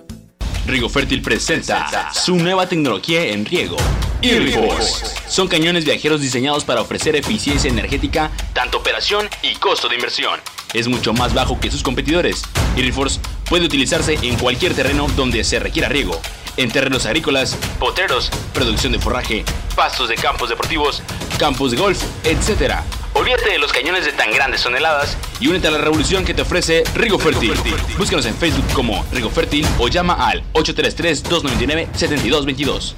Rigo 0.66 0.90
Fértil 0.90 1.22
presenta 1.22 2.12
su 2.12 2.38
nueva 2.38 2.68
tecnología 2.68 3.24
en 3.28 3.46
riego. 3.46 3.78
Irriforce. 4.24 5.06
Son 5.28 5.48
cañones 5.48 5.86
viajeros 5.86 6.22
diseñados 6.22 6.66
para 6.66 6.82
ofrecer 6.82 7.16
eficiencia 7.16 7.70
energética, 7.70 8.32
tanto 8.54 8.80
operación 8.80 9.30
y 9.44 9.54
costo 9.56 9.88
de 9.88 9.96
inversión. 9.96 10.40
Es 10.76 10.88
mucho 10.90 11.14
más 11.14 11.34
bajo 11.34 11.58
que 11.58 11.72
sus 11.72 11.84
competidores. 11.84 12.42
Irriforce 12.76 13.22
puede 13.50 13.64
utilizarse 13.64 14.20
en 14.22 14.36
cualquier 14.36 14.74
terreno 14.74 15.08
donde 15.16 15.46
se 15.46 15.58
requiera 15.58 15.88
riego. 15.88 16.20
En 16.58 16.70
terrenos 16.70 17.06
agrícolas, 17.06 17.56
potreros, 17.80 18.30
producción 18.54 18.92
de 18.92 19.00
forraje, 19.00 19.46
pastos 19.74 20.10
de 20.10 20.16
campos 20.16 20.50
deportivos, 20.50 21.02
campos 21.40 21.72
de 21.72 21.78
golf, 21.78 22.04
etc. 22.26 22.74
Olvídate 23.14 23.52
de 23.52 23.60
los 23.60 23.72
cañones 23.72 24.04
de 24.04 24.12
tan 24.12 24.34
grandes 24.34 24.64
toneladas 24.64 25.18
y 25.40 25.48
únete 25.48 25.70
a 25.70 25.72
la 25.72 25.78
revolución 25.78 26.26
que 26.26 26.34
te 26.34 26.42
ofrece 26.42 26.84
Rigo 26.94 27.20
Fértil. 27.20 27.54
Búscanos 27.98 28.26
en 28.26 28.36
Facebook 28.36 28.66
como 28.74 29.06
Rigo 29.14 29.30
Fértil 29.30 29.66
o 29.80 29.88
llama 29.88 30.28
al 30.28 30.44
833-299-7222. 30.52 32.96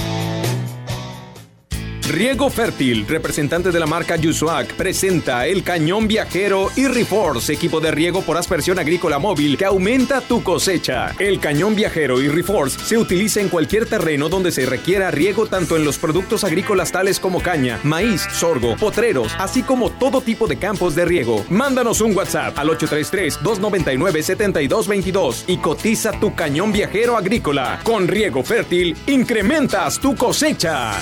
Riego 2.08 2.50
Fértil, 2.50 3.06
representante 3.08 3.72
de 3.72 3.80
la 3.80 3.86
marca 3.86 4.14
Yusuac, 4.16 4.74
presenta 4.74 5.46
el 5.46 5.64
cañón 5.64 6.06
viajero 6.06 6.70
y 6.76 6.86
Reforce, 6.86 7.52
equipo 7.52 7.80
de 7.80 7.90
riego 7.90 8.22
por 8.22 8.36
aspersión 8.36 8.78
agrícola 8.78 9.18
móvil 9.18 9.58
que 9.58 9.64
aumenta 9.64 10.20
tu 10.20 10.44
cosecha. 10.44 11.16
El 11.18 11.40
cañón 11.40 11.74
viajero 11.74 12.22
y 12.22 12.28
Reforce 12.28 12.78
se 12.78 12.96
utiliza 12.96 13.40
en 13.40 13.48
cualquier 13.48 13.86
terreno 13.86 14.28
donde 14.28 14.52
se 14.52 14.66
requiera 14.66 15.10
riego 15.10 15.46
tanto 15.46 15.76
en 15.76 15.84
los 15.84 15.98
productos 15.98 16.44
agrícolas 16.44 16.92
tales 16.92 17.18
como 17.18 17.42
caña, 17.42 17.80
maíz, 17.82 18.24
sorgo, 18.32 18.76
potreros, 18.76 19.34
así 19.38 19.64
como 19.64 19.90
todo 19.90 20.20
tipo 20.20 20.46
de 20.46 20.58
campos 20.58 20.94
de 20.94 21.06
riego. 21.06 21.44
Mándanos 21.50 22.00
un 22.00 22.16
WhatsApp 22.16 22.56
al 22.56 22.68
833-299-7222 22.68 25.42
y 25.48 25.56
cotiza 25.56 26.12
tu 26.20 26.36
cañón 26.36 26.72
viajero 26.72 27.16
agrícola. 27.16 27.80
Con 27.82 28.06
Riego 28.06 28.44
Fértil, 28.44 28.96
incrementas 29.08 29.98
tu 29.98 30.14
cosecha. 30.14 30.92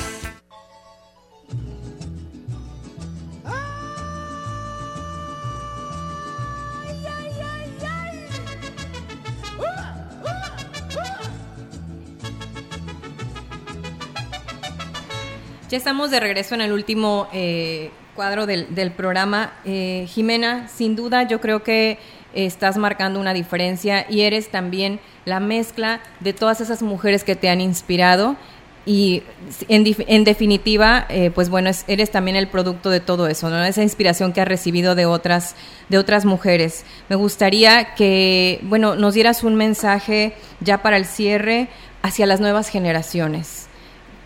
Ya 15.74 15.78
estamos 15.78 16.12
de 16.12 16.20
regreso 16.20 16.54
en 16.54 16.60
el 16.60 16.70
último 16.70 17.26
eh, 17.32 17.90
cuadro 18.14 18.46
del, 18.46 18.92
programa. 18.96 19.54
Eh, 19.64 20.06
Jimena, 20.08 20.68
sin 20.68 20.94
duda 20.94 21.24
yo 21.26 21.40
creo 21.40 21.64
que 21.64 21.98
estás 22.32 22.76
marcando 22.76 23.18
una 23.18 23.34
diferencia 23.34 24.06
y 24.08 24.20
eres 24.20 24.52
también 24.52 25.00
la 25.24 25.40
mezcla 25.40 26.00
de 26.20 26.32
todas 26.32 26.60
esas 26.60 26.80
mujeres 26.80 27.24
que 27.24 27.34
te 27.34 27.48
han 27.50 27.60
inspirado 27.60 28.36
y 28.86 29.24
en, 29.66 30.22
definitiva, 30.22 31.06
eh, 31.08 31.32
pues 31.34 31.48
bueno, 31.48 31.70
es- 31.70 31.84
eres 31.88 32.12
también 32.12 32.36
el 32.36 32.46
producto 32.46 32.88
de 32.90 33.00
todo 33.00 33.26
eso, 33.26 33.50
¿no? 33.50 33.64
Esa 33.64 33.82
inspiración 33.82 34.32
que 34.32 34.42
has 34.42 34.46
recibido 34.46 34.94
de 34.94 35.06
otras, 35.06 35.56
de 35.88 35.98
otras 35.98 36.24
mujeres. 36.24 36.84
Me 37.08 37.16
gustaría 37.16 37.96
que, 37.96 38.60
bueno, 38.62 38.94
nos 38.94 39.14
dieras 39.14 39.42
un 39.42 39.56
mensaje 39.56 40.34
ya 40.60 40.82
para 40.82 40.96
el 40.98 41.04
cierre 41.04 41.66
hacia 42.00 42.26
las 42.26 42.38
nuevas 42.38 42.68
generaciones. 42.68 43.66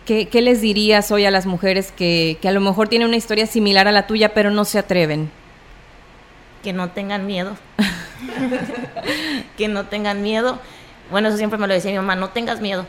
¿Qué, 0.09 0.41
les 0.41 0.59
dirías 0.59 1.11
hoy 1.11 1.25
a 1.25 1.29
las 1.29 1.45
mujeres 1.45 1.91
que, 1.91 2.39
a 2.43 2.49
lo 2.49 2.61
mejor 2.61 2.87
tienen 2.87 3.07
una 3.07 3.17
historia 3.17 3.45
similar 3.45 3.87
a 3.87 3.91
la 3.91 4.07
tuya, 4.07 4.33
pero 4.33 4.49
no 4.49 4.65
se 4.65 4.79
atreven? 4.79 5.29
que 6.63 6.73
no 6.73 6.89
tengan 6.89 7.27
miedo. 7.27 7.55
que 9.57 9.67
no 9.67 9.85
tengan 9.85 10.23
miedo. 10.23 10.57
Bueno, 11.11 11.27
eso 11.27 11.37
siempre 11.37 11.59
me 11.59 11.67
lo 11.67 11.75
decía 11.75 11.91
mi 11.91 11.97
mamá, 11.97 12.15
no 12.15 12.29
tengas 12.29 12.59
miedo. 12.59 12.87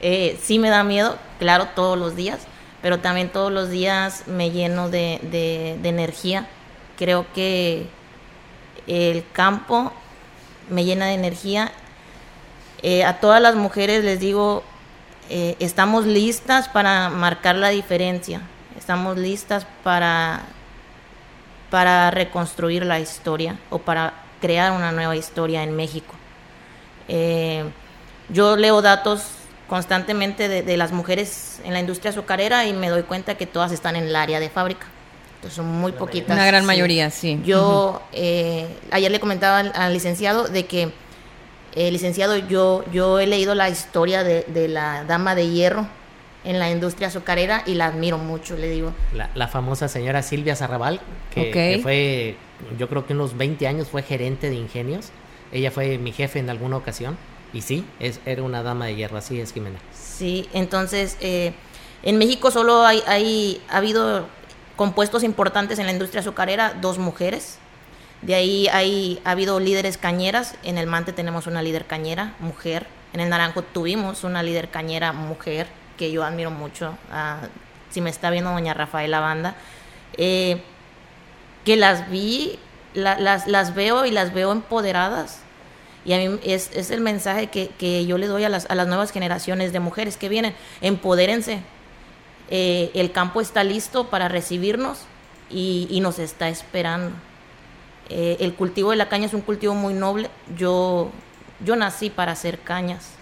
Eh, 0.00 0.38
sí 0.42 0.58
me 0.58 0.68
da 0.68 0.84
miedo, 0.84 1.16
claro, 1.38 1.68
todos 1.74 1.98
los 1.98 2.16
días, 2.16 2.40
pero 2.82 2.98
también 2.98 3.30
todos 3.30 3.50
los 3.50 3.70
días 3.70 4.24
me 4.26 4.50
lleno 4.50 4.90
de 4.90 5.78
energía. 5.82 6.46
Creo 6.98 7.24
que 7.34 7.86
el 8.86 9.24
campo 9.32 9.90
me 10.68 10.84
llena 10.84 11.06
de 11.06 11.14
energía. 11.14 11.72
Eh, 12.82 13.04
a 13.04 13.20
todas 13.20 13.40
las 13.40 13.54
mujeres 13.54 14.04
les 14.04 14.20
digo, 14.20 14.64
eh, 15.34 15.56
estamos 15.60 16.04
listas 16.04 16.68
para 16.68 17.08
marcar 17.08 17.56
la 17.56 17.70
diferencia. 17.70 18.42
Estamos 18.76 19.16
listas 19.16 19.66
para 19.82 20.42
para 21.70 22.10
reconstruir 22.10 22.84
la 22.84 23.00
historia 23.00 23.56
o 23.70 23.78
para 23.78 24.12
crear 24.42 24.72
una 24.72 24.92
nueva 24.92 25.16
historia 25.16 25.62
en 25.62 25.74
México. 25.74 26.14
Eh, 27.08 27.64
yo 28.28 28.56
leo 28.56 28.82
datos 28.82 29.24
constantemente 29.68 30.48
de, 30.48 30.62
de 30.62 30.76
las 30.76 30.92
mujeres 30.92 31.62
en 31.64 31.72
la 31.72 31.80
industria 31.80 32.10
azucarera 32.10 32.66
y 32.66 32.74
me 32.74 32.90
doy 32.90 33.04
cuenta 33.04 33.36
que 33.36 33.46
todas 33.46 33.72
están 33.72 33.96
en 33.96 34.04
el 34.04 34.16
área 34.16 34.38
de 34.38 34.50
fábrica. 34.50 34.86
Entonces 35.36 35.56
son 35.56 35.66
muy 35.66 35.92
poquitas. 35.92 36.36
Una 36.36 36.46
gran 36.46 36.66
mayoría, 36.66 37.10
sí. 37.10 37.40
Yo 37.42 38.02
eh, 38.12 38.68
ayer 38.90 39.10
le 39.10 39.18
comentaba 39.18 39.60
al, 39.60 39.72
al 39.74 39.92
licenciado 39.94 40.46
de 40.46 40.66
que, 40.66 40.92
eh, 41.74 41.90
licenciado, 41.90 42.36
yo, 42.36 42.84
yo 42.92 43.18
he 43.20 43.26
leído 43.26 43.54
la 43.54 43.68
historia 43.68 44.24
de, 44.24 44.44
de 44.48 44.68
la 44.68 45.04
dama 45.04 45.34
de 45.34 45.48
hierro 45.50 45.86
en 46.44 46.58
la 46.58 46.70
industria 46.70 47.08
azucarera 47.08 47.62
y 47.66 47.74
la 47.74 47.86
admiro 47.86 48.18
mucho, 48.18 48.56
le 48.56 48.68
digo. 48.68 48.92
La, 49.12 49.30
la 49.34 49.48
famosa 49.48 49.88
señora 49.88 50.22
Silvia 50.22 50.56
Zarrabal, 50.56 51.00
que, 51.32 51.40
Ok. 51.48 51.52
que 51.52 51.78
fue, 51.82 52.36
yo 52.78 52.88
creo 52.88 53.06
que 53.06 53.12
unos 53.12 53.36
20 53.36 53.66
años 53.68 53.88
fue 53.88 54.02
gerente 54.02 54.50
de 54.50 54.56
ingenios. 54.56 55.10
Ella 55.52 55.70
fue 55.70 55.98
mi 55.98 56.12
jefe 56.12 56.38
en 56.40 56.50
alguna 56.50 56.76
ocasión. 56.76 57.16
Y 57.52 57.60
sí, 57.60 57.84
es, 58.00 58.18
era 58.24 58.42
una 58.42 58.62
dama 58.62 58.86
de 58.86 58.96
hierro, 58.96 59.18
así 59.18 59.38
es, 59.40 59.52
Jimena. 59.52 59.78
Sí, 59.92 60.48
entonces 60.54 61.16
eh, 61.20 61.52
en 62.02 62.16
México 62.18 62.50
solo 62.50 62.84
hay, 62.86 63.02
hay 63.06 63.60
ha 63.68 63.76
habido 63.76 64.26
compuestos 64.76 65.22
importantes 65.22 65.78
en 65.78 65.86
la 65.86 65.92
industria 65.92 66.20
azucarera, 66.20 66.74
dos 66.80 66.98
mujeres. 66.98 67.58
De 68.22 68.34
ahí 68.34 68.68
hay, 68.68 69.20
ha 69.24 69.32
habido 69.32 69.58
líderes 69.60 69.98
cañeras. 69.98 70.54
En 70.62 70.78
el 70.78 70.86
Mante 70.86 71.12
tenemos 71.12 71.46
una 71.46 71.62
líder 71.62 71.86
cañera, 71.86 72.34
mujer. 72.40 72.86
En 73.12 73.20
el 73.20 73.28
Naranjo 73.28 73.62
tuvimos 73.62 74.24
una 74.24 74.42
líder 74.42 74.68
cañera, 74.70 75.12
mujer, 75.12 75.66
que 75.98 76.10
yo 76.12 76.24
admiro 76.24 76.50
mucho. 76.50 76.96
Ah, 77.10 77.40
si 77.90 78.00
me 78.00 78.10
está 78.10 78.30
viendo 78.30 78.50
doña 78.50 78.74
Rafaela 78.74 79.20
Banda. 79.20 79.54
Eh, 80.16 80.62
que 81.64 81.76
las 81.76 82.10
vi, 82.10 82.58
la- 82.94 83.18
las, 83.18 83.46
las 83.46 83.74
veo 83.74 84.06
y 84.06 84.10
las 84.10 84.32
veo 84.32 84.52
empoderadas. 84.52 85.40
Y 86.04 86.12
a 86.14 86.18
mí 86.18 86.38
es, 86.42 86.70
es 86.74 86.90
el 86.90 87.00
mensaje 87.00 87.48
que, 87.48 87.68
que 87.78 88.06
yo 88.06 88.18
le 88.18 88.26
doy 88.26 88.44
a 88.44 88.48
las, 88.48 88.68
a 88.70 88.74
las 88.74 88.88
nuevas 88.88 89.12
generaciones 89.12 89.72
de 89.72 89.80
mujeres 89.80 90.16
que 90.16 90.28
vienen. 90.28 90.54
Empodérense. 90.80 91.60
Eh, 92.50 92.90
el 92.94 93.12
campo 93.12 93.40
está 93.40 93.62
listo 93.64 94.08
para 94.10 94.28
recibirnos 94.28 94.98
y, 95.50 95.86
y 95.90 96.00
nos 96.00 96.18
está 96.18 96.48
esperando. 96.48 97.12
Eh, 98.08 98.36
el 98.40 98.54
cultivo 98.54 98.90
de 98.90 98.96
la 98.96 99.08
caña 99.08 99.26
es 99.26 99.34
un 99.34 99.40
cultivo 99.40 99.74
muy 99.74 99.94
noble. 99.94 100.30
Yo, 100.56 101.10
yo 101.64 101.76
nací 101.76 102.10
para 102.10 102.32
hacer 102.32 102.58
cañas. 102.60 103.12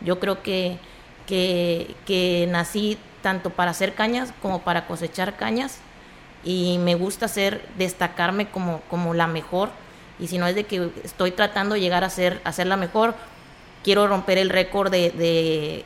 Yo 0.00 0.18
creo 0.18 0.42
que, 0.42 0.78
que, 1.26 1.94
que 2.06 2.46
nací 2.50 2.98
tanto 3.22 3.50
para 3.50 3.70
hacer 3.70 3.94
cañas 3.94 4.32
como 4.40 4.62
para 4.62 4.86
cosechar 4.86 5.36
cañas 5.36 5.78
y 6.42 6.78
me 6.78 6.94
gusta 6.94 7.28
ser 7.28 7.66
destacarme 7.76 8.48
como, 8.48 8.80
como 8.88 9.12
la 9.12 9.26
mejor 9.26 9.70
y 10.20 10.28
si 10.28 10.38
no 10.38 10.46
es 10.46 10.54
de 10.54 10.64
que 10.64 10.90
estoy 11.02 11.30
tratando 11.32 11.74
de 11.74 11.80
llegar 11.80 12.04
a 12.04 12.10
ser, 12.10 12.40
a 12.44 12.64
la 12.64 12.76
mejor, 12.76 13.14
quiero 13.82 14.06
romper 14.06 14.38
el 14.38 14.50
récord 14.50 14.90
de, 14.90 15.10
de, 15.10 15.84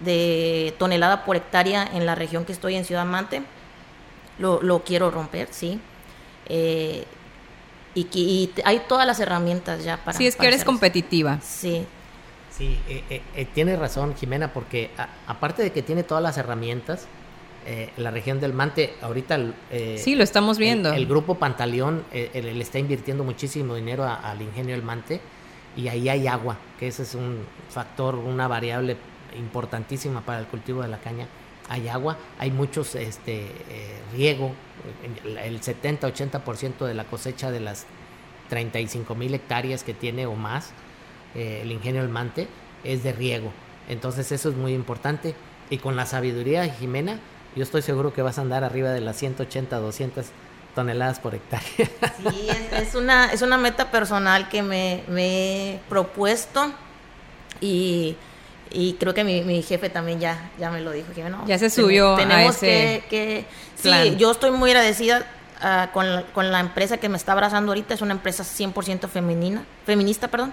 de 0.00 0.74
tonelada 0.78 1.24
por 1.24 1.36
hectárea 1.36 1.88
en 1.92 2.06
la 2.06 2.14
región 2.14 2.44
que 2.44 2.52
estoy 2.52 2.76
en 2.76 2.84
Ciudad 2.84 3.04
Mante. 3.04 3.42
Lo, 4.38 4.62
lo 4.62 4.84
quiero 4.84 5.10
romper, 5.10 5.48
sí. 5.50 5.80
Eh, 6.48 7.04
y, 7.96 8.04
que- 8.04 8.18
y 8.20 8.52
hay 8.64 8.82
todas 8.88 9.06
las 9.06 9.18
herramientas 9.18 9.82
ya 9.82 9.96
para... 10.04 10.16
Sí, 10.16 10.26
es 10.26 10.36
que 10.36 10.46
eres 10.46 10.64
competitiva. 10.64 11.40
Sí. 11.42 11.84
Sí, 12.56 12.78
eh, 12.88 13.02
eh, 13.10 13.22
eh, 13.34 13.46
tiene 13.52 13.74
razón 13.76 14.14
Jimena, 14.16 14.52
porque 14.52 14.90
a- 14.96 15.08
aparte 15.26 15.62
de 15.62 15.72
que 15.72 15.82
tiene 15.82 16.02
todas 16.04 16.22
las 16.22 16.38
herramientas, 16.38 17.06
eh, 17.66 17.90
la 17.96 18.10
región 18.10 18.38
del 18.38 18.52
Mante, 18.52 18.94
ahorita... 19.02 19.38
eh, 19.70 19.96
Sí, 19.98 20.14
lo 20.14 20.22
estamos 20.22 20.58
el- 20.58 20.62
viendo. 20.62 20.92
El, 20.92 21.06
grupo 21.06 21.34
Pantaleón 21.34 22.04
le 22.12 22.60
está 22.62 22.78
invirtiendo 22.78 23.24
muchísimo 23.24 23.74
dinero 23.74 24.04
a- 24.04 24.14
al 24.16 24.40
ingenio 24.40 24.74
del 24.74 24.84
Mante 24.84 25.20
y 25.76 25.88
ahí 25.88 26.08
hay 26.08 26.26
agua, 26.28 26.56
que 26.78 26.88
ese 26.88 27.02
es 27.02 27.14
un 27.14 27.40
factor, 27.70 28.14
una 28.14 28.46
variable 28.48 28.96
importantísima 29.38 30.20
para 30.22 30.38
el 30.38 30.46
cultivo 30.46 30.82
de 30.82 30.88
la 30.88 30.98
caña. 30.98 31.26
Hay 31.68 31.88
agua, 31.88 32.16
hay 32.38 32.50
muchos 32.50 32.94
este, 32.94 33.46
eh, 33.68 34.00
riego, 34.14 34.52
el 35.24 35.36
el 35.38 35.60
70-80% 35.60 36.86
de 36.86 36.94
la 36.94 37.04
cosecha 37.04 37.50
de 37.50 37.60
las 37.60 37.86
35 38.48 39.14
mil 39.14 39.34
hectáreas 39.34 39.82
que 39.82 39.94
tiene 39.94 40.26
o 40.26 40.34
más 40.34 40.70
eh, 41.34 41.60
el 41.62 41.72
ingenio 41.72 42.02
del 42.02 42.10
Mante 42.10 42.48
es 42.84 43.02
de 43.02 43.12
riego. 43.12 43.52
Entonces 43.88 44.32
eso 44.32 44.48
es 44.48 44.56
muy 44.56 44.72
importante. 44.72 45.34
Y 45.70 45.78
con 45.78 45.96
la 45.96 46.06
sabiduría 46.06 46.62
de 46.62 46.70
Jimena, 46.70 47.18
yo 47.56 47.62
estoy 47.62 47.82
seguro 47.82 48.12
que 48.12 48.22
vas 48.22 48.38
a 48.38 48.42
andar 48.42 48.64
arriba 48.64 48.90
de 48.90 49.00
las 49.00 49.16
180, 49.16 49.76
200 49.76 50.26
toneladas 50.74 51.18
por 51.20 51.34
hectárea. 51.34 51.66
Sí, 51.76 52.48
es, 52.48 52.88
es 52.88 52.94
una, 52.94 53.32
es 53.32 53.42
una 53.42 53.58
meta 53.58 53.90
personal 53.90 54.48
que 54.48 54.62
me, 54.62 55.02
me 55.08 55.74
he 55.74 55.80
propuesto 55.88 56.72
y, 57.60 58.16
y 58.70 58.94
creo 58.94 59.14
que 59.14 59.24
mi, 59.24 59.42
mi 59.42 59.62
jefe 59.62 59.88
también 59.90 60.20
ya, 60.20 60.50
ya 60.58 60.70
me 60.70 60.80
lo 60.80 60.90
dijo. 60.92 61.12
Que, 61.14 61.24
no, 61.28 61.46
Ya 61.46 61.58
se 61.58 61.70
subió 61.70 62.14
a 62.14 62.16
Tenemos 62.16 62.56
ese 62.56 63.04
que, 63.08 63.44
que- 63.82 63.90
sí, 64.06 64.16
yo 64.16 64.30
estoy 64.30 64.50
muy 64.50 64.70
agradecida 64.70 65.26
ah, 65.60 65.90
con, 65.92 66.12
la, 66.14 66.22
con 66.22 66.50
la 66.50 66.60
empresa 66.60 66.98
que 66.98 67.08
me 67.08 67.16
está 67.16 67.32
abrazando 67.32 67.72
ahorita, 67.72 67.94
es 67.94 68.02
una 68.02 68.12
empresa 68.12 68.42
100% 68.44 69.08
femenina, 69.08 69.64
feminista, 69.84 70.28
perdón. 70.28 70.52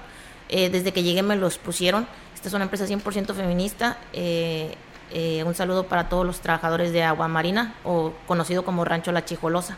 Eh, 0.49 0.70
desde 0.70 0.91
que 0.91 1.03
llegué 1.03 1.24
me 1.24 1.36
los 1.36 1.57
pusieron. 1.57 2.07
Esta 2.36 2.47
es 2.49 2.53
una 2.53 2.66
empresa 2.66 2.86
100% 2.86 3.34
feminista. 3.34 3.97
Eh, 4.11 4.76
eh, 5.11 5.43
un 5.45 5.55
saludo 5.55 5.88
para 5.88 6.09
todos 6.09 6.26
los 6.26 6.41
trabajadores 6.41 6.91
de 6.91 7.03
Agua 7.03 7.28
Marina, 7.28 7.76
o 7.84 8.14
conocido 8.28 8.64
como 8.66 8.86
Rancho 8.86 9.11
La 9.11 9.26
Chijolosa. 9.26 9.78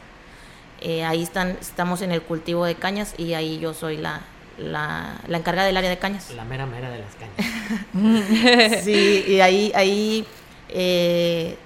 Ahí 1.07 1.23
están, 1.23 1.57
estamos 1.61 2.01
en 2.03 2.11
el 2.11 2.21
cultivo 2.21 2.63
de 2.65 2.75
cañas 2.75 3.15
y 3.17 3.33
ahí 3.33 3.57
yo 3.59 3.73
soy 3.73 3.97
la, 3.97 4.21
la, 4.57 5.21
la 5.27 5.37
encargada 5.37 5.67
del 5.67 5.77
área 5.77 5.89
de 5.89 5.97
cañas. 5.97 6.31
La 6.31 6.45
mera 6.45 6.65
mera 6.65 6.89
de 6.89 6.99
las 6.99 7.15
cañas. 7.15 8.81
sí, 8.83 9.25
y 9.27 9.39
ahí, 9.41 9.71
ahí 9.75 10.25
eh, 10.69 11.57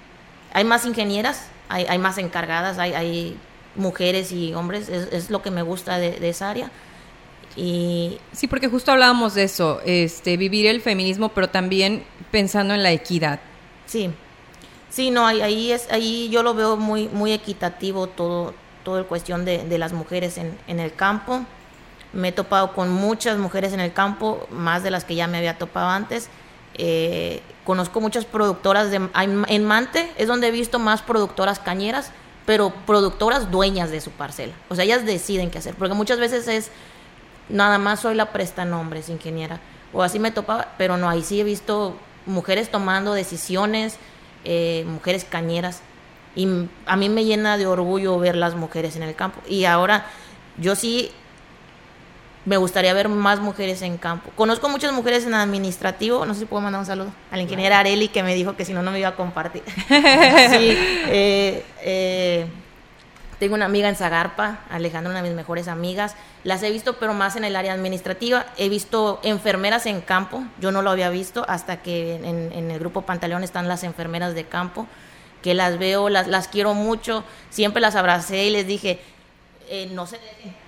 hay 0.52 0.64
más 0.64 0.84
ingenieras, 0.86 1.48
hay, 1.68 1.86
hay 1.88 1.98
más 1.98 2.18
encargadas, 2.18 2.78
hay, 2.78 2.94
hay 2.94 3.36
mujeres 3.76 4.32
y 4.32 4.52
hombres, 4.54 4.88
es, 4.88 5.08
es 5.12 5.30
lo 5.30 5.42
que 5.42 5.50
me 5.50 5.62
gusta 5.62 5.98
de, 5.98 6.18
de 6.18 6.28
esa 6.28 6.50
área. 6.50 6.70
Y 7.56 8.18
Sí, 8.32 8.46
porque 8.46 8.68
justo 8.68 8.92
hablábamos 8.92 9.34
de 9.34 9.44
eso, 9.44 9.80
este, 9.84 10.36
vivir 10.36 10.66
el 10.66 10.80
feminismo, 10.80 11.30
pero 11.30 11.48
también 11.50 12.04
pensando 12.30 12.74
en 12.74 12.82
la 12.82 12.92
equidad. 12.92 13.40
Sí, 13.86 14.10
sí, 14.88 15.10
no, 15.10 15.26
ahí, 15.26 15.40
ahí 15.40 15.72
es, 15.72 15.90
ahí 15.90 16.28
yo 16.30 16.42
lo 16.42 16.54
veo 16.54 16.76
muy, 16.76 17.08
muy 17.08 17.32
equitativo 17.32 18.06
todo, 18.06 18.54
todo 18.84 18.98
el 18.98 19.06
cuestión 19.06 19.44
de, 19.44 19.64
de 19.64 19.78
las 19.78 19.92
mujeres 19.92 20.38
en, 20.38 20.56
en 20.68 20.80
el 20.80 20.94
campo. 20.94 21.44
Me 22.12 22.28
he 22.28 22.32
topado 22.32 22.72
con 22.72 22.90
muchas 22.90 23.38
mujeres 23.38 23.72
en 23.72 23.80
el 23.80 23.92
campo, 23.92 24.46
más 24.50 24.82
de 24.82 24.90
las 24.90 25.04
que 25.04 25.14
ya 25.14 25.26
me 25.26 25.38
había 25.38 25.58
topado 25.58 25.88
antes. 25.88 26.28
Eh, 26.74 27.42
conozco 27.64 28.00
muchas 28.00 28.24
productoras 28.24 28.90
de 28.90 29.08
en 29.14 29.64
Mante 29.64 30.10
es 30.16 30.28
donde 30.28 30.48
he 30.48 30.50
visto 30.50 30.78
más 30.78 31.02
productoras 31.02 31.58
cañeras, 31.58 32.12
pero 32.46 32.70
productoras 32.86 33.50
dueñas 33.50 33.90
de 33.90 34.00
su 34.00 34.10
parcela. 34.10 34.54
O 34.68 34.74
sea, 34.74 34.84
ellas 34.84 35.04
deciden 35.04 35.50
qué 35.50 35.58
hacer, 35.58 35.74
porque 35.74 35.94
muchas 35.94 36.18
veces 36.18 36.48
es 36.48 36.70
nada 37.48 37.78
más 37.78 38.00
soy 38.00 38.14
la 38.14 38.32
prestanombres, 38.32 39.08
ingeniera. 39.08 39.60
O 39.92 40.02
así 40.02 40.18
me 40.18 40.30
topaba, 40.30 40.68
pero 40.78 40.96
no, 40.96 41.08
ahí 41.08 41.22
sí 41.22 41.40
he 41.40 41.44
visto 41.44 41.96
mujeres 42.26 42.70
tomando 42.70 43.12
decisiones, 43.12 43.96
eh, 44.44 44.84
mujeres 44.86 45.24
cañeras. 45.24 45.82
Y 46.36 46.48
a 46.86 46.96
mí 46.96 47.08
me 47.08 47.24
llena 47.24 47.58
de 47.58 47.66
orgullo 47.66 48.18
ver 48.18 48.36
las 48.36 48.54
mujeres 48.54 48.96
en 48.96 49.02
el 49.02 49.14
campo. 49.14 49.40
Y 49.48 49.64
ahora 49.64 50.06
yo 50.58 50.76
sí 50.76 51.10
me 52.44 52.56
gustaría 52.56 52.94
ver 52.94 53.08
más 53.08 53.40
mujeres 53.40 53.82
en 53.82 53.98
campo. 53.98 54.30
Conozco 54.34 54.68
muchas 54.68 54.92
mujeres 54.92 55.26
en 55.26 55.34
administrativo, 55.34 56.24
no 56.24 56.34
sé 56.34 56.40
si 56.40 56.46
puedo 56.46 56.62
mandar 56.62 56.80
un 56.80 56.86
saludo 56.86 57.12
a 57.30 57.36
la 57.36 57.42
ingeniera 57.42 57.78
Areli 57.78 58.08
que 58.08 58.22
me 58.22 58.34
dijo 58.34 58.56
que 58.56 58.64
si 58.64 58.72
no, 58.72 58.82
no 58.82 58.90
me 58.90 58.98
iba 58.98 59.08
a 59.08 59.16
compartir. 59.16 59.62
sí, 59.88 60.76
eh, 61.08 61.64
eh, 61.82 62.46
tengo 63.38 63.54
una 63.54 63.66
amiga 63.66 63.88
en 63.88 63.96
Zagarpa, 63.96 64.60
Alejandra, 64.70 65.10
una 65.10 65.22
de 65.22 65.28
mis 65.28 65.36
mejores 65.36 65.68
amigas. 65.68 66.14
Las 66.44 66.62
he 66.62 66.70
visto, 66.70 66.94
pero 66.94 67.14
más 67.14 67.36
en 67.36 67.44
el 67.44 67.56
área 67.56 67.72
administrativa. 67.72 68.46
He 68.56 68.68
visto 68.68 69.20
enfermeras 69.22 69.86
en 69.86 70.00
campo. 70.00 70.42
Yo 70.60 70.72
no 70.72 70.82
lo 70.82 70.90
había 70.90 71.10
visto 71.10 71.44
hasta 71.48 71.82
que 71.82 72.16
en, 72.16 72.52
en 72.52 72.70
el 72.70 72.78
grupo 72.78 73.02
Pantaleón 73.02 73.42
están 73.44 73.68
las 73.68 73.82
enfermeras 73.82 74.34
de 74.34 74.44
campo, 74.44 74.86
que 75.42 75.54
las 75.54 75.78
veo, 75.78 76.08
las, 76.08 76.26
las 76.26 76.48
quiero 76.48 76.74
mucho. 76.74 77.24
Siempre 77.48 77.80
las 77.80 77.96
abracé 77.96 78.44
y 78.44 78.50
les 78.50 78.66
dije, 78.66 79.00
eh, 79.70 79.88
no 79.92 80.06
se 80.06 80.18
dejen 80.18 80.59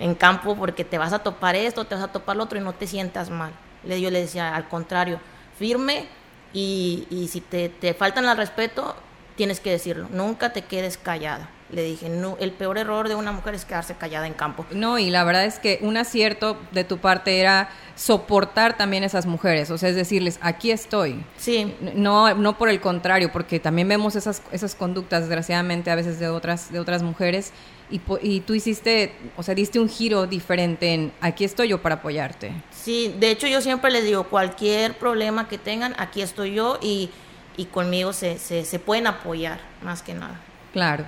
en 0.00 0.14
campo 0.14 0.56
porque 0.56 0.84
te 0.84 0.98
vas 0.98 1.12
a 1.12 1.20
topar 1.20 1.54
esto, 1.54 1.84
te 1.84 1.94
vas 1.94 2.04
a 2.04 2.08
topar 2.08 2.34
lo 2.34 2.44
otro 2.44 2.58
y 2.58 2.62
no 2.62 2.72
te 2.72 2.88
sientas 2.88 3.30
mal. 3.30 3.52
Le, 3.84 4.00
yo 4.00 4.10
le 4.10 4.20
decía, 4.20 4.56
al 4.56 4.66
contrario, 4.66 5.20
firme 5.56 6.06
y, 6.52 7.06
y 7.10 7.28
si 7.28 7.40
te, 7.40 7.68
te 7.68 7.94
faltan 7.94 8.26
al 8.26 8.36
respeto, 8.36 8.96
tienes 9.36 9.60
que 9.60 9.70
decirlo. 9.70 10.08
Nunca 10.10 10.52
te 10.52 10.62
quedes 10.62 10.98
callada. 10.98 11.50
Le 11.70 11.84
dije, 11.84 12.08
no, 12.08 12.36
el 12.40 12.50
peor 12.50 12.78
error 12.78 13.08
de 13.08 13.14
una 13.14 13.30
mujer 13.30 13.54
es 13.54 13.64
quedarse 13.64 13.94
callada 13.94 14.26
en 14.26 14.34
campo. 14.34 14.66
No, 14.72 14.98
y 14.98 15.08
la 15.08 15.22
verdad 15.22 15.44
es 15.44 15.60
que 15.60 15.78
un 15.82 15.96
acierto 15.96 16.58
de 16.72 16.82
tu 16.82 16.98
parte 16.98 17.38
era 17.38 17.68
soportar 17.94 18.76
también 18.76 19.04
a 19.04 19.06
esas 19.06 19.26
mujeres, 19.26 19.70
o 19.70 19.78
sea, 19.78 19.90
es 19.90 19.94
decirles, 19.94 20.40
aquí 20.42 20.72
estoy. 20.72 21.24
Sí. 21.36 21.76
No, 21.94 22.34
no 22.34 22.58
por 22.58 22.70
el 22.70 22.80
contrario, 22.80 23.30
porque 23.30 23.60
también 23.60 23.86
vemos 23.86 24.16
esas, 24.16 24.42
esas 24.50 24.74
conductas, 24.74 25.20
desgraciadamente, 25.20 25.90
a 25.90 25.94
veces 25.94 26.18
de 26.18 26.28
otras, 26.28 26.72
de 26.72 26.80
otras 26.80 27.02
mujeres, 27.02 27.52
y, 27.90 28.00
y 28.22 28.40
tú 28.40 28.54
hiciste, 28.54 29.12
o 29.36 29.42
sea, 29.42 29.54
diste 29.54 29.78
un 29.78 29.88
giro 29.88 30.26
diferente 30.26 30.94
en, 30.94 31.12
aquí 31.20 31.44
estoy 31.44 31.68
yo 31.68 31.82
para 31.82 31.96
apoyarte. 31.96 32.52
Sí, 32.70 33.14
de 33.18 33.30
hecho 33.30 33.46
yo 33.46 33.60
siempre 33.60 33.90
les 33.90 34.04
digo, 34.04 34.24
cualquier 34.24 34.96
problema 34.98 35.48
que 35.48 35.58
tengan, 35.58 35.94
aquí 35.98 36.22
estoy 36.22 36.54
yo 36.54 36.78
y, 36.80 37.10
y 37.56 37.66
conmigo 37.66 38.12
se, 38.12 38.38
se, 38.38 38.64
se 38.64 38.78
pueden 38.78 39.06
apoyar, 39.06 39.60
más 39.82 40.02
que 40.02 40.14
nada. 40.14 40.40
Claro. 40.72 41.04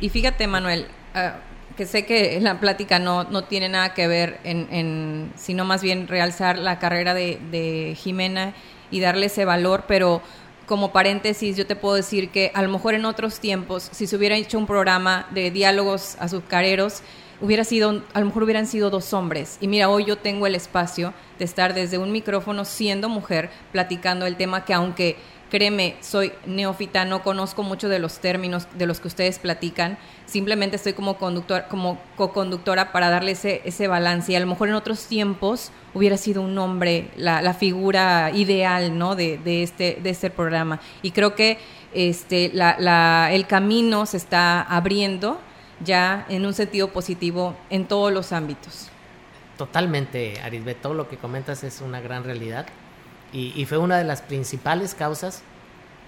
Y 0.00 0.08
fíjate, 0.08 0.46
Manuel, 0.46 0.86
ah, 1.14 1.36
que 1.76 1.86
sé 1.86 2.06
que 2.06 2.40
la 2.40 2.60
plática 2.60 2.98
no, 2.98 3.24
no 3.24 3.44
tiene 3.44 3.68
nada 3.68 3.94
que 3.94 4.06
ver 4.06 4.40
en, 4.44 4.68
en 4.70 5.32
sino 5.36 5.64
más 5.64 5.82
bien 5.82 6.08
realzar 6.08 6.58
la 6.58 6.78
carrera 6.78 7.14
de, 7.14 7.38
de 7.50 7.96
Jimena 7.96 8.54
y 8.90 9.00
darle 9.00 9.26
ese 9.26 9.44
valor, 9.44 9.84
pero 9.88 10.22
como 10.66 10.92
paréntesis 10.92 11.56
yo 11.56 11.66
te 11.66 11.76
puedo 11.76 11.94
decir 11.94 12.30
que 12.30 12.50
a 12.54 12.62
lo 12.62 12.68
mejor 12.68 12.94
en 12.94 13.04
otros 13.04 13.40
tiempos, 13.40 13.88
si 13.92 14.06
se 14.06 14.16
hubiera 14.16 14.36
hecho 14.36 14.58
un 14.58 14.66
programa 14.66 15.26
de 15.30 15.50
diálogos 15.50 16.16
azucareros, 16.18 17.02
hubiera 17.40 17.64
sido, 17.64 18.02
a 18.12 18.20
lo 18.20 18.26
mejor 18.26 18.42
hubieran 18.44 18.66
sido 18.66 18.90
dos 18.90 19.12
hombres. 19.12 19.58
Y 19.60 19.68
mira, 19.68 19.88
hoy 19.88 20.04
yo 20.04 20.16
tengo 20.16 20.46
el 20.46 20.54
espacio 20.54 21.12
de 21.38 21.44
estar 21.44 21.74
desde 21.74 21.98
un 21.98 22.12
micrófono 22.12 22.64
siendo 22.64 23.08
mujer, 23.08 23.50
platicando 23.72 24.26
el 24.26 24.36
tema 24.36 24.64
que 24.64 24.74
aunque 24.74 25.16
créeme, 25.54 25.94
soy 26.00 26.32
neófita, 26.46 27.04
no 27.04 27.22
conozco 27.22 27.62
mucho 27.62 27.88
de 27.88 28.00
los 28.00 28.18
términos 28.18 28.66
de 28.76 28.86
los 28.86 28.98
que 28.98 29.06
ustedes 29.06 29.38
platican, 29.38 29.98
simplemente 30.26 30.74
estoy 30.74 30.94
como 30.94 31.16
conductor, 31.16 31.66
como 31.70 31.96
co-conductora 32.16 32.90
para 32.90 33.08
darle 33.08 33.30
ese, 33.30 33.62
ese 33.64 33.86
balance. 33.86 34.32
Y 34.32 34.34
a 34.34 34.40
lo 34.40 34.48
mejor 34.48 34.68
en 34.68 34.74
otros 34.74 35.06
tiempos 35.06 35.70
hubiera 35.94 36.16
sido 36.16 36.42
un 36.42 36.58
hombre 36.58 37.08
la, 37.16 37.40
la 37.40 37.54
figura 37.54 38.32
ideal 38.34 38.98
¿no? 38.98 39.14
de, 39.14 39.38
este, 39.62 40.00
de 40.02 40.10
este 40.10 40.28
programa. 40.28 40.80
Y 41.02 41.12
creo 41.12 41.36
que 41.36 41.58
este, 41.92 42.50
la, 42.52 43.30
el 43.30 43.46
camino 43.46 44.06
se 44.06 44.16
está 44.16 44.60
abriendo 44.60 45.38
ya 45.84 46.26
en 46.30 46.46
un 46.46 46.54
sentido 46.54 46.88
positivo 46.88 47.54
en 47.70 47.86
todos 47.86 48.12
los 48.12 48.32
ámbitos. 48.32 48.88
Totalmente, 49.56 50.40
Arisbet, 50.40 50.80
todo 50.80 50.94
lo 50.94 51.08
que 51.08 51.16
comentas 51.16 51.62
es 51.62 51.80
una 51.80 52.00
gran 52.00 52.24
realidad 52.24 52.66
y, 53.34 53.52
y 53.60 53.66
fue 53.66 53.78
una 53.78 53.98
de 53.98 54.04
las 54.04 54.22
principales 54.22 54.94
causas, 54.94 55.42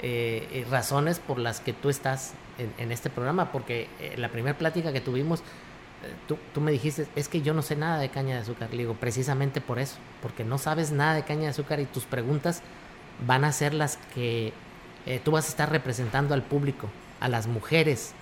eh, 0.01 0.47
eh, 0.53 0.67
razones 0.71 1.19
por 1.19 1.39
las 1.39 1.61
que 1.61 1.73
tú 1.73 1.89
estás 1.89 2.35
en, 2.79 2.93
este 2.93 3.11
programa, 3.11 3.51
porque 3.51 3.89
eh, 3.99 4.15
la 4.17 4.29
primera 4.29 4.57
plática 4.57 4.93
que 4.93 5.01
tuvimos, 5.01 5.41
eh, 5.41 6.35
tú, 6.55 6.61
me 6.61 6.71
dijiste, 6.71 7.07
es 7.17 7.29
que 7.29 7.43
yo 7.43 7.53
no 7.53 7.63
sé 7.63 7.77
nada 7.77 7.99
de 7.99 8.11
caña 8.11 8.37
de 8.37 8.43
azúcar. 8.43 8.71
Le 8.71 8.79
digo, 8.79 8.95
precisamente 8.95 9.61
por 9.61 9.79
eso, 9.79 9.97
porque 10.23 10.45
no 10.45 10.59
sabes 10.59 10.93
nada 10.93 11.15
de 11.15 11.25
caña 11.25 11.43
de 11.43 11.49
azúcar 11.49 11.81
y 11.81 11.87
tus 11.87 12.05
preguntas 12.05 12.63
van 13.27 13.45
a 13.45 13.53
ser 13.53 13.75
las 13.75 13.99
que 14.15 14.53
tú 15.25 15.33
vas 15.33 15.47
a 15.47 15.49
estar 15.49 15.71
representando 15.71 16.35
al 16.35 16.43
público, 16.43 16.89
a 17.21 17.29
las 17.29 17.47
mujeres, 17.47 18.13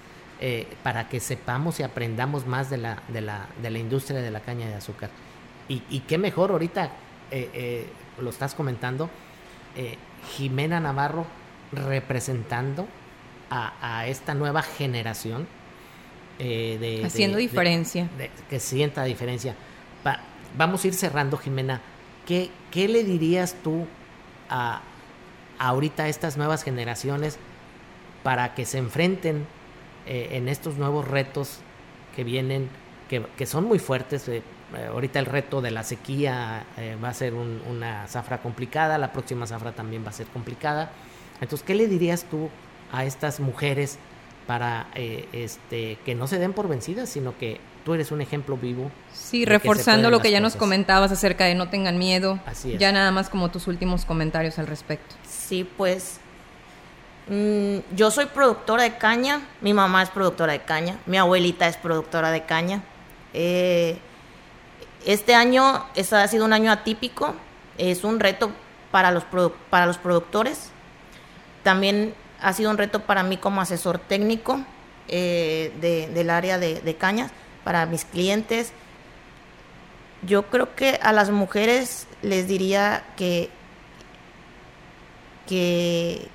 para 0.82 1.09
que 1.09 1.18
sepamos 1.18 1.80
y 1.80 1.82
aprendamos 1.82 2.46
más 2.46 2.70
de 2.70 2.76
la, 2.76 3.02
de 3.09 3.20
la, 3.20 3.46
de 3.62 3.70
la 3.70 3.78
industria 3.78 4.20
de 4.20 4.30
la 4.30 4.40
caña 4.40 4.68
de 4.68 4.74
azúcar. 4.74 5.11
Y, 5.68 5.82
y 5.88 6.00
qué 6.00 6.18
mejor 6.18 6.50
ahorita, 6.50 6.90
eh, 7.30 7.50
eh, 7.54 7.86
lo 8.20 8.30
estás 8.30 8.54
comentando, 8.54 9.10
eh, 9.76 9.96
Jimena 10.36 10.80
Navarro 10.80 11.26
representando 11.72 12.86
a, 13.50 13.72
a 13.98 14.06
esta 14.06 14.34
nueva 14.34 14.62
generación. 14.62 15.46
eh, 16.38 16.78
de, 16.80 17.04
Haciendo 17.04 17.36
de- 17.36 17.42
diferencia. 17.42 18.08
de- 18.18 18.30
que 18.50 18.58
sienta 18.60 19.04
diferencia. 19.04 19.54
Va- 20.06 20.20
vamos 20.56 20.84
a 20.84 20.88
ir 20.88 20.94
cerrando, 20.94 21.36
Jimena. 21.36 21.80
¿Qué, 22.26 22.50
qué 22.70 22.88
le 22.88 23.04
dirías 23.04 23.54
tú 23.62 23.86
a, 24.48 24.80
ahorita 25.58 26.04
a 26.04 26.08
estas 26.08 26.36
nuevas 26.36 26.62
generaciones 26.64 27.38
para 28.22 28.54
que 28.54 28.64
se 28.64 28.78
enfrenten 28.78 29.46
en 30.06 30.48
estos 30.48 30.76
nuevos 30.76 31.06
retos 31.08 31.60
que 32.16 32.24
vienen, 32.24 32.68
que, 33.08 33.24
que 33.36 33.46
son 33.46 33.64
muy 33.64 33.78
fuertes? 33.78 34.30
Eh, 34.76 34.86
ahorita 34.92 35.18
el 35.18 35.26
reto 35.26 35.60
de 35.60 35.70
la 35.70 35.82
sequía 35.84 36.64
eh, 36.76 36.96
va 37.02 37.08
a 37.08 37.14
ser 37.14 37.34
un- 37.34 37.60
una 37.68 38.06
zafra 38.08 38.38
complicada, 38.38 38.98
la 38.98 39.12
próxima 39.12 39.46
zafra 39.46 39.72
también 39.72 40.04
va 40.04 40.10
a 40.10 40.12
ser 40.12 40.26
complicada. 40.28 40.90
Entonces, 41.40 41.64
¿qué 41.66 41.74
le 41.74 41.86
dirías 41.88 42.24
tú 42.30 42.48
a 42.92 43.04
estas 43.04 43.40
mujeres 43.40 43.98
para 44.46 44.86
eh, 44.94 45.28
este, 45.32 45.98
que 46.04 46.14
no 46.14 46.26
se 46.26 46.38
den 46.38 46.52
por 46.52 46.68
vencidas, 46.68 47.08
sino 47.08 47.36
que 47.38 47.60
tú 47.84 47.94
eres 47.94 48.12
un 48.12 48.20
ejemplo 48.20 48.56
vivo? 48.56 48.90
Sí, 49.12 49.44
que 49.44 49.50
reforzando 49.50 50.10
lo 50.10 50.20
que 50.20 50.30
ya 50.30 50.40
nos 50.40 50.54
comentabas 50.56 51.10
acerca 51.12 51.44
de 51.44 51.54
no 51.54 51.68
tengan 51.70 51.98
miedo. 51.98 52.38
Así 52.46 52.74
es. 52.74 52.78
Ya 52.78 52.92
nada 52.92 53.10
más 53.10 53.28
como 53.30 53.50
tus 53.50 53.66
últimos 53.66 54.04
comentarios 54.04 54.58
al 54.58 54.66
respecto. 54.66 55.14
Sí, 55.26 55.68
pues 55.76 56.18
mm, 57.28 57.78
yo 57.96 58.10
soy 58.10 58.26
productora 58.26 58.82
de 58.84 58.96
caña, 58.96 59.40
mi 59.60 59.72
mamá 59.72 60.02
es 60.02 60.10
productora 60.10 60.52
de 60.52 60.60
caña, 60.60 60.98
mi 61.06 61.16
abuelita 61.16 61.66
es 61.68 61.76
productora 61.76 62.30
de 62.30 62.44
caña. 62.44 62.82
Eh, 63.32 63.98
este 65.07 65.34
año 65.34 65.86
es- 65.94 66.12
ha 66.12 66.26
sido 66.28 66.44
un 66.44 66.52
año 66.52 66.70
atípico, 66.72 67.34
es 67.78 68.05
un 68.05 68.20
reto 68.20 68.50
para 68.90 69.11
los, 69.11 69.24
para 69.70 69.86
los 69.86 69.98
productores, 69.98 70.70
también 71.62 72.14
ha 72.40 72.52
sido 72.52 72.70
un 72.70 72.78
reto 72.78 73.00
para 73.00 73.22
mí 73.22 73.36
como 73.36 73.61
asesor 73.61 73.98
técnico, 73.98 74.61
eh, 75.09 75.72
de- 75.80 76.09
del 76.09 76.30
área 76.30 76.59
de, 76.59 76.80
de 76.80 76.96
cañas 76.96 77.30
para 77.64 77.86
mis 77.86 78.05
clientes. 78.05 78.72
Yo 80.26 80.44
creo 80.46 80.74
que 80.74 80.98
a 81.02 81.12
las 81.12 81.30
mujeres 81.30 82.07
les 82.22 82.46
diría 82.48 83.05
que 83.16 83.50
que 85.46 86.28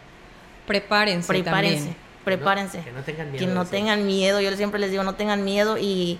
Prepárense, 0.67 1.27
prepárense, 1.27 1.75
también. 1.77 1.95
prepárense. 2.23 2.81
Que 2.83 2.91
no 2.91 3.01
tengan 3.01 3.31
miedo 3.31 3.39
Que 3.47 3.51
no 3.53 3.65
tengan 3.65 4.05
miedo, 4.05 4.39
yo 4.41 4.55
siempre 4.55 4.79
les 4.79 4.91
digo, 4.91 5.03
no 5.03 5.15
tengan 5.15 5.43
miedo 5.43 5.77
y, 5.79 6.19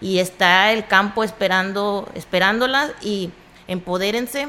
y 0.00 0.18
está 0.18 0.72
el 0.72 0.86
campo 0.86 1.24
esperando, 1.24 2.08
esperándolas 2.14 2.92
y 3.02 3.30
empodérense. 3.66 4.48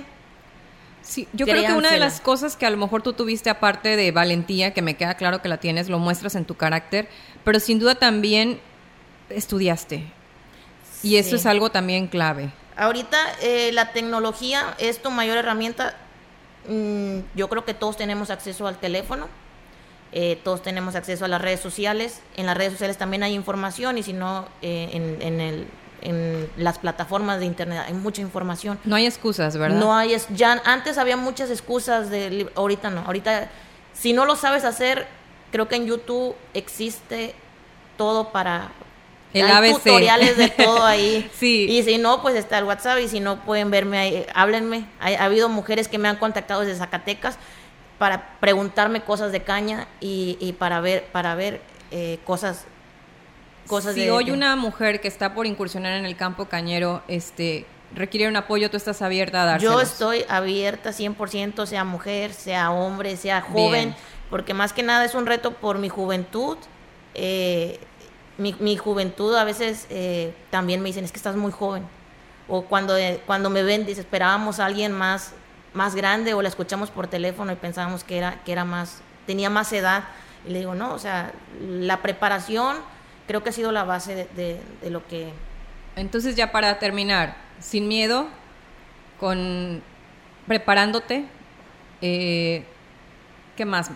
Sí, 1.01 1.27
yo 1.33 1.45
creo 1.45 1.65
que 1.65 1.73
una 1.73 1.91
de 1.91 1.99
las 1.99 2.21
cosas 2.21 2.55
que 2.55 2.65
a 2.65 2.69
lo 2.69 2.77
mejor 2.77 3.01
tú 3.01 3.13
tuviste 3.13 3.49
aparte 3.49 3.95
de 3.95 4.11
valentía, 4.11 4.73
que 4.73 4.81
me 4.81 4.95
queda 4.95 5.15
claro 5.15 5.41
que 5.41 5.49
la 5.49 5.57
tienes, 5.57 5.89
lo 5.89 5.97
muestras 5.97 6.35
en 6.35 6.45
tu 6.45 6.55
carácter, 6.55 7.07
pero 7.43 7.59
sin 7.59 7.79
duda 7.79 7.95
también 7.95 8.59
estudiaste. 9.29 10.03
Y 11.01 11.15
eso 11.15 11.35
es 11.35 11.45
algo 11.45 11.71
también 11.71 12.07
clave. 12.07 12.51
Ahorita 12.75 13.17
eh, 13.41 13.71
la 13.73 13.91
tecnología 13.91 14.75
es 14.77 15.01
tu 15.01 15.11
mayor 15.11 15.37
herramienta. 15.37 15.95
Mm, 16.67 17.19
yo 17.35 17.49
creo 17.49 17.65
que 17.65 17.73
todos 17.73 17.97
tenemos 17.97 18.29
acceso 18.29 18.67
al 18.67 18.77
teléfono, 18.77 19.27
eh, 20.11 20.39
todos 20.43 20.61
tenemos 20.63 20.95
acceso 20.95 21.25
a 21.25 21.27
las 21.27 21.41
redes 21.41 21.59
sociales. 21.59 22.21
En 22.35 22.45
las 22.45 22.57
redes 22.57 22.73
sociales 22.73 22.97
también 22.97 23.23
hay 23.23 23.33
información 23.33 23.97
y 23.97 24.03
si 24.03 24.13
no, 24.13 24.47
eh, 24.61 24.89
en, 24.93 25.21
en 25.21 25.39
el- 25.41 25.67
en 26.01 26.49
las 26.55 26.79
plataformas 26.79 27.39
de 27.39 27.45
internet 27.45 27.83
hay 27.85 27.93
mucha 27.93 28.21
información. 28.21 28.79
No 28.85 28.95
hay 28.95 29.05
excusas, 29.05 29.57
¿verdad? 29.57 29.77
No 29.79 29.93
hay, 29.93 30.13
es- 30.13 30.27
ya 30.29 30.61
antes 30.63 30.97
había 30.97 31.17
muchas 31.17 31.49
excusas, 31.51 32.09
de, 32.09 32.49
ahorita 32.55 32.89
no. 32.89 33.01
Ahorita, 33.01 33.49
si 33.93 34.13
no 34.13 34.23
lo 34.25 34.37
sabes 34.37 34.63
hacer, 34.63 35.07
creo 35.51 35.67
que 35.67 35.75
en 35.75 35.85
YouTube 35.87 36.35
existe 36.53 37.35
todo 37.97 38.29
para... 38.29 38.69
El 39.33 39.45
hay 39.45 39.51
ABC. 39.51 39.73
tutoriales 39.83 40.37
de 40.37 40.47
todo 40.49 40.83
ahí. 40.85 41.29
Sí. 41.37 41.67
Y 41.69 41.83
si 41.83 41.97
no, 41.99 42.21
pues 42.21 42.33
está 42.35 42.57
el 42.57 42.63
WhatsApp 42.63 42.99
y 43.03 43.07
si 43.09 43.19
no 43.19 43.41
pueden 43.41 43.69
verme 43.69 43.97
ahí, 43.99 44.25
háblenme. 44.33 44.85
Hay- 44.99 45.15
ha 45.15 45.25
habido 45.25 45.49
mujeres 45.49 45.87
que 45.87 45.97
me 45.99 46.07
han 46.07 46.15
contactado 46.15 46.61
desde 46.61 46.75
Zacatecas 46.79 47.37
para 47.99 48.39
preguntarme 48.39 49.01
cosas 49.01 49.31
de 49.31 49.43
caña 49.43 49.87
y, 49.99 50.37
y 50.39 50.53
para 50.53 50.79
ver, 50.81 51.03
para 51.11 51.35
ver 51.35 51.61
eh, 51.91 52.17
cosas, 52.25 52.65
cosas 53.67 53.93
si 53.93 54.05
de... 54.05 54.11
hoy 54.11 54.25
de- 54.25 54.31
una 54.31 54.55
mujer 54.55 55.01
que 55.01 55.07
está 55.07 55.33
por 55.35 55.45
incursionar 55.45 55.93
en 55.93 56.05
el 56.05 56.15
campo 56.15 56.45
cañero 56.45 57.03
este, 57.07 57.65
requiere 57.93 58.27
un 58.27 58.35
apoyo, 58.37 58.69
tú 58.71 58.77
estás 58.77 59.01
abierta 59.01 59.43
a 59.43 59.45
dárselos. 59.45 59.73
Yo 59.75 59.81
estoy 59.81 60.25
abierta 60.29 60.91
100%, 60.91 61.65
sea 61.65 61.83
mujer, 61.83 62.33
sea 62.33 62.71
hombre, 62.71 63.17
sea 63.17 63.41
joven, 63.41 63.89
Bien. 63.89 63.95
porque 64.29 64.53
más 64.53 64.73
que 64.73 64.81
nada 64.81 65.03
es 65.05 65.13
un 65.13 65.25
reto 65.25 65.51
por 65.53 65.77
mi 65.77 65.89
juventud. 65.89 66.57
Eh, 67.15 67.79
mi, 68.37 68.55
mi 68.59 68.77
juventud 68.77 69.35
a 69.35 69.43
veces 69.43 69.87
eh, 69.89 70.33
también 70.51 70.81
me 70.81 70.87
dicen, 70.87 71.03
es 71.03 71.11
que 71.11 71.17
estás 71.17 71.35
muy 71.35 71.51
joven. 71.51 71.83
O 72.47 72.61
cuando, 72.63 72.95
eh, 72.97 73.19
cuando 73.27 73.49
me 73.49 73.61
ven, 73.63 73.85
dice, 73.85 74.01
esperábamos 74.01 74.59
a 74.59 74.65
alguien 74.65 74.91
más, 74.93 75.33
más 75.73 75.95
grande 75.95 76.33
o 76.33 76.41
la 76.41 76.49
escuchamos 76.49 76.89
por 76.91 77.07
teléfono 77.07 77.51
y 77.51 77.55
pensábamos 77.55 78.03
que 78.03 78.17
era, 78.17 78.41
que 78.43 78.51
era 78.51 78.65
más, 78.65 79.01
tenía 79.27 79.49
más 79.49 79.71
edad. 79.73 80.03
Y 80.47 80.51
le 80.51 80.59
digo, 80.59 80.73
no, 80.75 80.93
o 80.93 80.99
sea, 80.99 81.31
la 81.61 82.01
preparación 82.01 82.77
creo 83.27 83.43
que 83.43 83.49
ha 83.49 83.53
sido 83.53 83.71
la 83.71 83.83
base 83.83 84.15
de, 84.15 84.25
de- 84.35 84.61
de 84.81 84.89
lo 84.89 85.05
que 85.07 85.31
Entonces 85.95 86.35
ya 86.35 86.51
para 86.51 86.79
terminar, 86.79 87.35
sin 87.59 87.87
miedo, 87.87 88.27
con 89.19 89.81
preparándote, 90.47 91.25
eh, 92.01 92.63
¿qué 93.55 93.65
más? 93.65 93.91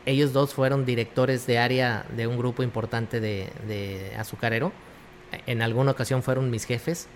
Ellos 0.07 0.31
dos 0.31 0.53
fueron 0.53 0.85
directores 0.85 1.45
de 1.47 1.59
área 1.59 2.05
de 2.15 2.27
un 2.27 2.37
grupo 2.37 2.63
importante 2.63 3.19
de, 3.19 4.13
azucarero. 4.17 4.71
En 5.45 5.61
alguna 5.61 5.91
ocasión 5.91 6.23
fueron 6.23 6.49
mis 6.49 6.63
jefes 6.63 7.09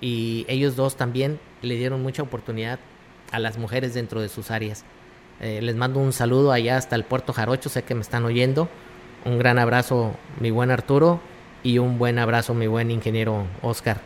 y 0.00 0.46
ellos 0.48 0.76
dos 0.76 0.96
también 0.96 1.40
le 1.62 1.74
dieron 1.74 2.00
mucha 2.00 2.22
oportunidad 2.22 2.78
a 3.32 3.40
las 3.40 3.58
mujeres 3.58 3.92
dentro 3.92 4.20
de 4.20 4.28
sus 4.28 4.52
áreas. 4.52 4.84
Eh, 5.40 5.58
les 5.62 5.74
mando 5.74 5.98
un 5.98 6.12
saludo 6.12 6.52
allá 6.52 6.76
hasta 6.76 6.94
el 6.94 7.02
Puerto 7.02 7.32
Jarocho, 7.32 7.68
sé 7.70 7.82
que 7.82 7.96
me 7.96 8.02
están 8.02 8.24
oyendo. 8.24 8.68
Un 9.24 9.40
gran 9.40 9.58
abrazo, 9.58 10.14
mi 10.38 10.52
buen 10.52 10.70
Arturo, 10.70 11.20
y 11.64 11.78
un 11.78 11.98
buen 11.98 12.20
abrazo, 12.20 12.54
mi 12.54 12.68
buen 12.68 12.92
ingeniero 12.92 13.48
Oscar. 13.62 14.00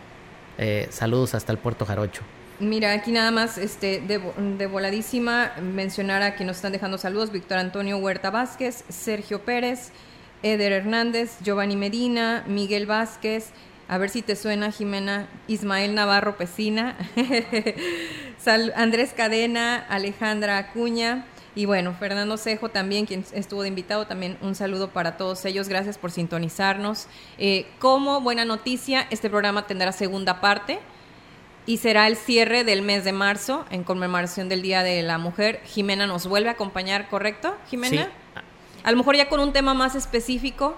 Eh, 0.56 0.86
saludos 0.88 1.34
hasta 1.34 1.52
el 1.52 1.58
Puerto 1.58 1.84
Jarocho. 1.84 2.22
Mira, 2.62 2.92
aquí 2.92 3.10
nada 3.10 3.32
más 3.32 3.58
este, 3.58 4.00
de, 4.00 4.20
de 4.56 4.66
voladísima 4.68 5.50
mencionar 5.60 6.22
a 6.22 6.36
quien 6.36 6.46
nos 6.46 6.58
están 6.58 6.70
dejando 6.70 6.96
saludos, 6.96 7.32
Víctor 7.32 7.58
Antonio 7.58 7.98
Huerta 7.98 8.30
Vázquez, 8.30 8.84
Sergio 8.88 9.40
Pérez, 9.44 9.90
Eder 10.44 10.70
Hernández, 10.70 11.38
Giovanni 11.42 11.74
Medina, 11.74 12.44
Miguel 12.46 12.86
Vázquez, 12.86 13.50
a 13.88 13.98
ver 13.98 14.10
si 14.10 14.22
te 14.22 14.36
suena 14.36 14.70
Jimena, 14.70 15.28
Ismael 15.48 15.96
Navarro 15.96 16.36
Pesina, 16.36 16.96
Andrés 18.76 19.12
Cadena, 19.12 19.84
Alejandra 19.88 20.58
Acuña 20.58 21.24
y 21.56 21.64
bueno, 21.64 21.96
Fernando 21.98 22.36
Cejo 22.36 22.68
también, 22.68 23.06
quien 23.06 23.24
estuvo 23.32 23.62
de 23.62 23.68
invitado, 23.68 24.06
también 24.06 24.38
un 24.40 24.54
saludo 24.54 24.90
para 24.90 25.16
todos 25.16 25.44
ellos, 25.46 25.68
gracias 25.68 25.98
por 25.98 26.12
sintonizarnos. 26.12 27.08
Eh, 27.38 27.66
como 27.80 28.20
buena 28.20 28.44
noticia, 28.44 29.08
este 29.10 29.28
programa 29.28 29.66
tendrá 29.66 29.90
segunda 29.90 30.40
parte 30.40 30.78
y 31.66 31.76
será 31.78 32.06
el 32.06 32.16
cierre 32.16 32.64
del 32.64 32.82
mes 32.82 33.04
de 33.04 33.12
marzo 33.12 33.64
en 33.70 33.84
conmemoración 33.84 34.48
del 34.48 34.62
Día 34.62 34.82
de 34.82 35.02
la 35.02 35.18
Mujer. 35.18 35.60
Jimena 35.64 36.06
nos 36.06 36.26
vuelve 36.26 36.48
a 36.48 36.52
acompañar, 36.52 37.08
¿correcto, 37.08 37.56
Jimena? 37.70 38.04
Sí. 38.04 38.10
A 38.84 38.90
lo 38.90 38.96
mejor 38.96 39.16
ya 39.16 39.28
con 39.28 39.40
un 39.40 39.52
tema 39.52 39.74
más 39.74 39.94
específico. 39.94 40.76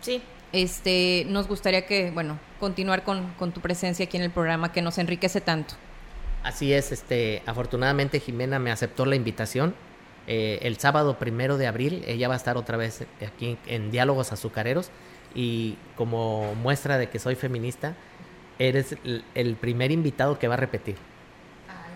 Sí. 0.00 0.22
Este, 0.52 1.26
nos 1.28 1.48
gustaría 1.48 1.86
que, 1.86 2.10
bueno, 2.12 2.38
continuar 2.60 3.04
con, 3.04 3.32
con 3.38 3.52
tu 3.52 3.60
presencia 3.60 4.06
aquí 4.06 4.16
en 4.16 4.22
el 4.22 4.30
programa 4.30 4.72
que 4.72 4.80
nos 4.80 4.96
enriquece 4.98 5.40
tanto. 5.40 5.74
Así 6.42 6.72
es, 6.72 6.92
este, 6.92 7.42
afortunadamente 7.44 8.20
Jimena 8.20 8.58
me 8.58 8.70
aceptó 8.70 9.04
la 9.04 9.16
invitación. 9.16 9.74
Eh, 10.28 10.60
el 10.62 10.78
sábado 10.78 11.18
primero 11.18 11.56
de 11.56 11.66
abril 11.66 12.04
ella 12.06 12.28
va 12.28 12.34
a 12.34 12.36
estar 12.36 12.56
otra 12.56 12.76
vez 12.76 13.04
aquí 13.24 13.58
en 13.66 13.90
Diálogos 13.90 14.32
Azucareros 14.32 14.90
y 15.36 15.76
como 15.96 16.54
muestra 16.56 16.98
de 16.98 17.08
que 17.08 17.18
soy 17.18 17.34
feminista, 17.34 17.94
eres 18.58 18.92
el, 19.04 19.24
el 19.34 19.56
primer 19.56 19.90
invitado 19.90 20.38
que 20.38 20.48
va 20.48 20.54
a 20.54 20.58
repetir 20.58 20.96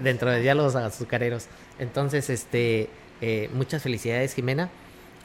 dentro 0.00 0.30
de 0.30 0.40
Diálogos 0.40 0.76
Azucareros. 0.76 1.46
Entonces, 1.78 2.30
este, 2.30 2.88
eh, 3.20 3.50
muchas 3.52 3.82
felicidades 3.82 4.34
Jimena. 4.34 4.70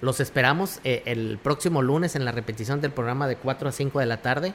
Los 0.01 0.19
esperamos 0.19 0.79
eh, 0.83 1.01
el 1.05 1.39
próximo 1.41 1.81
lunes 1.81 2.15
en 2.15 2.25
la 2.25 2.31
repetición 2.33 2.81
del 2.81 2.91
programa 2.91 3.27
de 3.27 3.37
4 3.37 3.69
a 3.69 3.71
5 3.71 3.99
de 3.99 4.05
la 4.05 4.17
tarde. 4.21 4.53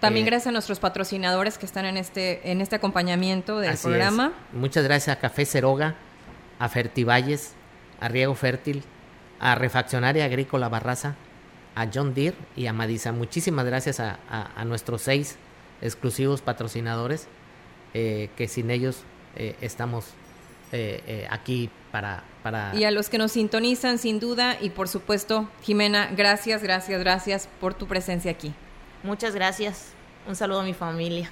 También 0.00 0.24
Eh, 0.26 0.30
gracias 0.30 0.46
a 0.48 0.52
nuestros 0.52 0.80
patrocinadores 0.80 1.58
que 1.58 1.66
están 1.66 1.84
en 1.84 1.98
este, 1.98 2.50
en 2.50 2.62
este 2.62 2.76
acompañamiento 2.76 3.58
del 3.60 3.72
Así 3.72 3.84
programa. 3.86 4.32
es. 4.50 4.58
Muchas 4.58 4.84
gracias 4.84 5.14
a 5.16 5.20
Café 5.20 5.44
Ceroga, 5.44 5.94
a 6.58 6.68
Fertivalles, 6.70 7.52
a 8.00 8.08
Riego 8.08 8.34
Fértil, 8.34 8.82
a 9.38 9.54
Refaccionaria 9.54 10.24
Agrícola 10.24 10.70
Barraza, 10.70 11.14
a 11.74 11.86
John 11.92 12.14
Deere 12.14 12.36
y 12.56 12.66
a 12.66 12.72
Madisa. 12.72 13.12
Muchísimas 13.12 13.66
gracias 13.66 14.00
a, 14.00 14.18
a- 14.30 14.50
a 14.56 14.64
nuestros 14.64 15.02
seis 15.02 15.36
exclusivos 15.82 16.42
patrocinadores, 16.42 17.28
eh, 17.94 18.30
que 18.36 18.48
sin 18.48 18.70
ellos 18.70 19.02
eh, 19.36 19.56
estamos 19.60 20.06
eh, 20.72 21.02
eh, 21.06 21.26
aquí 21.30 21.68
para... 21.90 22.22
para 22.42 22.74
Y 22.74 22.84
a 22.84 22.90
los 22.90 23.08
que 23.08 23.18
nos 23.18 23.32
sintonizan, 23.32 23.98
sin 23.98 24.20
duda, 24.20 24.56
y 24.60 24.70
por 24.70 24.88
supuesto, 24.88 25.48
Jimena, 25.62 26.10
gracias, 26.16 26.62
gracias, 26.62 27.00
gracias 27.00 27.48
por 27.60 27.74
tu 27.74 27.86
presencia 27.86 28.30
aquí. 28.30 28.54
Muchas 29.02 29.34
gracias. 29.34 29.92
Un 30.28 30.36
saludo 30.36 30.60
a 30.60 30.64
mi 30.64 30.74
familia 30.74 31.30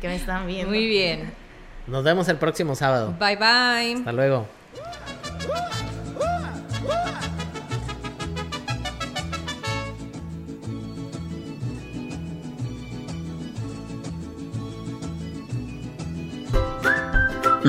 que 0.00 0.08
me 0.08 0.16
están 0.16 0.46
viendo. 0.46 0.70
Muy 0.70 0.86
bien. 0.86 1.32
Nos 1.86 2.04
vemos 2.04 2.28
el 2.28 2.36
próximo 2.36 2.74
sábado. 2.74 3.14
Bye 3.18 3.36
bye. 3.36 3.94
Hasta 3.98 4.12
luego. 4.12 4.46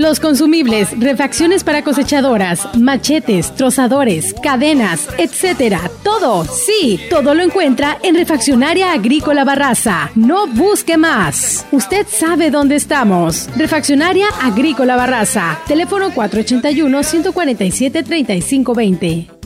Los 0.00 0.18
consumibles, 0.18 0.98
refacciones 0.98 1.62
para 1.62 1.84
cosechadoras, 1.84 2.66
machetes, 2.78 3.54
trozadores, 3.54 4.32
cadenas, 4.32 5.06
etcétera. 5.18 5.90
Todo, 6.02 6.46
sí, 6.46 6.98
todo 7.10 7.34
lo 7.34 7.42
encuentra 7.42 7.98
en 8.02 8.14
Refaccionaria 8.14 8.92
Agrícola 8.92 9.44
Barraza. 9.44 10.10
No 10.14 10.46
busque 10.46 10.96
más. 10.96 11.66
Usted 11.70 12.06
sabe 12.08 12.50
dónde 12.50 12.76
estamos. 12.76 13.46
Refaccionaria 13.58 14.28
Agrícola 14.40 14.96
Barraza. 14.96 15.58
Teléfono 15.68 16.14
481 16.14 17.02
147 17.02 18.02
3520. 18.02 19.39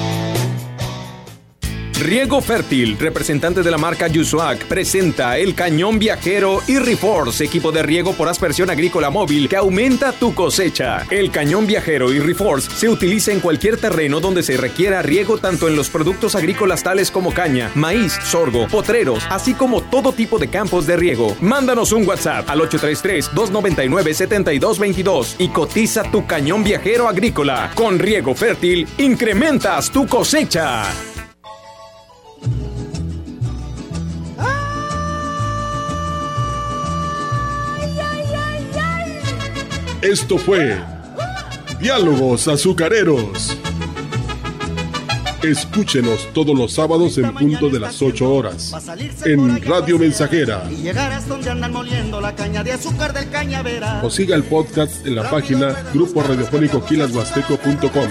Riego 2.01 2.41
Fértil, 2.41 2.97
representante 2.97 3.61
de 3.61 3.69
la 3.69 3.77
marca 3.77 4.07
Yusuac, 4.07 4.65
presenta 4.65 5.37
el 5.37 5.53
cañón 5.53 5.99
viajero 5.99 6.63
y 6.67 6.79
Reforce, 6.79 7.45
equipo 7.45 7.71
de 7.71 7.83
riego 7.83 8.13
por 8.13 8.27
aspersión 8.27 8.71
agrícola 8.71 9.11
móvil 9.11 9.47
que 9.47 9.57
aumenta 9.57 10.11
tu 10.11 10.33
cosecha. 10.33 11.05
El 11.11 11.29
cañón 11.29 11.67
viajero 11.67 12.11
y 12.11 12.17
Reforce 12.17 12.71
se 12.71 12.89
utiliza 12.89 13.31
en 13.31 13.39
cualquier 13.39 13.77
terreno 13.77 14.19
donde 14.19 14.41
se 14.41 14.57
requiera 14.57 15.03
riego 15.03 15.37
tanto 15.37 15.67
en 15.67 15.75
los 15.75 15.91
productos 15.91 16.33
agrícolas 16.33 16.81
tales 16.81 17.11
como 17.11 17.35
caña, 17.35 17.69
maíz, 17.75 18.17
sorgo, 18.23 18.67
potreros, 18.67 19.23
así 19.29 19.53
como 19.53 19.83
todo 19.83 20.11
tipo 20.11 20.39
de 20.39 20.47
campos 20.47 20.87
de 20.87 20.97
riego. 20.97 21.37
Mándanos 21.39 21.91
un 21.91 22.07
WhatsApp 22.07 22.49
al 22.49 22.61
833-299-7222 22.61 25.35
y 25.37 25.49
cotiza 25.49 26.01
tu 26.09 26.25
cañón 26.25 26.63
viajero 26.63 27.07
agrícola. 27.07 27.69
Con 27.75 27.99
Riego 27.99 28.33
Fértil, 28.33 28.87
incrementas 28.97 29.91
tu 29.91 30.07
cosecha. 30.07 31.10
Esto 40.01 40.39
fue 40.39 40.79
Diálogos 41.79 42.47
Azucareros. 42.47 43.55
Escúchenos 45.43 46.27
todos 46.33 46.57
los 46.57 46.73
sábados 46.73 47.19
en 47.19 47.31
punto 47.35 47.69
de 47.69 47.79
las 47.79 48.01
8 48.01 48.33
horas 48.33 48.73
en 49.25 49.61
Radio 49.61 49.99
Mensajera. 49.99 50.67
Y 50.71 50.77
llegarás 50.77 51.27
donde 51.27 51.51
andan 51.51 51.71
moliendo 51.71 52.19
la 52.19 52.35
caña 52.35 52.63
de 52.63 52.71
azúcar 52.71 53.13
del 53.13 53.29
cañaveral. 53.29 54.03
O 54.03 54.09
siga 54.09 54.35
el 54.35 54.43
podcast 54.43 55.05
en 55.05 55.15
la 55.15 55.29
página 55.29 55.75
grupo 55.93 56.23
radiofónico 56.23 56.83
quilashuasteco.com. 56.83 58.09